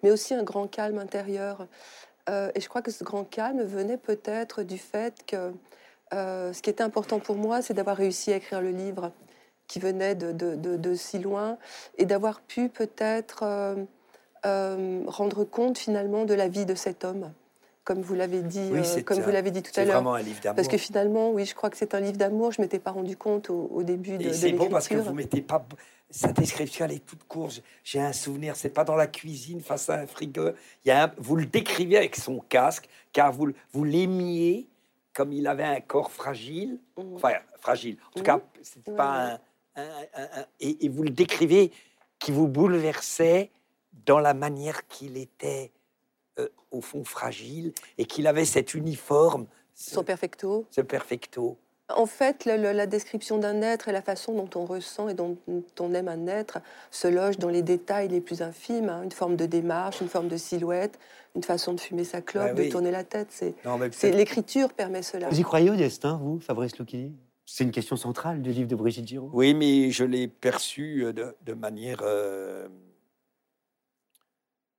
[0.02, 1.66] mais aussi un grand calme intérieur.
[2.28, 5.52] Euh, et je crois que ce grand calme venait peut-être du fait que
[6.14, 9.12] euh, ce qui était important pour moi, c'est d'avoir réussi à écrire le livre
[9.68, 11.58] qui venait de, si loin
[11.98, 13.44] et d'avoir pu peut-être
[14.44, 17.32] rendre compte finalement de la vie de cet homme,
[17.86, 19.94] comme vous l'avez dit, Oui, euh, c'est comme vous l'avez dit tout C'est à l'heure.
[19.94, 20.56] vraiment un livre d'amour.
[20.56, 22.50] Parce que finalement, oui, je crois que c'est un livre d'amour.
[22.50, 25.14] Je m'étais pas rendu compte au, au début de, Et c'est bon parce que vous
[25.14, 25.64] mettez pas.
[26.10, 27.62] Sa description, elle est toute courte.
[27.84, 30.50] J'ai un souvenir, c'est pas dans la cuisine face à un frigo.
[30.84, 34.68] Il y a un- vous le décrivez avec son casque, car vous, vous l'aimiez
[35.14, 36.78] comme il avait un corps fragile.
[36.98, 37.14] Mhm.
[37.16, 37.96] Enfin, fragile.
[38.08, 38.24] En tout Mhm.
[38.24, 39.38] cas, c'était Ouais, pas
[39.76, 39.84] un.
[40.60, 41.70] et, et vous le décrivez
[42.18, 43.50] qui vous bouleversait
[44.06, 45.70] dans la manière qu'il était,
[46.76, 50.66] au fond, fragile et qu'il avait cet uniforme, ce, Son perfecto.
[50.70, 51.56] ce perfecto.
[51.88, 55.14] En fait, le- le- la description d'un être et la façon dont on ressent et
[55.14, 55.36] dont
[55.78, 56.58] on aime un être
[56.90, 58.88] se loge dans les détails les plus infimes.
[58.88, 59.02] hein.
[59.04, 60.98] Une forme de démarche, une forme de silhouette,
[61.36, 63.28] une façon de fumer sa clope, Ouais, de tourner la tête.
[63.30, 65.28] C'est, Non, mais c'est l'écriture permet cela.
[65.28, 67.12] Vous y croyez au destin, vous, Fabrice Lucchini?
[67.44, 69.30] C'est une question centrale du livre de Brigitte Giraud.
[69.32, 72.66] Oui, mais je l'ai perçu euh, de, de manière euh,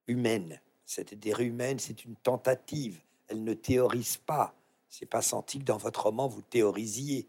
[0.07, 0.59] humaine.
[0.87, 2.99] C'est-à-dire humaine, c'est une tentative.
[3.27, 4.55] Elle ne théorise pas.
[4.89, 7.27] C'est pas senti que dans votre roman vous théorisiez.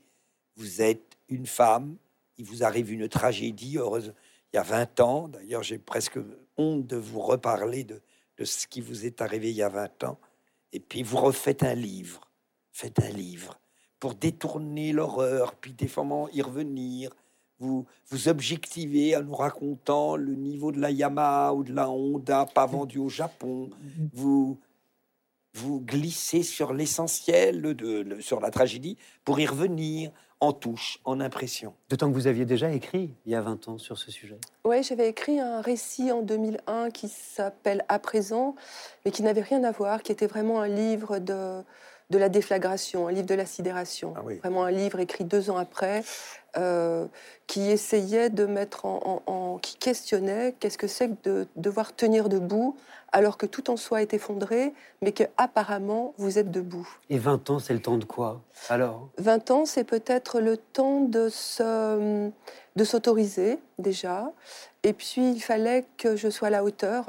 [0.57, 1.97] Vous êtes une femme,
[2.39, 4.15] il vous arrive une tragédie, heureuse.
[4.53, 6.19] Il y a 20 ans, d'ailleurs, j'ai presque
[6.57, 8.01] honte de vous reparler de,
[8.39, 10.19] de ce qui vous est arrivé il y a 20 ans.
[10.73, 12.31] Et puis vous refaites un livre.
[12.73, 13.59] Faites un livre
[13.99, 17.11] pour détourner l'horreur, puis fois y revenir.
[17.61, 22.47] Vous vous objectivez en nous racontant le niveau de la Yamaha ou de la Honda
[22.47, 23.71] pas vendue au Japon.
[24.13, 24.59] Vous
[25.55, 31.21] vous glissez sur l'essentiel, de, de- sur la tragédie, pour y revenir en touche, en
[31.21, 31.75] impression.
[31.89, 34.39] D'autant que vous aviez déjà écrit il y a 20 ans sur ce sujet.
[34.65, 38.55] Oui, j'avais écrit un récit en 2001 qui s'appelle À présent,
[39.05, 41.61] mais qui n'avait rien à voir, qui était vraiment un livre de,
[42.11, 44.15] de la déflagration, un livre de la sidération.
[44.17, 44.37] Ah oui.
[44.37, 46.05] Vraiment un livre écrit deux ans après,
[46.59, 47.07] euh,
[47.47, 49.23] qui essayait de mettre en.
[49.27, 52.77] en- en- qui questionnait qu'est-ce que c'est que de devoir tenir debout
[53.11, 56.87] alors que tout en soi est effondré, mais que apparemment vous êtes debout.
[57.09, 59.09] Et 20 ans, c'est le temps de quoi Alors?
[59.17, 62.31] 20 ans, c'est peut-être le temps de se,
[62.77, 64.31] de s'autoriser déjà.
[64.83, 67.05] Et puis, il fallait que je sois à la hauteur.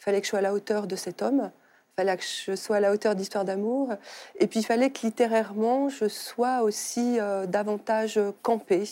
[0.00, 1.50] Il fallait que je sois à la hauteur de cet homme.
[1.98, 3.94] Fallait que je sois à la hauteur d'Histoire d'amour.
[4.38, 8.84] Et puis, il fallait que littérairement, je sois aussi euh, davantage campée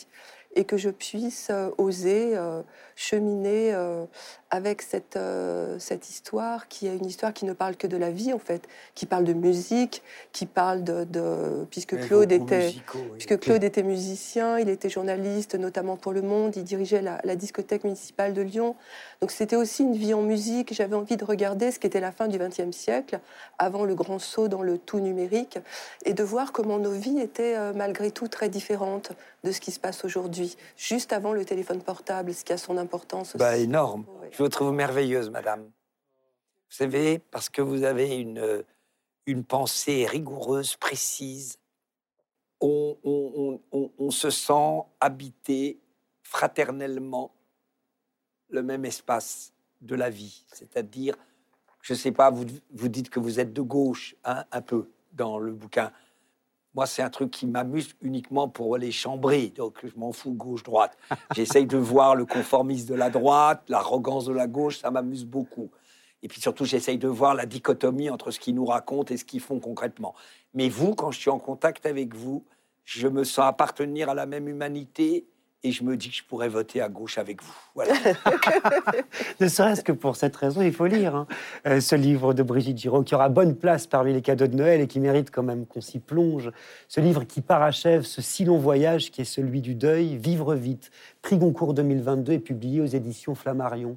[0.55, 2.63] et que je puisse euh, oser euh,
[2.97, 4.05] cheminer euh,
[4.51, 5.19] avec cette,
[5.81, 8.69] cette histoire qui est une histoire qui ne parle que de la vie, en fait,
[8.95, 10.01] qui parle de musique,
[10.31, 11.03] qui parle de...
[11.03, 12.67] de- puisque Claude était...
[12.67, 13.11] musicaux, oui.
[13.15, 17.35] Puisque Claude était musicien, il était journaliste, notamment pour Le Monde, il dirigeait la, la
[17.35, 18.77] discothèque municipale de Lyon.
[19.21, 20.73] Donc c'était aussi une vie en musique.
[20.73, 23.19] J'avais envie de regarder ce qu'était la fin du XXe siècle,
[23.59, 25.59] avant le grand saut dans le tout numérique,
[26.05, 29.11] et de voir comment nos vies étaient malgré tout très différentes
[29.43, 30.44] de ce qui se passe aujourd'hui,
[30.77, 33.39] juste avant le téléphone portable, ce qui a son importance aussi.
[33.39, 34.05] Bah, énorme.
[34.21, 34.31] Ouais.
[34.33, 35.63] Je vous trouve merveilleuse, madame.
[35.65, 38.63] Vous savez, parce que vous avez une, euh,
[39.27, 41.59] une pensée rigoureuse, précise.
[42.61, 43.33] On, on-
[43.73, 45.79] on- on- on se sent habité
[46.23, 47.33] fraternellement
[48.49, 50.45] le même espace de la vie.
[50.53, 51.17] C'est-à-dire,
[51.83, 54.89] je ne sais pas, vous, vous dites que vous êtes de gauche, hein, un peu,
[55.13, 55.93] dans le bouquin.
[56.75, 59.53] Moi, c'est un truc qui m'amuse uniquement pour les chambrer.
[59.57, 60.97] Donc, je m'en fous gauche-droite.
[61.35, 65.71] J'essaye de voir le conformisme de la droite, l'arrogance de la gauche, ça m'amuse beaucoup.
[66.25, 69.27] Et puis surtout, j'essaye de voir la dichotomie entre ce qu'ils nous racontent et ce
[69.27, 70.15] qu'ils font concrètement.
[70.55, 72.47] Mais vous, quand je suis en contact avec vous,
[72.85, 75.27] je me sens appartenir à la même humanité
[75.65, 77.55] et je me dis que je pourrais voter à gauche avec vous.
[77.75, 77.95] Voilà.
[79.41, 81.27] Ne serait-ce que pour cette raison, il faut lire hein,
[81.67, 84.81] euh, ce livre de Brigitte Giraud qui aura bonne place parmi les cadeaux de Noël
[84.81, 86.51] et qui mérite quand même qu'on s'y plonge.
[86.89, 90.91] Ce livre qui parachève ce si long voyage qui est celui du deuil, Vivre vite,
[91.23, 93.97] prix Goncourt 2022 et publié aux éditions Flammarion.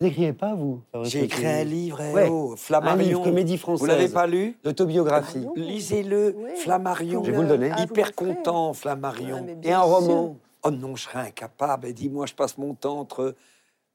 [0.00, 2.28] Vous n'écrivez pas, vous J'ai écrit un livre, eh Ouais.
[2.30, 3.02] oh, Un Flammarion.
[3.08, 3.80] livre, comédie française.
[3.80, 5.44] Vous l'avez pas lu L'autobiographie.
[5.56, 6.50] Lisez-le, Oui.
[6.56, 7.22] Flammarion.
[7.24, 7.70] Je vais vous le donner.
[7.74, 9.44] Ah, Hyper content, Ah, Flammarion.
[9.44, 9.88] mais Et un sûr.
[9.88, 10.36] roman.
[10.62, 11.86] Oh non, je serais incapable.
[11.86, 13.36] Et dis-moi, je passe mon temps entre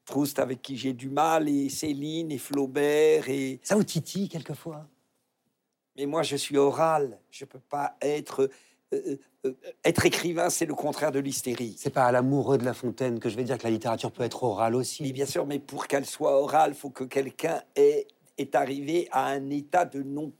[0.04, 3.60] Proust, avec qui j'ai du mal, et Céline, et Flaubert, et...
[3.62, 4.86] Ça vous titille quelquefois?
[5.96, 7.18] Mais moi, je suis oral.
[7.30, 8.50] Je peux pas être...
[8.92, 9.16] euh,
[9.46, 9.52] euh,
[9.84, 11.76] être écrivain, c'est le contraire de l'hystérie.
[11.78, 14.22] C'est pas à l'amoureux de La Fontaine que je vais dire que la littérature peut
[14.22, 15.02] être orale aussi.
[15.02, 19.26] Oui, bien sûr, mais pour qu'elle soit orale, il faut que quelqu'un est arrivé à
[19.26, 20.32] un état de non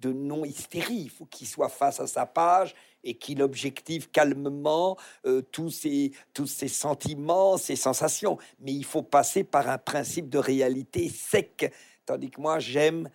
[0.00, 1.02] de non hystérie.
[1.02, 2.74] Il faut qu'il soit face à sa page
[3.04, 4.96] et qu'il objective calmement
[5.26, 8.38] euh, tous ses tous ses sentiments, ses sensations.
[8.60, 11.72] Mais il faut passer par un principe de réalité sec.
[12.06, 13.08] Tandis que moi, j'aime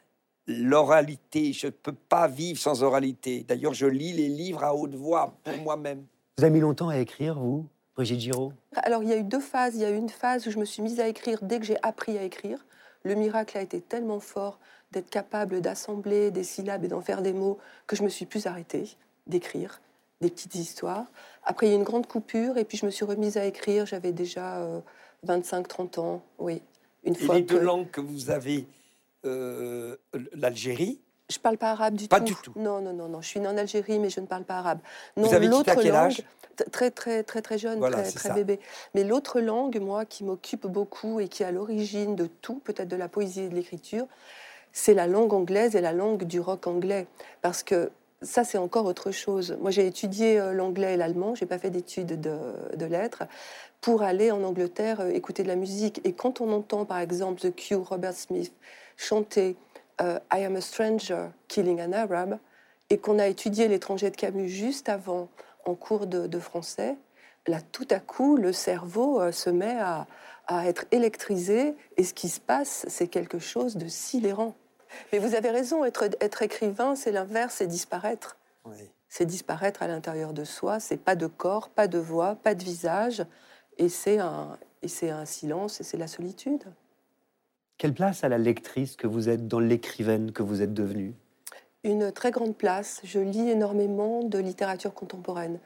[0.48, 1.54] l'oralité.
[1.54, 3.44] Je ne peux pas vivre sans oralité.
[3.48, 6.06] D'ailleurs, je lis les livres à haute voix pour moi-même.
[6.38, 8.54] Vous avez mis longtemps à écrire, vous, Brigitte Giraud?
[8.76, 9.76] Alors, il y a eu deux phases.
[9.76, 11.66] Il y a eu une phase où je me suis mise à écrire dès que
[11.66, 12.66] j'ai appris à écrire.
[13.04, 14.60] Le miracle a été tellement fort
[14.92, 17.58] d'être capable d'assembler des syllabes et d'en faire des mots
[17.88, 18.96] que je me suis plus arrêtée
[19.28, 19.82] d'écrire
[20.22, 21.06] des petites histoires.
[21.44, 23.46] Après, il y a eu une grande coupure et puis je me suis remise à
[23.46, 23.86] écrire.
[23.86, 24.66] J'avais déjà
[25.26, 26.62] 25-30 ans, oui.
[27.04, 28.66] Une Et fois les deux que- langues que vous avez,
[29.26, 29.96] euh,
[30.34, 32.26] l'Algérie, Je parle pas arabe du Pas tout.
[32.26, 32.54] du tout.
[32.58, 33.22] Non, non, non, non.
[33.22, 34.80] Je suis née en Algérie, mais je ne parle pas arabe.
[35.16, 36.24] Vous Non, avez quitté à quel langue, âge?
[36.72, 38.60] Très, très, très, très jeune, Voilà, très, très bébé.
[38.94, 42.90] Mais l'autre langue, moi, qui m'occupe beaucoup et qui est à l'origine de tout, peut-être
[42.90, 44.06] de la poésie et de l'écriture,
[44.74, 47.08] c'est la langue anglaise et la langue du rock anglais.
[47.42, 47.90] Parce que
[48.24, 49.58] ça, c'est encore autre chose.
[49.62, 51.36] Moi, j'ai étudié euh, l'anglais et l'allemand.
[51.36, 53.24] J'ai pas fait d'études de, lettres
[53.82, 56.02] pour aller en Angleterre euh, écouter de la musique.
[56.04, 58.54] Et quand on entend, par exemple, The Cure, Robert Smith
[58.98, 59.56] chanter
[60.02, 62.40] euh, I am a stranger killing an Arab,
[62.90, 65.30] et qu'on a étudié l'étranger de Camus juste avant
[65.66, 66.96] en cours de, français,
[67.48, 70.06] là, tout à coup, le cerveau se met à,
[70.48, 74.56] à être électrisé, et ce qui se passe, c'est quelque chose de sidérant.
[75.12, 78.38] Mais vous avez raison, être, être écrivain, c'est l'inverse, c'est disparaître.
[78.66, 78.90] oui.
[79.10, 82.64] C'est disparaître à l'intérieur de soi, c'est pas de corps, pas de voix, pas de
[82.64, 83.24] visage,
[83.78, 86.64] et c'est un, et c'est un silence, et c'est la solitude.
[87.78, 91.14] Quelle place a la lectrice que vous êtes dans l'écrivaine que vous êtes devenue?
[91.84, 93.02] Une très grande place.
[93.04, 95.60] Je lis énormément de littérature contemporaine.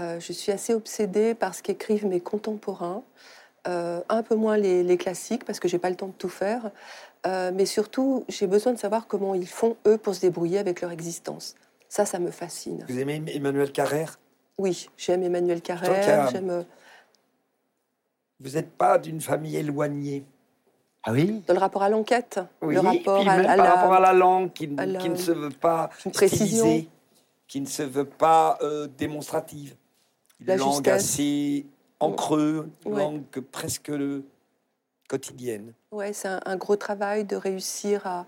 [0.00, 3.02] Euh, je suis assez obsédée par ce qu'écrivent mes contemporains,
[3.66, 6.30] Euh, un peu moins les, les classiques parce que j'ai pas le temps de tout
[6.30, 6.70] faire,
[7.26, 10.80] Euh, mais surtout j'ai besoin de savoir comment ils font eux pour se débrouiller avec
[10.80, 11.54] leur existence.
[11.88, 12.84] Ça, ça me fascine.
[12.88, 14.18] Vous aimez Emmanuel Carrère?
[14.58, 16.62] Oui, j'aime Emmanuel Carrère, j'aime euh,
[18.40, 20.24] Vous n'êtes pas d'une famille éloignée?
[21.04, 21.42] Ah oui?
[21.46, 23.92] Dans le rapport à l'enquête, Oui, le rapport puis à, même à par la- rapport
[23.94, 26.88] à la langue qui, à la- qui ne se veut pas stylisée,
[27.46, 29.74] qui ne se veut pas euh, démonstrative.
[30.40, 31.04] Une La langue justesse.
[31.04, 31.66] assez
[32.00, 32.98] en creux, une Ouais.
[33.00, 34.22] langue presque euh,
[35.08, 35.72] quotidienne.
[35.90, 38.26] Ouais, c'est un, un gros travail de réussir à,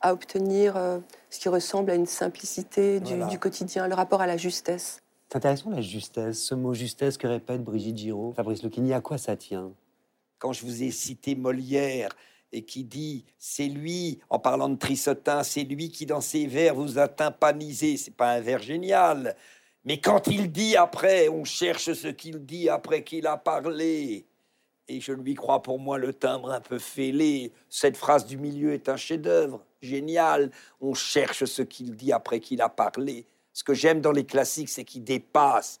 [0.00, 0.98] à obtenir euh,
[1.30, 3.26] ce qui ressemble à une simplicité du, Voilà.
[3.26, 5.00] du quotidien, le rapport à la justesse.
[5.28, 8.32] C'est intéressant la justesse, ce mot justesse que répète Brigitte Giraud.
[8.34, 9.70] Fabrice Lucchini, à quoi ça tient?
[10.38, 12.10] Quand je vous ai cité Molière
[12.52, 16.74] et qui dit c'est lui, en parlant de Trissotin, c'est lui qui dans ses vers
[16.74, 17.96] vous a tympanisé.
[17.96, 19.36] C'est pas un vers génial.
[19.84, 24.26] Mais quand il dit après, on cherche ce qu'il dit après qu'il a parlé.
[24.92, 27.50] Et je lui crois pour moi le timbre un peu fêlé.
[27.70, 29.64] Cette phrase du milieu est un chef-d'œuvre.
[29.80, 30.50] Génial.
[30.82, 33.24] On cherche ce qu'il dit après qu'il a parlé.
[33.54, 35.80] Ce que j'aime dans les classiques, c'est qu'ils dépassent.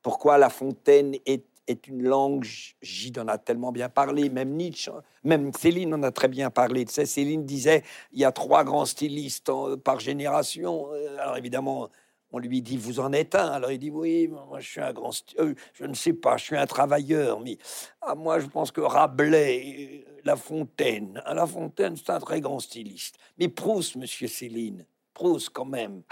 [0.00, 1.44] Pourquoi La Fontaine est,
[1.88, 2.46] une langue?
[2.82, 5.02] Gide en a tellement bien parlé, même Nietzsche, hein.
[5.24, 6.84] même Céline en a très bien parlé.
[6.84, 7.82] Tu Céline disait
[8.12, 9.50] il y a trois grands stylistes
[9.82, 10.88] par génération.
[10.92, 11.88] Euh, Alors évidemment,
[12.32, 13.50] on lui dit vous en êtes un.
[13.52, 16.44] Alors il dit oui, moi je suis un grand, euh, je ne sais pas, je
[16.44, 17.40] suis un travailleur.
[17.40, 17.58] Mais
[18.00, 22.40] ah, moi je pense que Rabelais, euh, La Fontaine, ah, La Fontaine c'est un très
[22.40, 23.16] grand styliste.
[23.38, 26.02] Mais Proust, Monsieur Céline, Proust quand même.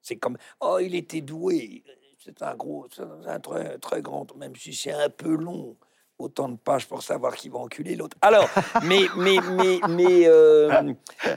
[0.00, 1.82] C'est comme oh il était doué.
[2.18, 2.86] C'est un gros,
[3.26, 5.76] un très très grand, même si c'est un peu long.
[6.18, 8.14] Autant de pages pour savoir qui va enculer l'autre.
[8.20, 8.46] Alors,
[8.82, 10.92] mais mais mais mais euh,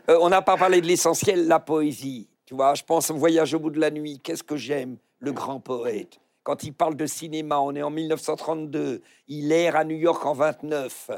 [0.09, 2.27] on n'a pas parlé de l'essentiel, la poésie.
[2.53, 4.19] Tu vois, je pense au Voyage au bout de la nuit.
[4.23, 6.19] Qu'est-ce que j'aime, le grand poète.
[6.43, 9.01] Quand il parle de cinéma, on est en 1932.
[9.27, 11.09] Il erre à New York en 29.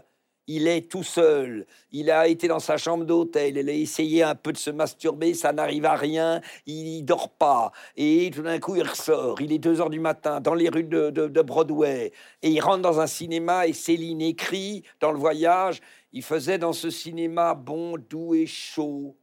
[0.48, 1.66] Il est tout seul.
[1.91, 3.57] Il a été dans sa chambre d'hôtel.
[3.57, 5.34] Il a essayé un peu de se masturber.
[5.34, 6.40] Ça n'arrive à rien.
[6.68, 7.74] Il dort pas.
[7.98, 9.41] Et tout d'un coup, il ressort.
[9.41, 12.14] Il est 2 heures du matin dans les rues de, de- de Broadway.
[12.44, 13.68] Et il rentre dans un cinéma.
[13.68, 15.82] Et Céline écrit dans le voyage
[16.14, 19.18] il faisait dans ce cinéma bon, doux et chaud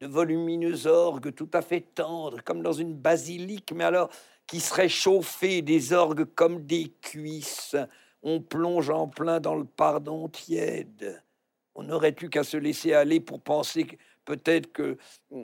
[0.00, 4.10] de volumineux orgues tout à fait tendres, comme dans une basilique, mais alors
[4.46, 7.76] qui serait chauffé des orgues comme des cuisses.
[8.22, 11.22] On plonge en plein dans le pardon tiède.
[11.74, 13.86] On n'aurait eu qu'à se laisser aller pour penser
[14.26, 14.98] peut-être que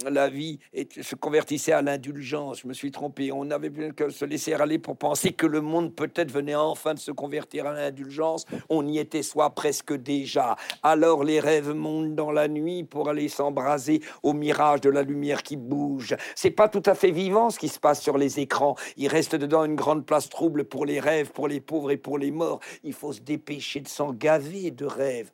[0.05, 0.59] la vie
[1.01, 2.61] se convertissait à l'indulgence.
[2.61, 3.33] Je me suis trompé.
[3.33, 6.93] On n'avait plus qu'à se laisser aller pour penser que le monde peut-être venait enfin
[6.93, 8.45] de se convertir à l'indulgence.
[8.69, 10.57] On y était soit presque déjà.
[10.83, 15.43] Alors les rêves montent dans la nuit pour aller s'embraser au mirage de la lumière
[15.43, 16.17] qui bouge.
[16.35, 18.77] C'est pas tout à fait vivant ce qui se passe sur les écrans.
[18.97, 22.19] Il reste dedans une grande place trouble pour les rêves, pour les pauvres et pour
[22.19, 22.61] les morts.
[22.83, 25.31] Il faut se dépêcher de s'en gaver de rêves.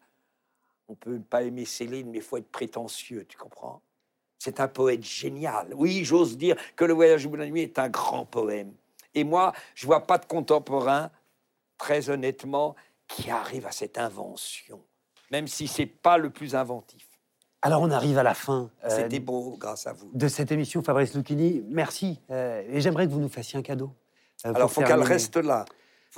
[0.89, 3.82] On peut pas aimer Céline, mais il faut être prétentieux, tu comprends?
[4.39, 5.73] C'est un poète génial.
[5.74, 8.73] Oui, j'ose dire que Le Voyage au bout de la nuit est un grand poème.
[9.15, 11.10] Et moi, je vois pas de contemporain,
[11.77, 12.74] très honnêtement,
[13.06, 14.81] qui arrive à cette invention,
[15.31, 17.06] même si c'est pas le plus inventif.
[17.60, 20.10] Alors on arrive à la fin euh, C'était beau grâce à vous.
[20.15, 21.65] de cette émission, Fabrice Lucchini.
[21.69, 22.20] Merci.
[22.31, 23.90] Euh, et j'aimerais que vous nous fassiez un cadeau.
[24.47, 25.65] euh, Alors, faut qu'elle reste là.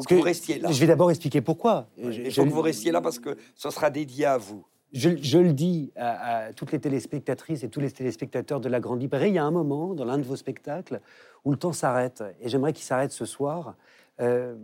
[0.02, 0.70] Faut Parce que vous que restiez là.
[0.70, 1.88] Je vais d'abord expliquer pourquoi.
[1.98, 4.38] Ouais, Je- Il je- faut que vous restiez là parce que ce sera dédié à
[4.38, 4.64] vous.
[4.92, 8.80] Je, je le dis à, à toutes les téléspectatrices et tous les téléspectateurs de la
[8.80, 11.00] Grande Librairie, il y a un moment dans l'un de vos spectacles
[11.44, 12.24] où le temps s'arrête.
[12.40, 13.74] Et j'aimerais qu'il s'arrête ce soir.
[14.20, 14.54] euh,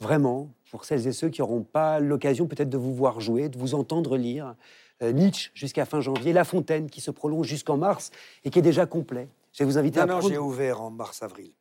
[0.00, 3.56] vraiment, pour celles et ceux qui n'auront pas l'occasion peut-être de vous voir jouer, de
[3.56, 4.54] vous entendre lire.
[5.02, 8.10] euh, Nietzsche jusqu'à fin janvier, La Fontaine qui se prolonge jusqu'en mars
[8.44, 9.28] et qui est déjà complet.
[9.52, 11.52] Je vais vous inviter Non, à non, prendre- j'ai ouvert en mars-avril.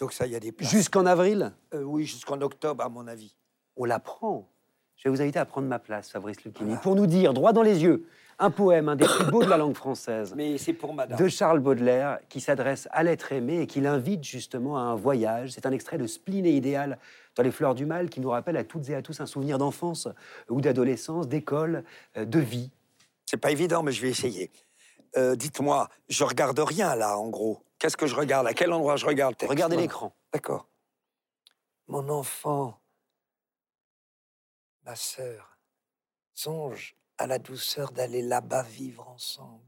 [0.00, 0.70] Donc ça, il y a des places.
[0.70, 1.52] jusqu'en avril.
[1.74, 3.36] Euh, oui, jusqu'en octobre, à mon avis.
[3.76, 4.48] On la prend.
[4.96, 7.62] Je vais vous inviter à prendre ma place, Fabrice Lucchini, pour nous dire, droit dans
[7.62, 8.06] les yeux,
[8.38, 11.18] un poème, un des plus beaux de la langue française, Mais c'est pour madame.
[11.18, 15.52] de Charles Baudelaire, qui s'adresse à l'être aimé et qui l'invite justement à un voyage.
[15.52, 16.98] C'est un extrait de Spleen et Idéal
[17.36, 19.56] dans Les Fleurs du Mal, qui nous rappelle à toutes et à tous un souvenir
[19.58, 20.08] d'enfance
[20.48, 21.84] ou d'adolescence, d'école,
[22.16, 22.70] euh, de vie.
[23.26, 24.50] C'est pas évident, mais je vais essayer.
[25.16, 27.62] Euh, Dites-moi, je regarde rien là, en gros.
[27.78, 28.46] Qu'est-ce que je regarde?
[28.46, 30.14] À quel endroit je regarde Regardez l'écran.
[30.32, 30.68] D'accord.
[31.88, 32.80] Mon enfant,
[34.84, 35.58] ma sœur,
[36.34, 39.64] songe à la douceur d'aller là-bas vivre ensemble.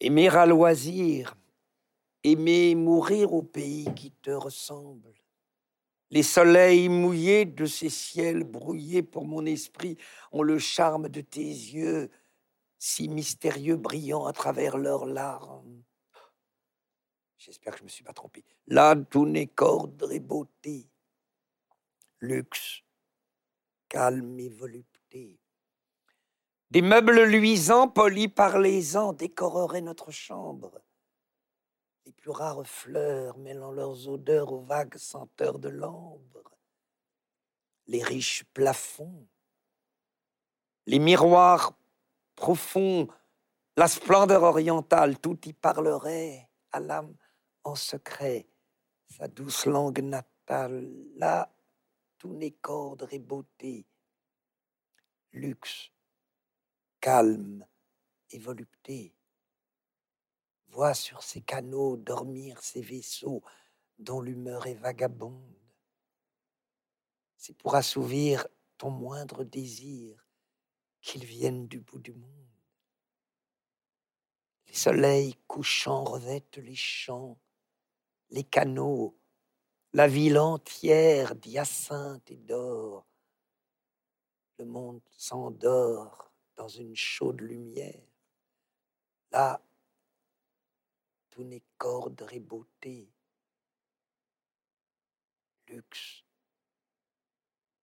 [0.00, 1.34] Aimer à loisir,
[2.22, 5.14] aimer mourir au pays qui te ressemble.
[6.10, 9.96] Les soleils mouillés de ces ciels brouillés pour mon esprit
[10.32, 12.10] ont le charme de tes yeux,
[12.78, 15.82] si mystérieux, brillants à travers leurs larmes.
[17.38, 18.44] J'espère que je me suis pas trompé.
[18.66, 20.88] Là, tout n'est qu'ordre et beauté,
[22.20, 22.82] luxe,
[23.88, 25.40] calme et volupté.
[26.70, 30.82] Des meubles luisants, polis par les ans, décoreraient notre chambre.
[32.04, 36.58] Les plus rares fleurs mêlant leurs odeurs aux vagues senteurs de l'ambre.
[37.86, 39.26] Les riches plafonds,
[40.86, 41.77] les miroirs
[42.38, 43.08] profonds,
[43.76, 47.14] la splendeur orientale, tout y parlerait à l'âme
[47.64, 48.46] en secret,
[49.08, 50.88] sa douce langue natale.
[51.16, 51.52] Là,
[52.16, 53.86] tout n'est qu'ordre et beauté,
[55.32, 55.90] luxe,
[57.00, 57.66] calme
[58.30, 59.12] et volupté.
[60.68, 63.42] Vois sur ces canaux dormir ces vaisseaux
[63.98, 65.56] dont l'humeur est vagabonde.
[67.36, 68.46] C'est pour assouvir
[68.76, 70.27] ton moindre désir
[71.00, 72.48] qu'ils viennent du bout du monde.
[74.66, 77.38] Les soleils couchants revêtent les champs,
[78.30, 79.16] les canaux,
[79.92, 83.06] la ville entière d'hyacinthe et d'or.
[84.58, 88.02] Le monde s'endort dans une chaude lumière.
[89.30, 89.62] Là,
[91.30, 93.08] tout n'est qu'ordre et beauté,
[95.68, 96.24] luxe,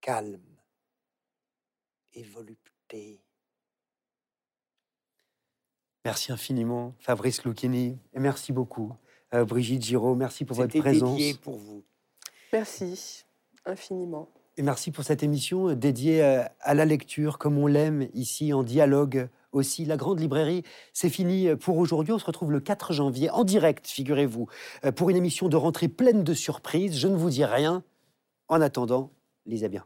[0.02, 0.60] calme
[2.14, 2.75] et volupté.
[6.06, 8.94] Merci infiniment, Fabrice Lucchini, et merci beaucoup,
[9.34, 10.16] euh, Brigitte Giraud.
[10.16, 11.18] Merci pour votre C'était présence.
[11.18, 11.84] dédié pour vous.
[12.54, 13.26] Merci
[13.66, 14.30] infiniment.
[14.58, 18.54] Et merci pour cette émission euh, dédiée euh, à la lecture, comme on l'aime ici,
[18.54, 19.84] en dialogue aussi.
[19.86, 20.62] La Grande Librairie,
[20.94, 22.14] c'est fini pour aujourd'hui.
[22.14, 24.48] On se retrouve le 4 janvier, en direct, figurez-vous,
[24.96, 27.00] pour une émission de rentrée pleine de surprises.
[27.00, 27.84] Je ne vous dis rien.
[28.48, 29.12] En attendant,
[29.46, 29.86] lisez bien.